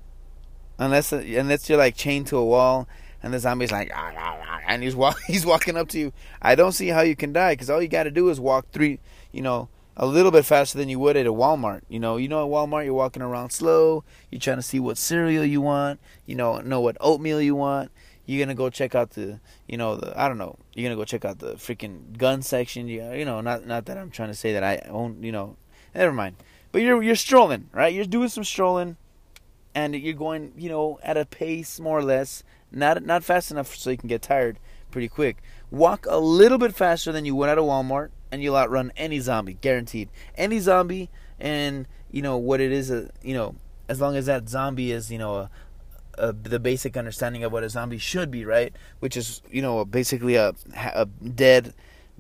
Unless 0.80 1.12
unless 1.12 1.70
you're 1.70 1.78
like 1.78 1.96
chained 1.96 2.26
to 2.28 2.38
a 2.38 2.44
wall 2.44 2.88
and 3.22 3.32
the 3.32 3.38
zombie's 3.38 3.72
like 3.72 3.92
ah, 3.94 4.12
ah, 4.18 4.42
ah, 4.42 4.60
and 4.68 4.82
he's 4.82 4.96
walk, 4.96 5.20
he's 5.28 5.46
walking 5.46 5.78
up 5.78 5.88
to 5.90 6.00
you. 6.00 6.14
I 6.42 6.56
don't 6.56 6.72
see 6.72 6.88
how 6.88 7.02
you 7.02 7.16
can 7.16 7.32
die 7.32 7.54
because 7.54 7.70
all 7.70 7.80
you 7.80 7.88
got 7.88 8.06
to 8.06 8.12
do 8.12 8.30
is 8.30 8.40
walk 8.40 8.72
three, 8.72 9.00
you 9.32 9.44
know, 9.44 9.70
a 9.96 10.08
little 10.08 10.32
bit 10.32 10.46
faster 10.46 10.80
than 10.80 10.90
you 10.90 10.98
would 10.98 11.16
at 11.16 11.28
a 11.28 11.32
Walmart. 11.32 11.82
You 11.88 12.00
know, 12.00 12.18
you 12.18 12.28
know 12.28 12.44
at 12.44 12.52
Walmart 12.52 12.86
you're 12.86 12.96
walking 12.96 13.22
around 13.22 13.52
slow. 13.52 14.04
You're 14.32 14.42
trying 14.42 14.58
to 14.58 14.64
see 14.64 14.80
what 14.80 14.98
cereal 14.98 15.46
you 15.46 15.62
want. 15.62 16.00
You 16.26 16.34
know, 16.34 16.60
know 16.60 16.82
what 16.82 16.98
oatmeal 17.00 17.40
you 17.40 17.54
want. 17.54 17.92
You're 18.26 18.44
gonna 18.44 18.56
go 18.56 18.70
check 18.70 18.96
out 18.96 19.12
the, 19.12 19.40
you 19.68 19.78
know, 19.78 19.96
the 19.96 20.20
I 20.20 20.28
don't 20.28 20.38
know. 20.38 20.58
You're 20.74 20.90
gonna 20.90 21.00
go 21.00 21.06
check 21.06 21.26
out 21.26 21.40
the 21.40 21.54
freaking 21.54 22.18
gun 22.18 22.42
section. 22.42 22.88
You, 22.88 23.12
you 23.14 23.26
know, 23.26 23.42
not 23.42 23.66
not 23.66 23.86
that 23.86 23.98
I'm 23.98 24.12
trying 24.12 24.30
to 24.30 24.36
say 24.36 24.54
that 24.54 24.64
I 24.64 24.78
own. 24.90 25.22
You 25.22 25.32
know, 25.32 25.58
never 25.94 26.14
mind. 26.14 26.38
But 26.72 26.82
you're 26.82 27.02
you're 27.02 27.16
strolling, 27.16 27.70
right? 27.72 27.94
You're 27.94 28.06
doing 28.06 28.30
some 28.30 28.44
strolling, 28.44 28.98
and 29.74 29.96
you're 29.96 30.14
going, 30.14 30.54
you 30.58 30.70
know, 30.70 31.00
at 31.04 31.18
a 31.18 31.26
pace 31.26 31.80
more 31.80 32.00
or 32.00 32.04
less, 32.04 32.44
not 32.72 33.04
not 33.06 33.24
fast 33.24 33.52
enough 33.52 33.76
so 33.76 33.90
you 33.90 33.98
can 33.98 34.10
get 34.10 34.22
tired 34.22 34.60
pretty 34.92 35.08
quick. 35.08 35.44
Walk 35.72 36.06
a 36.10 36.18
little 36.18 36.58
bit 36.58 36.74
faster 36.74 37.12
than 37.12 37.26
you 37.26 37.36
would 37.36 37.50
at 37.50 37.58
a 37.58 37.62
Walmart, 37.62 38.10
and 38.32 38.42
you'll 38.42 38.56
outrun 38.56 38.92
any 38.98 39.20
zombie, 39.20 39.54
guaranteed. 39.54 40.10
Any 40.36 40.60
zombie, 40.60 41.10
and 41.40 41.88
you 42.12 42.22
know 42.22 42.38
what 42.38 42.62
it 42.62 42.72
is. 42.72 42.90
A, 42.92 43.10
you 43.22 43.34
know, 43.34 43.56
as 43.88 44.02
long 44.02 44.16
as 44.16 44.26
that 44.26 44.50
zombie 44.50 44.92
is, 44.92 45.12
you 45.12 45.18
know, 45.18 45.36
a, 45.36 45.50
a, 46.18 46.34
the 46.34 46.60
basic 46.60 46.98
understanding 46.98 47.44
of 47.44 47.52
what 47.52 47.64
a 47.64 47.70
zombie 47.70 47.98
should 47.98 48.32
be, 48.32 48.46
right? 48.46 48.74
Which 49.00 49.18
is, 49.18 49.42
you 49.50 49.62
know, 49.62 49.86
basically 49.86 50.36
a 50.36 50.54
a 50.94 51.06
dead 51.06 51.74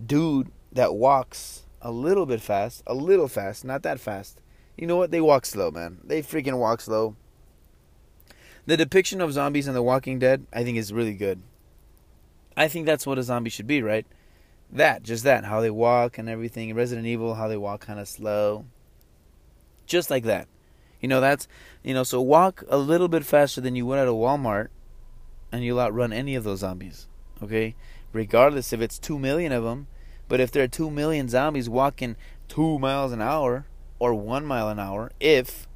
dude 0.03 0.51
that 0.71 0.95
walks 0.95 1.63
a 1.81 1.91
little 1.91 2.25
bit 2.25 2.41
fast, 2.41 2.83
a 2.87 2.93
little 2.93 3.27
fast, 3.27 3.63
not 3.63 3.83
that 3.83 3.99
fast, 3.99 4.41
you 4.77 4.87
know 4.87 4.97
what? 4.97 5.11
They 5.11 5.21
walk 5.21 5.45
slow, 5.45 5.71
man. 5.71 5.99
They 6.03 6.21
freaking 6.21 6.57
walk 6.57 6.81
slow. 6.81 7.15
The 8.65 8.77
depiction 8.77 9.21
of 9.21 9.31
zombies 9.31 9.67
in 9.67 9.73
The 9.73 9.83
Walking 9.83 10.19
Dead, 10.19 10.45
I 10.51 10.63
think, 10.63 10.77
is 10.77 10.91
really 10.91 11.13
good. 11.13 11.41
I 12.57 12.67
think 12.67 12.85
that's 12.85 13.05
what 13.05 13.19
a 13.19 13.23
zombie 13.23 13.49
should 13.49 13.67
be, 13.67 13.81
right? 13.81 14.05
That, 14.71 15.03
just 15.03 15.23
that, 15.23 15.45
how 15.45 15.61
they 15.61 15.69
walk 15.69 16.17
and 16.17 16.27
everything. 16.27 16.73
Resident 16.73 17.05
Evil, 17.05 17.35
how 17.35 17.47
they 17.47 17.57
walk 17.57 17.81
kind 17.81 17.99
of 17.99 18.07
slow. 18.07 18.65
Just 19.85 20.09
like 20.09 20.23
that. 20.23 20.47
You 21.01 21.07
know, 21.07 21.21
that's, 21.21 21.47
you 21.83 21.93
know, 21.93 22.03
so 22.03 22.21
walk 22.21 22.63
a 22.69 22.77
little 22.77 23.07
bit 23.07 23.25
faster 23.25 23.61
than 23.61 23.75
you 23.75 23.85
would 23.85 23.99
at 23.99 24.07
a 24.07 24.11
Walmart 24.11 24.69
and 25.51 25.63
you'll 25.63 25.79
outrun 25.79 26.11
any 26.11 26.35
of 26.35 26.43
those 26.43 26.59
zombies, 26.59 27.07
okay? 27.41 27.75
Regardless 28.11 28.73
if 28.73 28.81
it's 28.81 28.97
2 28.97 29.19
million 29.19 29.51
of 29.51 29.63
them, 29.63 29.87
but 30.27 30.39
if 30.39 30.51
there 30.51 30.63
are 30.63 30.67
2 30.67 30.89
million 30.89 31.29
zombies 31.29 31.69
walking 31.69 32.15
2 32.47 32.79
miles 32.79 33.11
an 33.11 33.21
hour, 33.21 33.65
or 33.99 34.13
one 34.13 34.45
mile 34.45 34.69
an 34.69 34.79
hour 34.79 35.11
if 35.19 35.67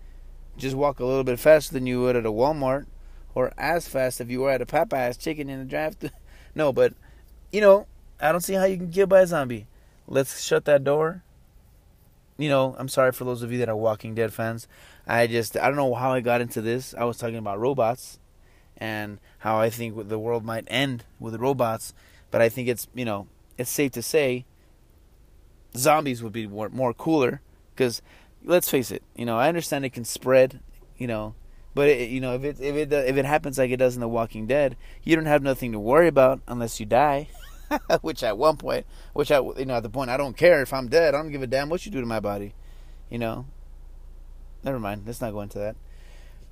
just 0.58 0.76
walk 0.76 1.00
a 1.00 1.06
little 1.06 1.24
bit 1.24 1.40
faster 1.40 1.74
than 1.74 1.88
you 1.88 2.02
would 2.02 2.16
at 2.16 2.26
a 2.26 2.32
Walmart 2.32 2.86
or 3.34 3.54
as 3.58 3.88
fast 3.88 4.20
if 4.20 4.30
you 4.30 4.42
were 4.42 4.52
at 4.52 4.62
a 4.62 4.66
Popeye's 4.66 5.18
chicken 5.18 5.50
in 5.50 5.60
the 5.60 5.66
drive 5.66 5.96
No, 6.56 6.74
but 6.74 6.94
you 7.52 7.62
know, 7.62 7.88
I 8.20 8.32
don't 8.32 8.42
see 8.42 8.54
how 8.54 8.66
you 8.66 8.78
can 8.78 8.90
get 8.90 9.08
by 9.08 9.22
a 9.22 9.28
zombie. 9.28 9.68
Let's 10.08 10.44
shut 10.44 10.66
that 10.66 10.84
door. 10.84 11.24
You 12.38 12.50
know, 12.50 12.76
I'm 12.78 12.90
sorry 12.90 13.12
for 13.12 13.24
those 13.24 13.44
of 13.44 13.52
you 13.52 13.58
that 13.60 13.70
are 13.70 13.76
Walking 13.76 14.16
Dead 14.16 14.34
fans. 14.34 14.68
I 15.10 15.26
just 15.26 15.58
I 15.58 15.66
don't 15.66 15.76
know 15.76 15.96
how 15.96 16.14
I 16.14 16.20
got 16.20 16.40
into 16.40 16.62
this. 16.62 16.94
I 16.96 17.04
was 17.04 17.18
talking 17.18 17.38
about 17.38 17.60
robots 17.60 18.20
and 18.78 19.20
how 19.40 19.60
I 19.60 19.72
think 19.72 20.08
the 20.08 20.20
world 20.20 20.46
might 20.46 20.66
end 20.68 21.04
with 21.20 21.36
robots, 21.36 21.96
but 22.30 22.42
I 22.42 22.50
think 22.50 22.68
it's, 22.68 22.88
you 22.94 23.06
know, 23.06 23.28
it's 23.58 23.72
safe 23.72 23.92
to 23.94 24.04
say 24.04 24.46
zombies 25.76 26.22
would 26.22 26.32
be 26.32 26.46
more, 26.46 26.70
more 26.70 26.94
cooler 26.94 27.42
because 27.74 28.04
let's 28.46 28.70
face 28.70 28.92
it, 28.92 29.02
you 29.16 29.26
know, 29.26 29.36
I 29.36 29.50
understand 29.50 29.84
it 29.84 29.94
can 29.94 30.06
spread, 30.06 30.60
you 30.96 31.08
know, 31.08 31.34
but 31.74 31.90
it, 31.90 32.12
you 32.12 32.22
know, 32.22 32.36
if 32.36 32.44
it 32.44 32.62
if 32.62 32.76
it 32.76 32.94
if 32.94 33.18
it 33.18 33.26
happens 33.26 33.58
like 33.58 33.72
it 33.72 33.78
does 33.78 33.96
in 33.96 34.02
The 34.02 34.08
Walking 34.08 34.46
Dead, 34.46 34.78
you 35.04 35.16
don't 35.16 35.26
have 35.26 35.42
nothing 35.42 35.72
to 35.72 35.80
worry 35.80 36.08
about 36.08 36.42
unless 36.48 36.80
you 36.80 36.86
die. 36.86 37.30
which 38.02 38.24
at 38.24 38.38
one 38.38 38.58
point, 38.58 38.86
which 39.14 39.32
I 39.32 39.40
you 39.40 39.66
know 39.66 39.76
at 39.76 39.84
the 39.84 39.90
point 39.90 40.12
I 40.12 40.18
don't 40.18 40.38
care 40.38 40.62
if 40.62 40.72
I'm 40.72 40.88
dead. 40.88 41.16
I 41.16 41.22
don't 41.22 41.32
give 41.32 41.42
a 41.42 41.48
damn 41.48 41.70
what 41.70 41.84
you 41.86 41.92
do 41.92 42.00
to 42.00 42.06
my 42.06 42.20
body, 42.20 42.54
you 43.10 43.18
know. 43.18 43.46
Never 44.64 44.80
mind. 44.80 45.04
Let's 45.06 45.22
not 45.22 45.34
go 45.34 45.42
into 45.42 45.60
that. 45.60 45.76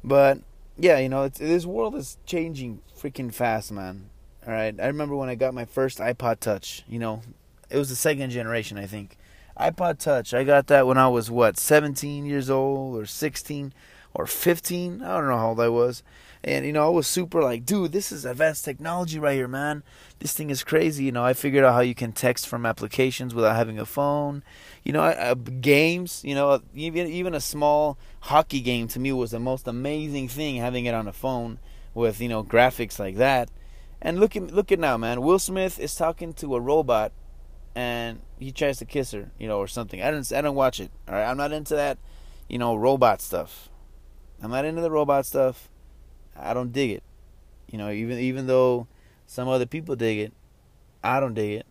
But 0.03 0.39
yeah, 0.77 0.99
you 0.99 1.09
know, 1.09 1.27
this 1.27 1.65
world 1.65 1.95
is 1.95 2.17
changing 2.25 2.81
freaking 2.97 3.33
fast, 3.33 3.71
man. 3.71 4.09
All 4.45 4.53
right, 4.53 4.75
I 4.79 4.87
remember 4.87 5.15
when 5.15 5.29
I 5.29 5.35
got 5.35 5.53
my 5.53 5.65
first 5.65 5.99
iPod 5.99 6.39
Touch. 6.39 6.83
You 6.87 6.99
know, 6.99 7.21
it 7.69 7.77
was 7.77 7.89
the 7.89 7.95
second 7.95 8.29
generation, 8.29 8.77
I 8.77 8.85
think 8.85 9.17
iPod 9.59 9.99
Touch. 9.99 10.33
I 10.33 10.43
got 10.43 10.67
that 10.67 10.87
when 10.87 10.97
I 10.97 11.07
was 11.07 11.31
what, 11.31 11.57
17 11.57 12.25
years 12.25 12.49
old 12.49 12.97
or 12.97 13.05
16 13.05 13.73
or 14.13 14.25
15. 14.25 15.01
I 15.01 15.17
don't 15.17 15.27
know 15.27 15.37
how 15.37 15.49
old 15.49 15.59
I 15.59 15.69
was. 15.69 16.03
And 16.43 16.65
you 16.65 16.73
know, 16.73 16.85
I 16.85 16.89
was 16.89 17.07
super 17.07 17.41
like, 17.41 17.65
dude, 17.65 17.91
this 17.91 18.11
is 18.11 18.25
advanced 18.25 18.63
technology 18.63 19.19
right 19.19 19.35
here, 19.35 19.47
man. 19.47 19.83
This 20.19 20.33
thing 20.33 20.49
is 20.49 20.63
crazy. 20.63 21.03
You 21.03 21.11
know, 21.11 21.23
I 21.23 21.33
figured 21.33 21.63
out 21.63 21.73
how 21.73 21.81
you 21.81 21.95
can 21.95 22.11
text 22.11 22.47
from 22.47 22.65
applications 22.65 23.33
without 23.33 23.55
having 23.55 23.79
a 23.79 23.85
phone. 23.85 24.43
You 24.83 24.93
know, 24.93 25.01
uh, 25.01 25.33
games. 25.33 26.21
You 26.23 26.35
know, 26.35 26.61
even 26.73 27.07
even 27.07 27.33
a 27.33 27.41
small 27.41 27.97
hockey 28.21 28.61
game 28.61 28.87
to 28.89 28.99
me 28.99 29.11
was 29.11 29.31
the 29.31 29.39
most 29.39 29.67
amazing 29.67 30.27
thing 30.27 30.57
having 30.57 30.85
it 30.85 30.93
on 30.93 31.07
a 31.07 31.13
phone 31.13 31.59
with 31.93 32.21
you 32.21 32.29
know 32.29 32.43
graphics 32.43 32.99
like 32.99 33.15
that. 33.15 33.49
And 34.01 34.19
look 34.19 34.35
at 34.35 34.51
look 34.51 34.71
at 34.71 34.79
now, 34.79 34.97
man. 34.97 35.21
Will 35.21 35.39
Smith 35.39 35.79
is 35.79 35.95
talking 35.95 36.33
to 36.35 36.55
a 36.55 36.59
robot 36.59 37.11
and 37.77 38.21
he 38.39 38.51
tries 38.51 38.77
to 38.79 38.85
kiss 38.85 39.11
her, 39.11 39.29
you 39.37 39.47
know, 39.47 39.59
or 39.59 39.67
something. 39.67 40.01
I 40.01 40.09
don't 40.09 40.31
I 40.31 40.41
don't 40.41 40.55
watch 40.55 40.79
it. 40.79 40.91
All 41.07 41.13
right, 41.13 41.25
I'm 41.25 41.37
not 41.37 41.51
into 41.51 41.75
that, 41.75 41.99
you 42.47 42.57
know, 42.57 42.75
robot 42.75 43.21
stuff. 43.21 43.69
I'm 44.41 44.51
not 44.51 44.65
into 44.65 44.81
the 44.81 44.91
robot 44.91 45.25
stuff. 45.25 45.69
I 46.39 46.53
don't 46.53 46.71
dig 46.71 46.91
it. 46.91 47.03
You 47.67 47.77
know, 47.77 47.91
even 47.91 48.17
even 48.19 48.47
though 48.47 48.87
some 49.25 49.47
other 49.47 49.65
people 49.65 49.95
dig 49.95 50.19
it, 50.19 50.33
I 51.03 51.19
don't 51.19 51.33
dig 51.33 51.59
it. 51.59 51.65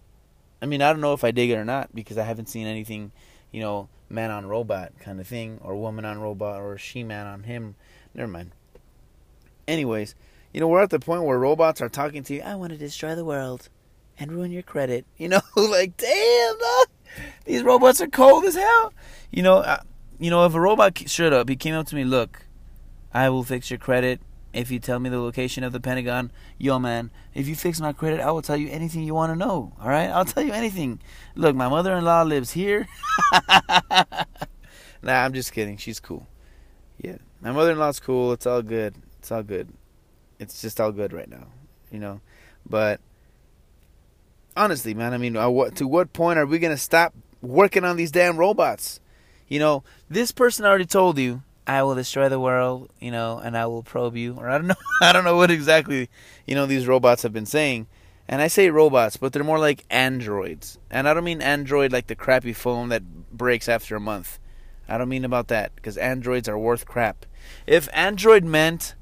I 0.61 0.67
mean, 0.67 0.83
I 0.83 0.93
don't 0.93 1.01
know 1.01 1.13
if 1.13 1.25
I 1.25 1.31
dig 1.31 1.51
it 1.51 1.57
or 1.57 1.65
not 1.65 1.95
because 1.95 2.19
I 2.19 2.25
haven't 2.25 2.49
seen 2.49 2.67
anything, 2.67 3.13
you 3.53 3.61
know, 3.61 3.89
man 4.09 4.31
on 4.31 4.47
robot 4.47 4.93
kind 5.01 5.21
of 5.21 5.27
thing 5.27 5.59
or 5.63 5.77
woman 5.77 6.05
on 6.05 6.21
robot 6.21 6.61
or 6.61 6.79
she 6.79 7.03
man 7.03 7.27
on 7.27 7.43
him. 7.45 7.75
Never 8.15 8.31
mind. 8.31 8.53
Anyways, 9.69 10.15
you 10.53 10.61
know, 10.61 10.69
we're 10.69 10.83
at 10.83 10.91
the 10.91 11.01
point 11.01 11.25
where 11.25 11.39
robots 11.39 11.81
are 11.81 11.89
talking 11.89 12.23
to 12.25 12.35
you. 12.35 12.43
I 12.43 12.55
want 12.55 12.73
to 12.73 12.79
destroy 12.79 13.15
the 13.15 13.25
world 13.25 13.69
and 14.19 14.33
ruin 14.33 14.51
your 14.51 14.63
credit. 14.63 15.05
You 15.17 15.29
know, 15.29 15.41
like 15.57 15.97
damn, 15.97 16.59
dog, 16.59 16.87
these 17.45 17.63
robots 17.63 18.01
are 18.01 18.07
cold 18.07 18.45
as 18.45 18.55
hell. 18.55 18.93
You 19.31 19.43
know, 19.43 19.59
I, 19.59 19.81
you 20.19 20.31
know, 20.31 20.45
if 20.47 20.55
a 20.55 20.61
robot 20.61 21.09
showed 21.09 21.33
up, 21.33 21.49
he 21.49 21.57
came 21.57 21.75
up 21.75 21.87
to 21.89 21.95
me, 21.95 22.05
look, 22.05 22.47
I 23.13 23.29
will 23.31 23.45
fix 23.45 23.71
your 23.71 23.79
credit 23.79 24.21
if 24.53 24.71
you 24.71 24.79
tell 24.79 24.99
me 24.99 25.11
the 25.11 25.21
location 25.21 25.65
of 25.65 25.73
the 25.73 25.81
Pentagon. 25.81 26.31
Yo, 26.59 26.79
man, 26.79 27.11
if 27.35 27.47
you 27.47 27.55
fix 27.55 27.81
my 27.81 27.93
credit, 27.93 28.21
I 28.21 28.31
will 28.31 28.43
tell 28.43 28.57
you 28.57 28.69
anything 28.69 29.03
you 29.03 29.15
want 29.15 29.33
to 29.33 29.37
know. 29.37 29.73
All 29.81 29.89
right, 29.89 30.09
I'll 30.09 30.25
tell 30.25 30.43
you 30.43 30.53
anything. 30.53 31.01
Look, 31.35 31.55
my 31.55 31.69
mother-in-law 31.69 32.23
lives 32.23 32.53
here. 32.53 32.89
nah, 35.03 35.25
I'm 35.25 35.33
just 35.33 35.53
kidding. 35.53 35.77
She's 35.77 36.01
cool. 36.01 36.27
Yeah, 36.99 37.19
my 37.41 37.53
mother-in-law's 37.53 38.01
cool. 38.01 38.33
It's 38.33 38.47
all 38.47 38.63
good. 38.63 38.95
It's 39.19 39.31
all 39.31 39.43
good. 39.43 39.69
It's 40.39 40.61
just 40.63 40.81
all 40.81 40.93
good 40.93 41.13
right 41.13 41.29
now. 41.29 41.49
You 41.91 42.01
know, 42.01 42.21
but 42.65 43.01
honestly, 44.57 44.95
man, 44.95 45.13
I 45.13 45.19
mean, 45.19 45.37
uh, 45.37 45.71
to 45.75 45.87
what 45.87 46.13
point 46.13 46.39
are 46.39 46.47
we 46.47 46.59
to 46.59 46.77
stop 46.77 47.15
working 47.43 47.85
on 47.85 47.97
these 47.97 48.11
damn 48.11 48.37
robots? 48.37 49.01
You 49.49 49.61
know, 49.61 49.85
this 50.09 50.33
person 50.33 50.65
already 50.65 50.87
told 50.87 51.19
you 51.19 51.43
I 51.67 51.83
will 51.83 51.95
destroy 51.95 52.29
the 52.29 52.41
world, 52.41 52.91
you 53.01 53.11
know, 53.11 53.39
and 53.39 53.57
I 53.57 53.67
will 53.67 53.83
probe 53.83 54.17
you, 54.17 54.35
or 54.35 54.49
I 54.49 54.59
don't 54.59 54.67
know, 54.69 54.75
I 55.01 55.13
don't 55.13 55.25
know 55.25 55.37
what 55.37 55.51
exactly, 55.51 56.09
you 56.47 56.55
know, 56.55 56.67
these 56.67 56.87
robots 56.87 57.23
have 57.23 57.33
been 57.33 57.47
saying. 57.47 57.87
And 58.29 58.43
I 58.43 58.49
say 58.49 58.71
robots, 58.71 59.17
but 59.17 59.33
they're 59.33 59.45
more 59.45 59.59
like 59.59 59.85
androids. 59.89 60.79
And 60.91 61.09
I 61.09 61.15
don't 61.15 61.25
mean 61.25 61.41
android 61.41 61.93
like 61.93 62.09
the 62.09 62.17
crappy 62.17 62.53
phone 62.53 62.89
that 62.89 63.03
breaks 63.31 63.69
after 63.69 63.95
a 63.95 64.01
month. 64.01 64.39
I 64.89 64.99
don't 64.99 65.09
mean 65.09 65.25
about 65.25 65.49
that 65.49 65.75
because 65.77 65.97
androids 65.97 66.49
are 66.49 66.59
worth 66.59 66.87
crap. 66.87 67.27
If 67.67 67.89
android 67.93 68.45
meant 68.45 68.95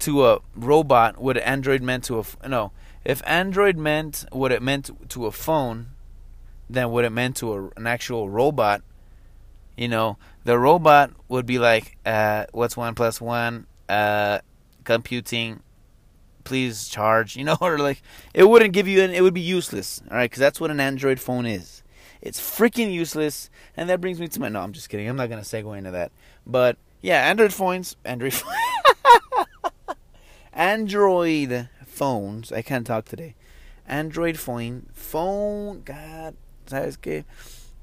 to 0.00 0.26
a 0.26 0.38
robot 0.54 1.18
what 1.18 1.36
android 1.38 1.82
meant 1.82 2.04
to 2.04 2.20
a 2.20 2.48
no, 2.48 2.72
if 3.04 3.22
android 3.26 3.76
meant 3.76 4.24
what 4.32 4.52
it 4.52 4.62
meant 4.62 4.90
to 5.10 5.26
a 5.26 5.32
phone, 5.32 5.88
then 6.68 6.90
what 6.90 7.04
it 7.04 7.10
meant 7.10 7.36
to 7.36 7.52
a, 7.52 7.68
an 7.76 7.86
actual 7.86 8.30
robot, 8.30 8.82
you 9.76 9.88
know, 9.88 10.16
the 10.44 10.58
robot 10.58 11.12
would 11.28 11.46
be 11.46 11.58
like, 11.58 11.96
uh, 12.06 12.46
what's 12.52 12.76
one 12.76 12.94
plus 12.94 13.20
one? 13.20 13.66
Uh, 13.88 14.38
computing 14.84 15.62
please 16.44 16.88
charge, 16.88 17.36
you 17.36 17.44
know, 17.48 17.56
or 17.60 17.78
like 17.78 18.02
it 18.34 18.44
wouldn't 18.44 18.72
give 18.72 18.88
you 18.88 19.02
an, 19.02 19.10
it 19.10 19.22
would 19.22 19.34
be 19.34 19.40
useless, 19.40 20.02
all 20.10 20.16
right, 20.16 20.30
because 20.30 20.40
that's 20.40 20.60
what 20.60 20.70
an 20.70 20.80
Android 20.80 21.20
phone 21.20 21.46
is. 21.46 21.82
It's 22.20 22.40
freaking 22.40 22.92
useless, 22.92 23.48
and 23.76 23.88
that 23.88 24.00
brings 24.00 24.20
me 24.20 24.28
to 24.28 24.40
my. 24.40 24.48
No, 24.50 24.60
I'm 24.60 24.72
just 24.72 24.90
kidding. 24.90 25.08
I'm 25.08 25.16
not 25.16 25.30
gonna 25.30 25.42
segue 25.42 25.78
into 25.78 25.92
that, 25.92 26.12
but 26.46 26.76
yeah, 27.00 27.26
Android 27.26 27.52
phones, 27.52 27.96
Android, 28.04 28.34
Android 30.52 31.68
phones. 31.86 32.52
I 32.52 32.60
can't 32.60 32.86
talk 32.86 33.06
today. 33.06 33.36
Android 33.86 34.38
phone, 34.38 34.86
phone. 34.92 35.82
God, 35.82 36.34
sabes 36.66 37.00
que? 37.00 37.24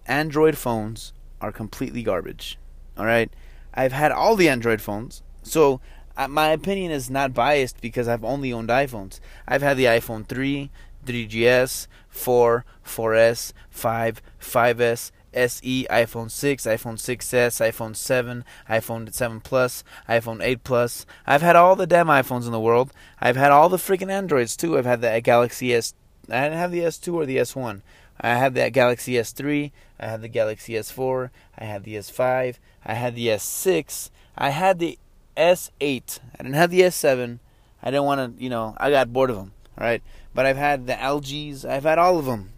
Android 0.05 0.58
phones 0.58 1.14
are 1.41 1.51
completely 1.51 2.03
garbage. 2.03 2.57
All 2.97 3.05
right, 3.05 3.31
I've 3.73 3.91
had 3.91 4.11
all 4.11 4.35
the 4.35 4.49
Android 4.49 4.81
phones, 4.81 5.21
so 5.43 5.81
uh, 6.15 6.27
my 6.27 6.49
opinion 6.49 6.91
is 6.91 7.09
not 7.09 7.33
biased 7.33 7.79
because 7.79 8.07
I've 8.07 8.23
only 8.23 8.51
owned 8.51 8.69
iPhones. 8.69 9.19
I've 9.47 9.61
had 9.61 9.77
the 9.77 9.85
iPhone 9.85 10.25
3, 10.25 10.71
3GS, 11.05 11.88
4, 12.09 12.65
4S, 12.83 13.53
5, 13.69 14.21
5S, 14.41 15.11
SE, 15.33 15.88
iPhone 15.89 16.31
6, 16.31 16.63
iPhone 16.63 16.97
6s, 16.97 17.69
iPhone 17.69 17.95
7, 17.95 18.43
iPhone 18.69 19.13
7 19.13 19.39
Plus, 19.41 19.83
iPhone 20.09 20.43
8 20.43 20.63
Plus. 20.63 21.05
I've 21.27 21.43
had 21.43 21.55
all 21.55 21.75
the 21.75 21.85
damn 21.85 22.07
iPhones 22.07 22.45
in 22.45 22.51
the 22.51 22.59
world. 22.59 22.91
I've 23.21 23.35
had 23.35 23.51
all 23.51 23.69
the 23.69 23.77
freaking 23.77 24.11
Androids 24.11 24.57
too. 24.57 24.77
I've 24.77 24.85
had 24.85 25.01
the 25.01 25.21
Galaxy 25.21 25.73
S. 25.73 25.93
I 26.29 26.43
didn't 26.43 26.57
have 26.57 26.71
the 26.71 26.79
S2 26.79 27.13
or 27.13 27.25
the 27.25 27.38
S1. 27.38 27.81
I 28.20 28.30
had 28.30 28.55
that 28.55 28.74
Galaxy 28.74 29.13
S3. 29.13 29.72
I 29.99 30.07
had 30.07 30.22
the 30.22 30.28
Galaxy 30.28 30.74
S4. 30.74 31.30
I 31.57 31.63
had 31.65 31.84
the 31.84 31.95
S5. 31.95 32.57
I 32.86 32.93
had 32.93 33.15
the 33.15 33.28
S6. 33.28 34.09
I 34.38 34.49
had 34.49 34.80
the 34.80 34.97
S8. 35.36 36.20
I 36.34 36.43
didn't 36.43 36.55
have 36.55 36.72
the 36.72 36.82
S7. 36.82 37.39
I 37.82 37.91
didn't 37.91 38.05
want 38.05 38.38
to, 38.38 38.43
you 38.43 38.49
know, 38.49 38.76
I 38.78 38.89
got 38.89 39.13
bored 39.13 39.30
of 39.30 39.36
them. 39.38 39.53
All 39.78 39.86
right, 39.86 40.01
but 40.34 40.45
I've 40.45 40.57
had 40.57 40.88
the 40.88 40.93
LGs. 40.93 41.63
I've 41.63 41.84
had 41.84 41.99
all 41.99 42.18
of 42.18 42.26
them. 42.26 42.51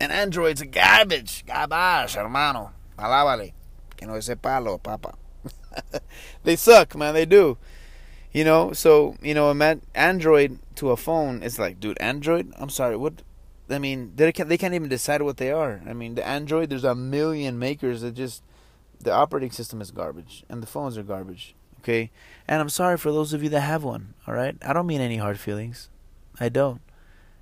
And 0.00 0.10
Android's 0.10 0.62
a 0.62 0.66
garbage, 0.66 1.44
garbage, 1.46 2.14
hermano. 2.14 2.72
Alábale, 2.98 3.52
que 3.96 4.06
no 4.06 4.14
ese 4.14 4.34
palo, 4.40 4.78
papa. 4.78 5.14
they 6.44 6.56
suck, 6.56 6.96
man. 6.96 7.12
They 7.12 7.26
do. 7.26 7.58
You 8.32 8.44
know, 8.44 8.72
so 8.72 9.16
you 9.22 9.34
know, 9.34 9.50
Android 9.94 10.58
to 10.76 10.90
a 10.90 10.96
phone 10.96 11.42
is 11.42 11.58
like, 11.58 11.78
dude, 11.78 11.98
Android. 12.00 12.52
I'm 12.56 12.70
sorry, 12.70 12.96
what? 12.96 13.22
I 13.70 13.78
mean, 13.78 14.12
they 14.16 14.30
can't 14.32 14.48
they 14.48 14.58
can't 14.58 14.74
even 14.74 14.88
decide 14.88 15.22
what 15.22 15.38
they 15.38 15.50
are. 15.50 15.82
I 15.88 15.94
mean, 15.94 16.14
the 16.14 16.26
Android. 16.26 16.70
There's 16.70 16.84
a 16.84 16.94
million 16.94 17.58
makers 17.58 18.02
that 18.02 18.12
just 18.12 18.42
the 19.00 19.12
operating 19.12 19.50
system 19.50 19.80
is 19.80 19.90
garbage 19.90 20.44
and 20.48 20.62
the 20.62 20.66
phones 20.66 20.98
are 20.98 21.02
garbage. 21.02 21.54
Okay? 21.80 22.10
And 22.48 22.60
I'm 22.60 22.68
sorry 22.68 22.96
for 22.96 23.12
those 23.12 23.32
of 23.32 23.42
you 23.42 23.48
that 23.50 23.60
have 23.60 23.84
one, 23.84 24.14
all 24.26 24.34
right? 24.34 24.56
I 24.64 24.72
don't 24.72 24.86
mean 24.86 25.00
any 25.00 25.18
hard 25.18 25.38
feelings. 25.38 25.90
I 26.40 26.48
don't. 26.48 26.80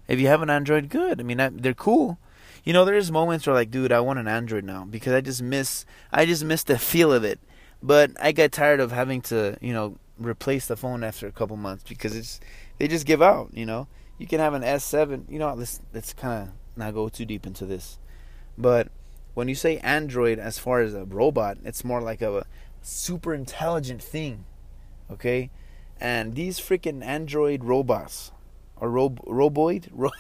If 0.09 0.21
you 0.21 0.27
have 0.27 0.43
an 0.43 0.51
Android, 0.51 0.89
good. 0.89 1.21
I 1.21 1.23
mean, 1.23 1.41
I, 1.41 1.49
they're 1.49 1.75
cool. 1.75 2.19
You 2.65 2.73
know, 2.73 2.85
there's 2.85 3.11
moments 3.11 3.47
where 3.47 3.55
like, 3.55 3.71
dude, 3.71 3.93
I 3.93 4.01
want 4.01 4.19
an 4.19 4.29
Android 4.29 4.65
now 4.65 4.85
because 4.85 5.13
I 5.13 5.21
just 5.21 5.43
miss 5.43 5.85
I 6.13 6.27
just 6.27 6.45
miss 6.45 6.63
the 6.65 6.79
feel 6.79 7.13
of 7.13 7.25
it. 7.25 7.41
But 7.83 8.13
I 8.21 8.33
got 8.33 8.53
tired 8.53 8.81
of 8.81 8.93
having 8.93 9.23
to, 9.23 9.57
you 9.61 9.73
know, 9.73 9.97
replace 10.19 10.67
the 10.67 10.77
phone 10.77 11.03
after 11.03 11.27
a 11.27 11.33
couple 11.33 11.57
months 11.57 11.85
because 11.89 12.15
it's 12.15 12.41
they 12.79 12.89
just 12.89 13.07
give 13.07 13.23
out, 13.23 13.51
you 13.53 13.67
know. 13.67 13.89
You 14.23 14.29
can 14.29 14.39
have 14.39 14.55
an 14.55 14.63
S7, 14.63 15.29
you 15.29 15.41
know, 15.41 15.53
let's 15.53 15.81
let's 15.93 16.13
kind 16.13 16.45
of 16.45 16.55
not 16.77 16.95
go 16.95 17.09
too 17.09 17.25
deep 17.25 17.45
into 17.45 17.67
this. 17.67 17.99
But 18.57 18.87
when 19.35 19.49
you 19.49 19.57
say 19.57 19.79
Android 19.79 20.39
as 20.39 20.61
far 20.61 20.81
as 20.81 20.95
a 20.95 21.05
robot, 21.05 21.59
it's 21.65 21.83
more 21.83 22.01
like 22.01 22.23
a 22.23 22.47
super 22.83 23.35
intelligent 23.35 24.01
thing. 24.01 24.45
Okay? 25.11 25.51
And 26.01 26.37
these 26.37 26.61
freaking 26.61 27.05
android 27.05 27.65
robots 27.65 28.31
or 28.77 28.91
rob 28.91 29.19
roboid 29.27 29.89
ro- 29.91 30.13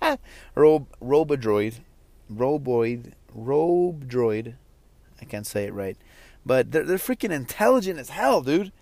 rob 0.54 0.86
robodroid 1.02 1.80
roboid 2.32 3.12
robdroid 3.36 4.54
I 5.20 5.24
can't 5.26 5.46
say 5.46 5.64
it 5.64 5.74
right. 5.74 5.98
But 6.46 6.72
they're 6.72 6.84
they're 6.84 6.96
freaking 6.96 7.32
intelligent 7.32 7.98
as 7.98 8.08
hell, 8.08 8.40
dude. 8.40 8.72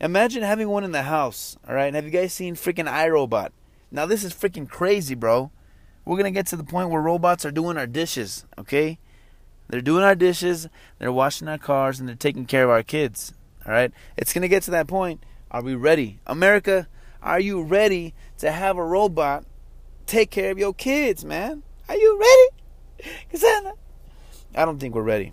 Imagine 0.00 0.42
having 0.42 0.70
one 0.70 0.84
in 0.84 0.92
the 0.92 1.02
house, 1.02 1.58
all 1.68 1.74
right? 1.74 1.92
Have 1.92 2.06
you 2.06 2.10
guys 2.10 2.32
seen 2.32 2.54
freaking 2.54 2.90
iRobot? 2.90 3.50
Now 3.96 4.04
this 4.04 4.24
is 4.24 4.34
freaking 4.34 4.68
crazy, 4.68 5.14
bro. 5.14 5.50
We're 6.04 6.18
gonna 6.18 6.30
get 6.30 6.46
to 6.48 6.56
the 6.56 6.64
point 6.64 6.90
where 6.90 7.00
robots 7.00 7.46
are 7.46 7.50
doing 7.50 7.78
our 7.78 7.86
dishes, 7.86 8.44
okay? 8.58 8.98
They're 9.68 9.80
doing 9.80 10.04
our 10.04 10.14
dishes, 10.14 10.68
they're 10.98 11.10
washing 11.10 11.48
our 11.48 11.56
cars, 11.56 11.98
and 11.98 12.06
they're 12.06 12.14
taking 12.14 12.44
care 12.44 12.64
of 12.64 12.70
our 12.70 12.82
kids. 12.82 13.32
All 13.64 13.72
right? 13.72 13.90
It's 14.16 14.34
going 14.34 14.42
to 14.42 14.48
get 14.48 14.62
to 14.64 14.70
that 14.72 14.86
point. 14.86 15.24
Are 15.50 15.62
we 15.62 15.74
ready? 15.74 16.20
America, 16.26 16.88
are 17.22 17.40
you 17.40 17.62
ready 17.62 18.14
to 18.38 18.52
have 18.52 18.76
a 18.76 18.84
robot 18.84 19.44
take 20.04 20.30
care 20.30 20.52
of 20.52 20.58
your 20.58 20.74
kids, 20.74 21.24
man? 21.24 21.62
Are 21.88 21.96
you 21.96 22.20
ready? 22.20 23.14
Cause 23.32 23.42
I, 23.44 23.72
I 24.54 24.64
don't 24.66 24.78
think 24.78 24.94
we're 24.94 25.02
ready. 25.02 25.32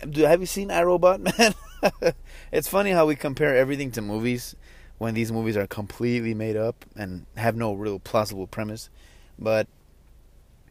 Have 0.00 0.40
you 0.40 0.46
seen 0.46 0.68
iRobot, 0.68 1.18
man? 1.38 2.22
it's 2.52 2.68
funny 2.68 2.90
how 2.90 3.06
we 3.06 3.16
compare 3.16 3.56
everything 3.56 3.90
to 3.92 4.02
movies 4.02 4.54
when 4.98 5.14
these 5.14 5.32
movies 5.32 5.56
are 5.56 5.66
completely 5.66 6.34
made 6.34 6.56
up 6.56 6.84
and 6.96 7.26
have 7.36 7.56
no 7.56 7.72
real 7.74 7.98
plausible 7.98 8.46
premise. 8.46 8.90
But 9.38 9.66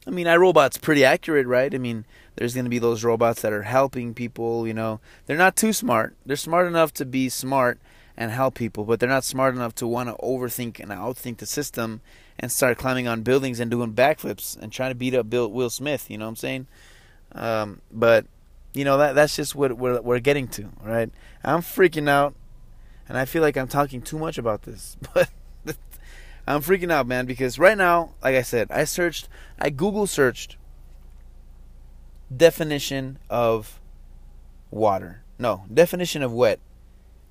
I 0.06 0.12
mean, 0.12 0.28
iRobot's 0.28 0.78
pretty 0.78 1.06
accurate, 1.06 1.48
right? 1.48 1.74
I 1.74 1.78
mean, 1.78 2.06
there's 2.36 2.54
going 2.54 2.66
to 2.66 2.70
be 2.70 2.80
those 2.80 3.04
robots 3.04 3.42
that 3.42 3.54
are 3.54 3.64
helping 3.64 4.14
people, 4.14 4.68
you 4.68 4.74
know. 4.74 5.00
They're 5.26 5.38
not 5.38 5.56
too 5.56 5.72
smart. 5.72 6.16
They're 6.26 6.36
smart 6.36 6.68
enough 6.68 6.94
to 6.96 7.06
be 7.06 7.30
smart 7.30 7.80
and 8.18 8.32
help 8.32 8.56
people, 8.56 8.84
but 8.84 9.00
they're 9.00 9.10
not 9.10 9.24
smart 9.24 9.56
enough 9.56 9.74
to 9.76 9.88
want 9.88 10.10
to 10.10 10.16
overthink 10.16 10.80
and 10.80 10.92
outthink 10.92 11.38
the 11.38 11.46
system 11.46 12.02
and 12.38 12.52
start 12.52 12.78
climbing 12.78 13.08
on 13.08 13.22
buildings 13.22 13.60
and 13.60 13.72
doing 13.72 13.94
backflips 13.94 14.58
and 14.60 14.72
trying 14.72 14.92
to 14.92 14.96
beat 14.96 15.16
up 15.16 15.30
Bill, 15.30 15.50
Will 15.50 15.70
Smith, 15.70 16.10
you 16.10 16.18
know 16.18 16.26
what 16.26 16.30
I'm 16.30 16.36
saying? 16.36 16.68
Um, 17.34 17.82
but 17.92 18.26
you 18.74 18.86
know 18.86 18.98
that 18.98 19.14
that's 19.16 19.36
just 19.36 19.56
what 19.56 19.78
we're 19.78 20.02
we're 20.02 20.20
getting 20.20 20.48
to, 20.50 20.70
right? 20.82 21.10
I'm 21.44 21.62
freaking 21.62 22.10
out 22.10 22.36
and 23.14 23.20
I 23.20 23.26
feel 23.26 23.44
like 23.44 23.58
I'm 23.58 23.68
talking 23.68 24.02
too 24.02 24.18
much 24.18 24.40
about 24.40 24.64
this, 24.64 24.98
but 25.14 25.30
I'm 26.48 26.62
freaking 26.62 26.92
out, 26.92 27.06
man, 27.06 27.28
because 27.28 27.60
right 27.60 27.78
now, 27.78 28.16
like 28.24 28.34
I 28.34 28.42
said, 28.42 28.72
I 28.72 28.86
searched, 28.86 29.30
I 29.60 29.70
Google 29.70 30.08
searched 30.08 30.58
definition 32.36 33.20
of 33.30 33.80
water. 34.72 35.22
No, 35.38 35.66
definition 35.72 36.24
of 36.24 36.34
wet. 36.34 36.60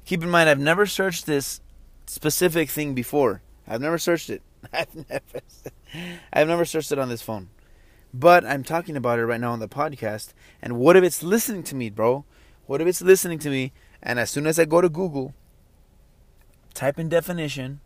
Keep 0.04 0.22
in 0.22 0.30
mind, 0.30 0.48
I've 0.48 0.60
never 0.60 0.86
searched 0.86 1.26
this 1.26 1.60
specific 2.06 2.70
thing 2.70 2.94
before. 2.94 3.42
I've 3.66 3.80
never 3.80 3.98
searched 3.98 4.30
it. 4.30 4.40
I've 4.72 4.94
never, 4.94 5.40
I've 6.32 6.46
never 6.46 6.64
searched 6.64 6.92
it 6.92 6.98
on 7.00 7.08
this 7.08 7.22
phone. 7.22 7.50
But 8.14 8.44
I'm 8.44 8.62
talking 8.62 8.96
about 8.96 9.18
it 9.18 9.26
right 9.26 9.40
now 9.40 9.50
on 9.50 9.58
the 9.58 9.66
podcast. 9.66 10.32
And 10.62 10.78
what 10.78 10.94
if 10.94 11.02
it's 11.02 11.24
listening 11.24 11.64
to 11.64 11.74
me, 11.74 11.90
bro? 11.90 12.24
What 12.66 12.80
if 12.80 12.86
it's 12.86 13.02
listening 13.02 13.40
to 13.40 13.50
me? 13.50 13.72
And 14.00 14.20
as 14.20 14.30
soon 14.30 14.46
as 14.46 14.60
I 14.60 14.64
go 14.64 14.80
to 14.80 14.88
Google, 14.88 15.34
type 16.72 16.98
in 16.98 17.08
definition, 17.08 17.80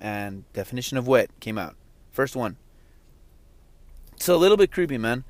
and 0.00 0.44
definition 0.52 0.98
of 0.98 1.06
wet 1.06 1.30
came 1.40 1.58
out. 1.58 1.76
First 2.10 2.36
one. 2.36 2.56
It's 4.14 4.28
a 4.28 4.36
little 4.36 4.56
bit 4.56 4.70
creepy, 4.70 4.98
man. 4.98 5.24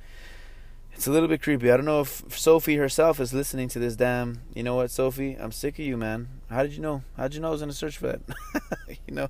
It's 0.94 1.06
a 1.06 1.10
little 1.10 1.28
bit 1.28 1.42
creepy. 1.42 1.70
I 1.70 1.76
don't 1.76 1.86
know 1.86 2.00
if 2.00 2.22
Sophie 2.38 2.76
herself 2.76 3.20
is 3.20 3.32
listening 3.32 3.68
to 3.70 3.78
this 3.78 3.96
damn. 3.96 4.42
You 4.54 4.62
know 4.62 4.74
what, 4.74 4.90
Sophie? 4.90 5.34
I'm 5.34 5.52
sick 5.52 5.78
of 5.78 5.84
you, 5.84 5.96
man. 5.96 6.28
How 6.50 6.62
did 6.62 6.72
you 6.72 6.80
know? 6.80 7.02
How 7.16 7.24
did 7.24 7.34
you 7.34 7.40
know 7.40 7.48
I 7.48 7.52
was 7.52 7.60
gonna 7.60 7.72
search 7.72 7.96
for 7.96 8.08
that? 8.08 8.20
you 9.06 9.14
know, 9.14 9.28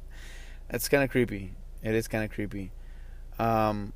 that's 0.69 0.89
kind 0.89 1.05
of 1.05 1.11
creepy. 1.11 1.55
It 1.83 1.95
is 1.95 2.09
kind 2.09 2.25
of 2.25 2.31
creepy. 2.31 2.73
Um, 3.39 3.93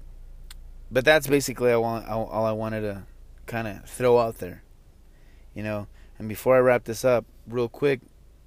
but 0.91 1.05
that's 1.05 1.27
basically 1.27 1.72
I 1.72 1.77
want 1.77 2.09
all 2.09 2.45
I 2.45 2.53
wanted 2.53 2.83
to 2.83 3.03
kind 3.47 3.66
of 3.66 3.85
throw 3.89 4.18
out 4.18 4.39
there. 4.39 4.62
You 5.55 5.62
know, 5.62 5.87
and 6.18 6.29
before 6.29 6.57
I 6.57 6.61
wrap 6.61 6.85
this 6.85 7.05
up, 7.05 7.24
real 7.49 7.68
quick, 7.68 8.01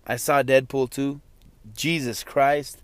I 0.09 0.15
saw 0.15 0.41
Deadpool 0.41 0.89
2. 0.89 1.21
Jesus 1.75 2.23
Christ 2.23 2.81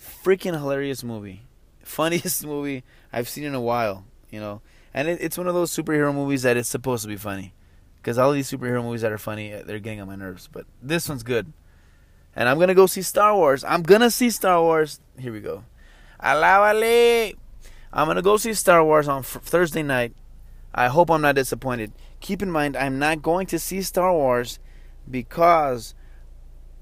freaking 0.00 0.54
hilarious 0.54 1.04
movie, 1.04 1.42
funniest 1.84 2.44
movie 2.44 2.82
I've 3.12 3.28
seen 3.28 3.44
in 3.44 3.54
a 3.54 3.60
while. 3.60 4.04
You 4.30 4.40
know, 4.40 4.62
and 4.92 5.08
it, 5.08 5.18
it's 5.20 5.38
one 5.38 5.46
of 5.46 5.54
those 5.54 5.70
superhero 5.70 6.12
movies 6.12 6.42
that 6.42 6.56
it's 6.56 6.68
supposed 6.68 7.02
to 7.02 7.08
be 7.08 7.16
funny. 7.16 7.54
Because 7.96 8.18
all 8.18 8.32
these 8.32 8.50
superhero 8.50 8.82
movies 8.82 9.02
that 9.02 9.12
are 9.12 9.18
funny, 9.18 9.52
uh, 9.52 9.62
they're 9.64 9.78
getting 9.78 10.00
on 10.00 10.08
my 10.08 10.16
nerves. 10.16 10.48
But 10.50 10.66
this 10.82 11.08
one's 11.08 11.22
good. 11.22 11.52
And 12.34 12.48
I'm 12.48 12.58
gonna 12.58 12.74
go 12.74 12.86
see 12.86 13.02
Star 13.02 13.34
Wars. 13.36 13.62
I'm 13.62 13.82
gonna 13.82 14.10
see 14.10 14.30
Star 14.30 14.60
Wars. 14.60 15.00
Here 15.18 15.32
we 15.32 15.40
go. 15.40 15.64
Alawale. 16.20 17.36
I'm 17.92 18.06
gonna 18.08 18.22
go 18.22 18.36
see 18.36 18.54
Star 18.54 18.82
Wars 18.82 19.06
on 19.06 19.22
Thursday 19.22 19.82
night. 19.84 20.14
I 20.74 20.88
hope 20.88 21.10
I'm 21.10 21.22
not 21.22 21.36
disappointed. 21.36 21.92
Keep 22.20 22.42
in 22.42 22.50
mind, 22.50 22.76
I'm 22.76 22.98
not 22.98 23.22
going 23.22 23.46
to 23.48 23.58
see 23.58 23.82
Star 23.82 24.12
Wars 24.12 24.58
because 25.10 25.94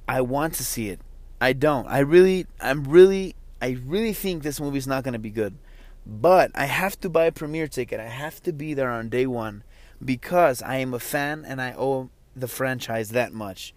I 0.09 0.21
want 0.23 0.55
to 0.55 0.65
see 0.65 0.89
it. 0.89 1.01
I 1.41 1.53
don't. 1.53 1.87
I 1.87 2.01
really, 2.01 2.47
I'm 2.61 2.85
really, 2.85 3.37
I 3.61 3.79
really 3.85 4.13
think 4.13 4.43
this 4.43 4.61
movie's 4.61 4.87
not 4.87 5.05
gonna 5.05 5.19
be 5.19 5.31
good. 5.31 5.57
But 6.07 6.51
I 6.55 6.65
have 6.65 6.99
to 7.01 7.11
buy 7.11 7.27
a 7.27 7.33
premiere 7.33 7.69
ticket. 7.69 8.01
I 8.01 8.09
have 8.09 8.43
to 8.45 8.53
be 8.53 8.73
there 8.73 8.91
on 8.91 9.11
day 9.11 9.27
one 9.27 9.63
because 10.03 10.63
I 10.63 10.77
am 10.77 10.95
a 10.95 10.99
fan 10.99 11.45
and 11.47 11.61
I 11.61 11.75
owe 11.77 12.09
the 12.35 12.49
franchise 12.49 13.11
that 13.11 13.33
much. 13.33 13.75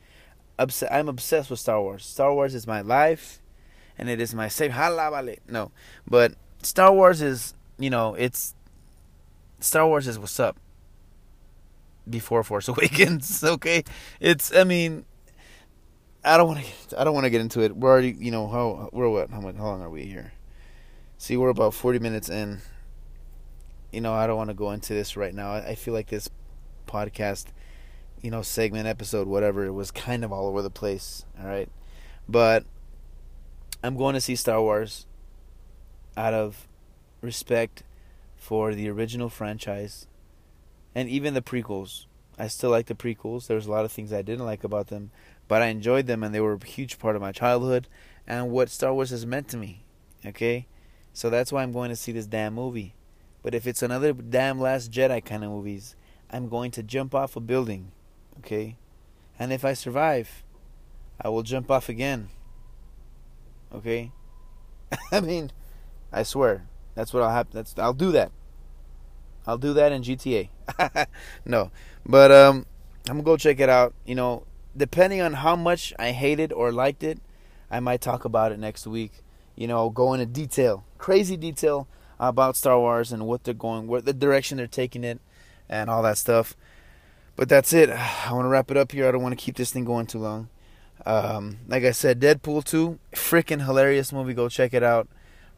Obs- 0.57 0.83
I'm 0.89 1.09
obsessed 1.09 1.49
with 1.49 1.59
Star 1.59 1.81
Wars. 1.81 2.05
Star 2.05 2.33
Wars 2.33 2.55
is 2.55 2.65
my 2.65 2.81
life, 2.81 3.41
and 3.97 4.09
it 4.09 4.21
is 4.21 4.33
my 4.33 4.47
safe. 4.47 4.73
No, 5.47 5.71
but 6.07 6.33
Star 6.61 6.93
Wars 6.93 7.21
is 7.21 7.53
you 7.77 7.89
know 7.89 8.13
it's 8.13 8.55
Star 9.59 9.87
Wars 9.87 10.07
is 10.07 10.17
what's 10.17 10.39
up. 10.39 10.57
Before 12.09 12.43
Force 12.43 12.67
Awakens, 12.69 13.43
okay, 13.43 13.83
it's 14.19 14.55
I 14.55 14.63
mean. 14.63 15.05
I 16.23 16.37
don't 16.37 16.47
want 16.47 16.65
to. 16.89 17.01
I 17.01 17.03
don't 17.03 17.13
want 17.13 17.25
to 17.25 17.29
get 17.29 17.41
into 17.41 17.61
it. 17.61 17.75
We're 17.75 17.89
already, 17.89 18.15
you 18.17 18.31
know, 18.31 18.47
how 18.47 18.89
we're 18.91 19.09
what? 19.09 19.29
How 19.31 19.41
much? 19.41 19.55
How 19.55 19.65
long 19.65 19.81
are 19.81 19.89
we 19.89 20.05
here? 20.05 20.33
See, 21.17 21.37
we're 21.37 21.49
about 21.49 21.73
forty 21.73 21.99
minutes 21.99 22.29
in. 22.29 22.61
You 23.91 24.01
know, 24.01 24.13
I 24.13 24.27
don't 24.27 24.37
want 24.37 24.49
to 24.49 24.53
go 24.53 24.71
into 24.71 24.93
this 24.93 25.17
right 25.17 25.33
now. 25.33 25.53
I 25.53 25.75
feel 25.75 25.93
like 25.93 26.07
this 26.07 26.29
podcast 26.87 27.47
you 28.21 28.29
know, 28.29 28.41
segment, 28.41 28.87
episode, 28.87 29.27
whatever. 29.27 29.65
It 29.65 29.71
was 29.71 29.91
kind 29.91 30.23
of 30.23 30.31
all 30.31 30.47
over 30.47 30.61
the 30.61 30.69
place. 30.69 31.25
All 31.39 31.47
right. 31.47 31.69
But 32.29 32.65
I'm 33.83 33.97
going 33.97 34.13
to 34.13 34.21
see 34.21 34.35
Star 34.35 34.61
Wars 34.61 35.05
out 36.15 36.33
of 36.33 36.67
respect 37.21 37.83
for 38.35 38.73
the 38.75 38.89
original 38.89 39.29
franchise 39.29 40.07
and 40.93 41.09
even 41.09 41.33
the 41.33 41.41
prequels. 41.41 42.05
I 42.37 42.47
still 42.47 42.69
like 42.69 42.87
the 42.87 42.95
prequels. 42.95 43.47
There's 43.47 43.65
a 43.65 43.71
lot 43.71 43.85
of 43.85 43.91
things 43.91 44.13
I 44.13 44.21
didn't 44.21 44.45
like 44.45 44.63
about 44.63 44.87
them, 44.87 45.11
but 45.51 45.61
I 45.61 45.65
enjoyed 45.65 46.07
them 46.07 46.23
and 46.23 46.33
they 46.33 46.39
were 46.39 46.53
a 46.53 46.65
huge 46.65 46.97
part 46.97 47.17
of 47.17 47.21
my 47.21 47.33
childhood 47.33 47.89
and 48.25 48.51
what 48.51 48.69
Star 48.69 48.93
Wars 48.93 49.09
has 49.09 49.25
meant 49.25 49.49
to 49.49 49.57
me. 49.57 49.83
Okay? 50.25 50.65
So 51.11 51.29
that's 51.29 51.51
why 51.51 51.61
I'm 51.61 51.73
going 51.73 51.89
to 51.89 51.95
see 51.97 52.13
this 52.13 52.25
damn 52.25 52.53
movie. 52.53 52.95
But 53.43 53.53
if 53.53 53.67
it's 53.67 53.83
another 53.83 54.13
damn 54.13 54.61
Last 54.61 54.93
Jedi 54.93 55.25
kind 55.25 55.43
of 55.43 55.51
movies, 55.51 55.97
I'm 56.29 56.47
going 56.47 56.71
to 56.71 56.83
jump 56.83 57.13
off 57.13 57.35
a 57.35 57.41
building 57.41 57.91
Okay? 58.39 58.77
And 59.37 59.51
if 59.51 59.65
I 59.65 59.73
survive, 59.73 60.41
I 61.19 61.27
will 61.27 61.43
jump 61.43 61.69
off 61.69 61.89
again. 61.89 62.29
Okay? 63.75 64.13
I 65.11 65.19
mean, 65.19 65.51
I 66.13 66.23
swear. 66.23 66.65
That's 66.95 67.13
what 67.13 67.23
I'll 67.23 67.29
have 67.35 67.51
that's 67.51 67.77
I'll 67.77 67.91
do 67.91 68.13
that. 68.13 68.31
I'll 69.45 69.57
do 69.57 69.73
that 69.73 69.91
in 69.91 70.01
GTA. 70.01 70.47
no. 71.45 71.71
But 72.05 72.31
um 72.31 72.65
I'm 73.09 73.15
gonna 73.17 73.23
go 73.23 73.35
check 73.35 73.59
it 73.59 73.67
out. 73.67 73.93
You 74.05 74.15
know, 74.15 74.45
depending 74.75 75.21
on 75.21 75.33
how 75.33 75.55
much 75.55 75.93
I 75.99 76.11
hated 76.11 76.51
or 76.51 76.71
liked 76.71 77.03
it, 77.03 77.19
I 77.69 77.79
might 77.79 78.01
talk 78.01 78.25
about 78.25 78.51
it 78.51 78.59
next 78.59 78.87
week. 78.87 79.23
You 79.55 79.67
know, 79.67 79.89
go 79.89 80.13
into 80.13 80.25
detail, 80.25 80.85
crazy 80.97 81.37
detail 81.37 81.87
about 82.19 82.55
Star 82.55 82.79
Wars 82.79 83.11
and 83.11 83.25
what 83.25 83.43
they're 83.43 83.53
going, 83.53 83.87
what 83.87 84.05
the 84.05 84.13
direction 84.13 84.57
they're 84.57 84.67
taking 84.67 85.03
it, 85.03 85.19
and 85.69 85.89
all 85.89 86.03
that 86.03 86.17
stuff. 86.17 86.55
But 87.35 87.49
that's 87.49 87.73
it. 87.73 87.89
I 87.89 88.31
want 88.31 88.45
to 88.45 88.49
wrap 88.49 88.71
it 88.71 88.77
up 88.77 88.91
here. 88.91 89.07
I 89.07 89.11
don't 89.11 89.21
want 89.21 89.37
to 89.37 89.43
keep 89.43 89.55
this 89.55 89.71
thing 89.71 89.85
going 89.85 90.05
too 90.05 90.19
long. 90.19 90.49
Um, 91.05 91.59
like 91.67 91.83
I 91.83 91.91
said, 91.91 92.19
Deadpool 92.19 92.63
2, 92.63 92.99
freaking 93.15 93.65
hilarious 93.65 94.13
movie. 94.13 94.33
Go 94.33 94.49
check 94.49 94.73
it 94.73 94.83
out. 94.83 95.07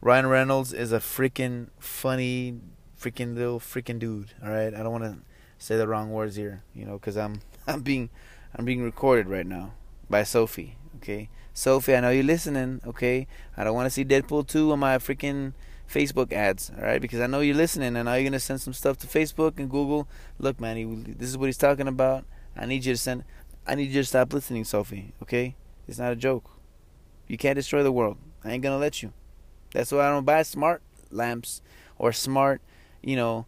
Ryan 0.01 0.27
Reynolds 0.27 0.73
is 0.73 0.91
a 0.91 0.99
freaking 0.99 1.67
funny, 1.79 2.59
freaking 2.99 3.35
little 3.35 3.59
freaking 3.59 3.99
dude. 3.99 4.33
All 4.43 4.49
right, 4.49 4.73
I 4.73 4.83
don't 4.83 4.91
want 4.91 5.03
to 5.03 5.17
say 5.57 5.77
the 5.77 5.87
wrong 5.87 6.11
words 6.11 6.35
here, 6.35 6.63
you 6.73 6.85
know, 6.85 6.93
because 6.93 7.17
I'm 7.17 7.41
I'm 7.67 7.81
being 7.81 8.09
I'm 8.55 8.65
being 8.65 8.83
recorded 8.83 9.27
right 9.27 9.45
now 9.45 9.73
by 10.09 10.23
Sophie. 10.23 10.77
Okay, 10.97 11.29
Sophie, 11.53 11.95
I 11.95 11.99
know 11.99 12.11
you're 12.11 12.23
listening. 12.23 12.81
Okay, 12.85 13.27
I 13.57 13.63
don't 13.63 13.73
want 13.73 13.87
to 13.87 13.89
see 13.89 14.05
Deadpool 14.05 14.47
2 14.47 14.71
on 14.71 14.79
my 14.79 14.97
freaking 14.97 15.53
Facebook 15.89 16.31
ads, 16.31 16.71
all 16.77 16.83
right? 16.83 17.01
Because 17.01 17.19
I 17.19 17.27
know 17.27 17.41
you're 17.41 17.55
listening, 17.55 17.95
and 17.95 18.05
now 18.05 18.13
you're 18.13 18.23
gonna 18.23 18.39
send 18.39 18.61
some 18.61 18.73
stuff 18.73 18.97
to 18.99 19.07
Facebook 19.07 19.57
and 19.57 19.69
Google. 19.69 20.07
Look, 20.39 20.59
man, 20.59 20.77
he, 20.77 20.83
this 20.85 21.29
is 21.29 21.37
what 21.37 21.47
he's 21.47 21.57
talking 21.57 21.87
about. 21.87 22.25
I 22.55 22.65
need 22.65 22.85
you 22.85 22.93
to 22.93 22.97
send. 22.97 23.23
I 23.65 23.75
need 23.75 23.91
you 23.91 24.01
to 24.01 24.07
stop 24.07 24.33
listening, 24.33 24.63
Sophie. 24.65 25.13
Okay? 25.21 25.55
It's 25.87 25.99
not 25.99 26.11
a 26.11 26.15
joke. 26.15 26.49
You 27.27 27.37
can't 27.37 27.55
destroy 27.55 27.83
the 27.83 27.91
world. 27.91 28.17
I 28.43 28.51
ain't 28.51 28.63
gonna 28.63 28.77
let 28.77 29.01
you. 29.01 29.13
That's 29.73 29.91
why 29.91 30.05
I 30.05 30.09
don't 30.09 30.25
buy 30.25 30.43
smart 30.43 30.81
lamps 31.09 31.61
or 31.97 32.11
smart, 32.11 32.61
you 33.01 33.15
know, 33.15 33.45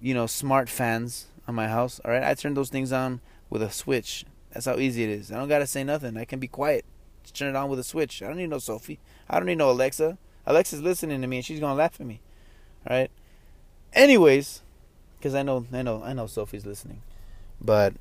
you 0.00 0.14
know, 0.14 0.26
smart 0.26 0.68
fans 0.68 1.26
on 1.48 1.54
my 1.54 1.68
house. 1.68 2.00
All 2.04 2.10
right, 2.10 2.22
I 2.22 2.34
turn 2.34 2.54
those 2.54 2.70
things 2.70 2.92
on 2.92 3.20
with 3.50 3.62
a 3.62 3.70
switch. 3.70 4.24
That's 4.56 4.64
how 4.64 4.78
easy 4.78 5.04
it 5.04 5.10
is. 5.10 5.30
I 5.30 5.36
don't 5.36 5.50
gotta 5.50 5.66
say 5.66 5.84
nothing. 5.84 6.16
I 6.16 6.24
can 6.24 6.38
be 6.38 6.48
quiet. 6.48 6.86
Just 7.22 7.36
turn 7.36 7.54
it 7.54 7.56
on 7.56 7.68
with 7.68 7.78
a 7.78 7.84
switch. 7.84 8.22
I 8.22 8.28
don't 8.28 8.38
need 8.38 8.48
no 8.48 8.58
Sophie. 8.58 8.98
I 9.28 9.38
don't 9.38 9.44
need 9.44 9.58
no 9.58 9.70
Alexa. 9.70 10.16
Alexa's 10.46 10.80
listening 10.80 11.20
to 11.20 11.26
me 11.26 11.36
and 11.36 11.44
she's 11.44 11.60
gonna 11.60 11.74
laugh 11.74 12.00
at 12.00 12.06
me. 12.06 12.22
All 12.88 12.96
right. 12.96 13.10
Anyways, 13.92 14.62
because 15.18 15.34
I 15.34 15.42
know, 15.42 15.66
I 15.74 15.82
know, 15.82 16.02
I 16.02 16.14
know 16.14 16.26
Sophie's 16.26 16.64
listening. 16.64 17.02
But 17.60 17.92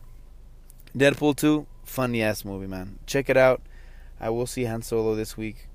Deadpool 0.96 1.36
2, 1.36 1.68
funny 1.84 2.24
ass 2.24 2.46
movie, 2.46 2.68
man. 2.68 3.00
Check 3.06 3.30
it 3.30 3.36
out. 3.36 3.62
I 4.18 4.30
will 4.30 4.48
see 4.48 4.64
Han 4.64 4.82
Solo 4.82 5.14
this 5.14 5.36
week. 5.36 5.68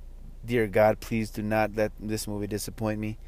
Dear 0.47 0.67
God, 0.67 1.01
please 1.01 1.29
do 1.29 1.43
not 1.43 1.77
let 1.77 1.93
this 2.01 2.27
movie 2.27 2.47
disappoint 2.47 2.99
me. 2.99 3.19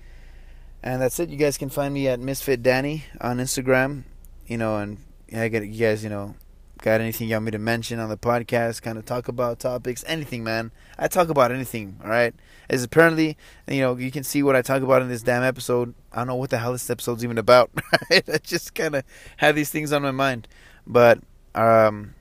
And 0.82 1.02
that's 1.02 1.20
it. 1.20 1.28
You 1.28 1.36
guys 1.36 1.58
can 1.58 1.68
find 1.68 1.92
me 1.92 2.08
at 2.08 2.18
Misfit 2.18 2.62
Danny 2.62 3.04
on 3.20 3.36
Instagram. 3.36 4.04
You 4.46 4.56
know, 4.56 4.78
and 4.78 4.96
I 5.34 5.48
get 5.48 5.66
you 5.66 5.78
guys, 5.78 6.02
you 6.02 6.08
know, 6.08 6.34
Got 6.82 7.00
anything 7.00 7.28
you 7.28 7.36
want 7.36 7.44
me 7.44 7.52
to 7.52 7.60
mention 7.60 8.00
on 8.00 8.08
the 8.08 8.18
podcast? 8.18 8.82
Kind 8.82 8.98
of 8.98 9.06
talk 9.06 9.28
about 9.28 9.60
topics, 9.60 10.02
anything, 10.04 10.42
man. 10.42 10.72
I 10.98 11.06
talk 11.06 11.28
about 11.28 11.52
anything. 11.52 12.00
All 12.02 12.10
right. 12.10 12.34
As 12.68 12.82
apparently, 12.82 13.36
you 13.68 13.82
know, 13.82 13.96
you 13.96 14.10
can 14.10 14.24
see 14.24 14.42
what 14.42 14.56
I 14.56 14.62
talk 14.62 14.82
about 14.82 15.00
in 15.00 15.08
this 15.08 15.22
damn 15.22 15.44
episode. 15.44 15.94
I 16.12 16.16
don't 16.16 16.26
know 16.26 16.34
what 16.34 16.50
the 16.50 16.58
hell 16.58 16.72
this 16.72 16.90
episode's 16.90 17.22
even 17.22 17.38
about. 17.38 17.70
Right? 18.10 18.28
I 18.28 18.38
just 18.38 18.74
kind 18.74 18.96
of 18.96 19.04
have 19.36 19.54
these 19.54 19.70
things 19.70 19.92
on 19.92 20.02
my 20.02 20.10
mind. 20.10 20.48
But 20.84 21.20
um, 21.54 22.14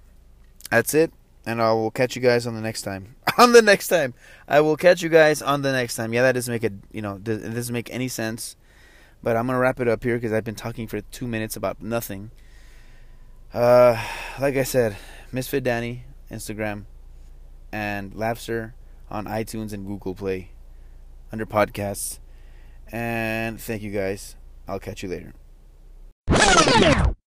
that's 0.69 0.93
it, 0.93 1.11
and 1.43 1.59
I 1.59 1.73
will 1.73 1.89
catch 1.89 2.15
you 2.15 2.21
guys 2.21 2.45
on 2.45 2.53
the 2.53 2.61
next 2.61 2.83
time. 2.83 3.15
on 3.39 3.53
the 3.53 3.63
next 3.63 3.87
time, 3.87 4.13
I 4.47 4.61
will 4.61 4.77
catch 4.77 5.01
you 5.01 5.09
guys 5.09 5.41
on 5.41 5.63
the 5.63 5.71
next 5.71 5.95
time. 5.95 6.13
Yeah, 6.13 6.21
that 6.21 6.33
doesn't 6.33 6.53
make 6.53 6.63
it. 6.63 6.73
You 6.91 7.01
know, 7.01 7.15
it 7.15 7.23
doesn't 7.23 7.73
make 7.73 7.91
any 7.91 8.07
sense. 8.07 8.55
But 9.23 9.35
I'm 9.35 9.47
gonna 9.47 9.57
wrap 9.57 9.79
it 9.79 9.87
up 9.87 10.03
here 10.03 10.17
because 10.17 10.33
I've 10.33 10.43
been 10.43 10.53
talking 10.53 10.87
for 10.87 11.01
two 11.01 11.27
minutes 11.27 11.55
about 11.55 11.81
nothing. 11.81 12.29
Uh, 13.53 14.01
like 14.39 14.55
I 14.55 14.63
said, 14.63 14.95
Misfit 15.31 15.63
Danny, 15.63 16.05
Instagram, 16.31 16.85
and 17.71 18.13
Laughster 18.13 18.73
on 19.09 19.25
iTunes 19.25 19.73
and 19.73 19.85
Google 19.85 20.15
Play 20.15 20.51
under 21.31 21.45
podcasts. 21.45 22.19
And 22.91 23.59
thank 23.59 23.81
you 23.81 23.91
guys. 23.91 24.35
I'll 24.67 24.79
catch 24.79 25.03
you 25.03 25.09
later. 25.09 25.33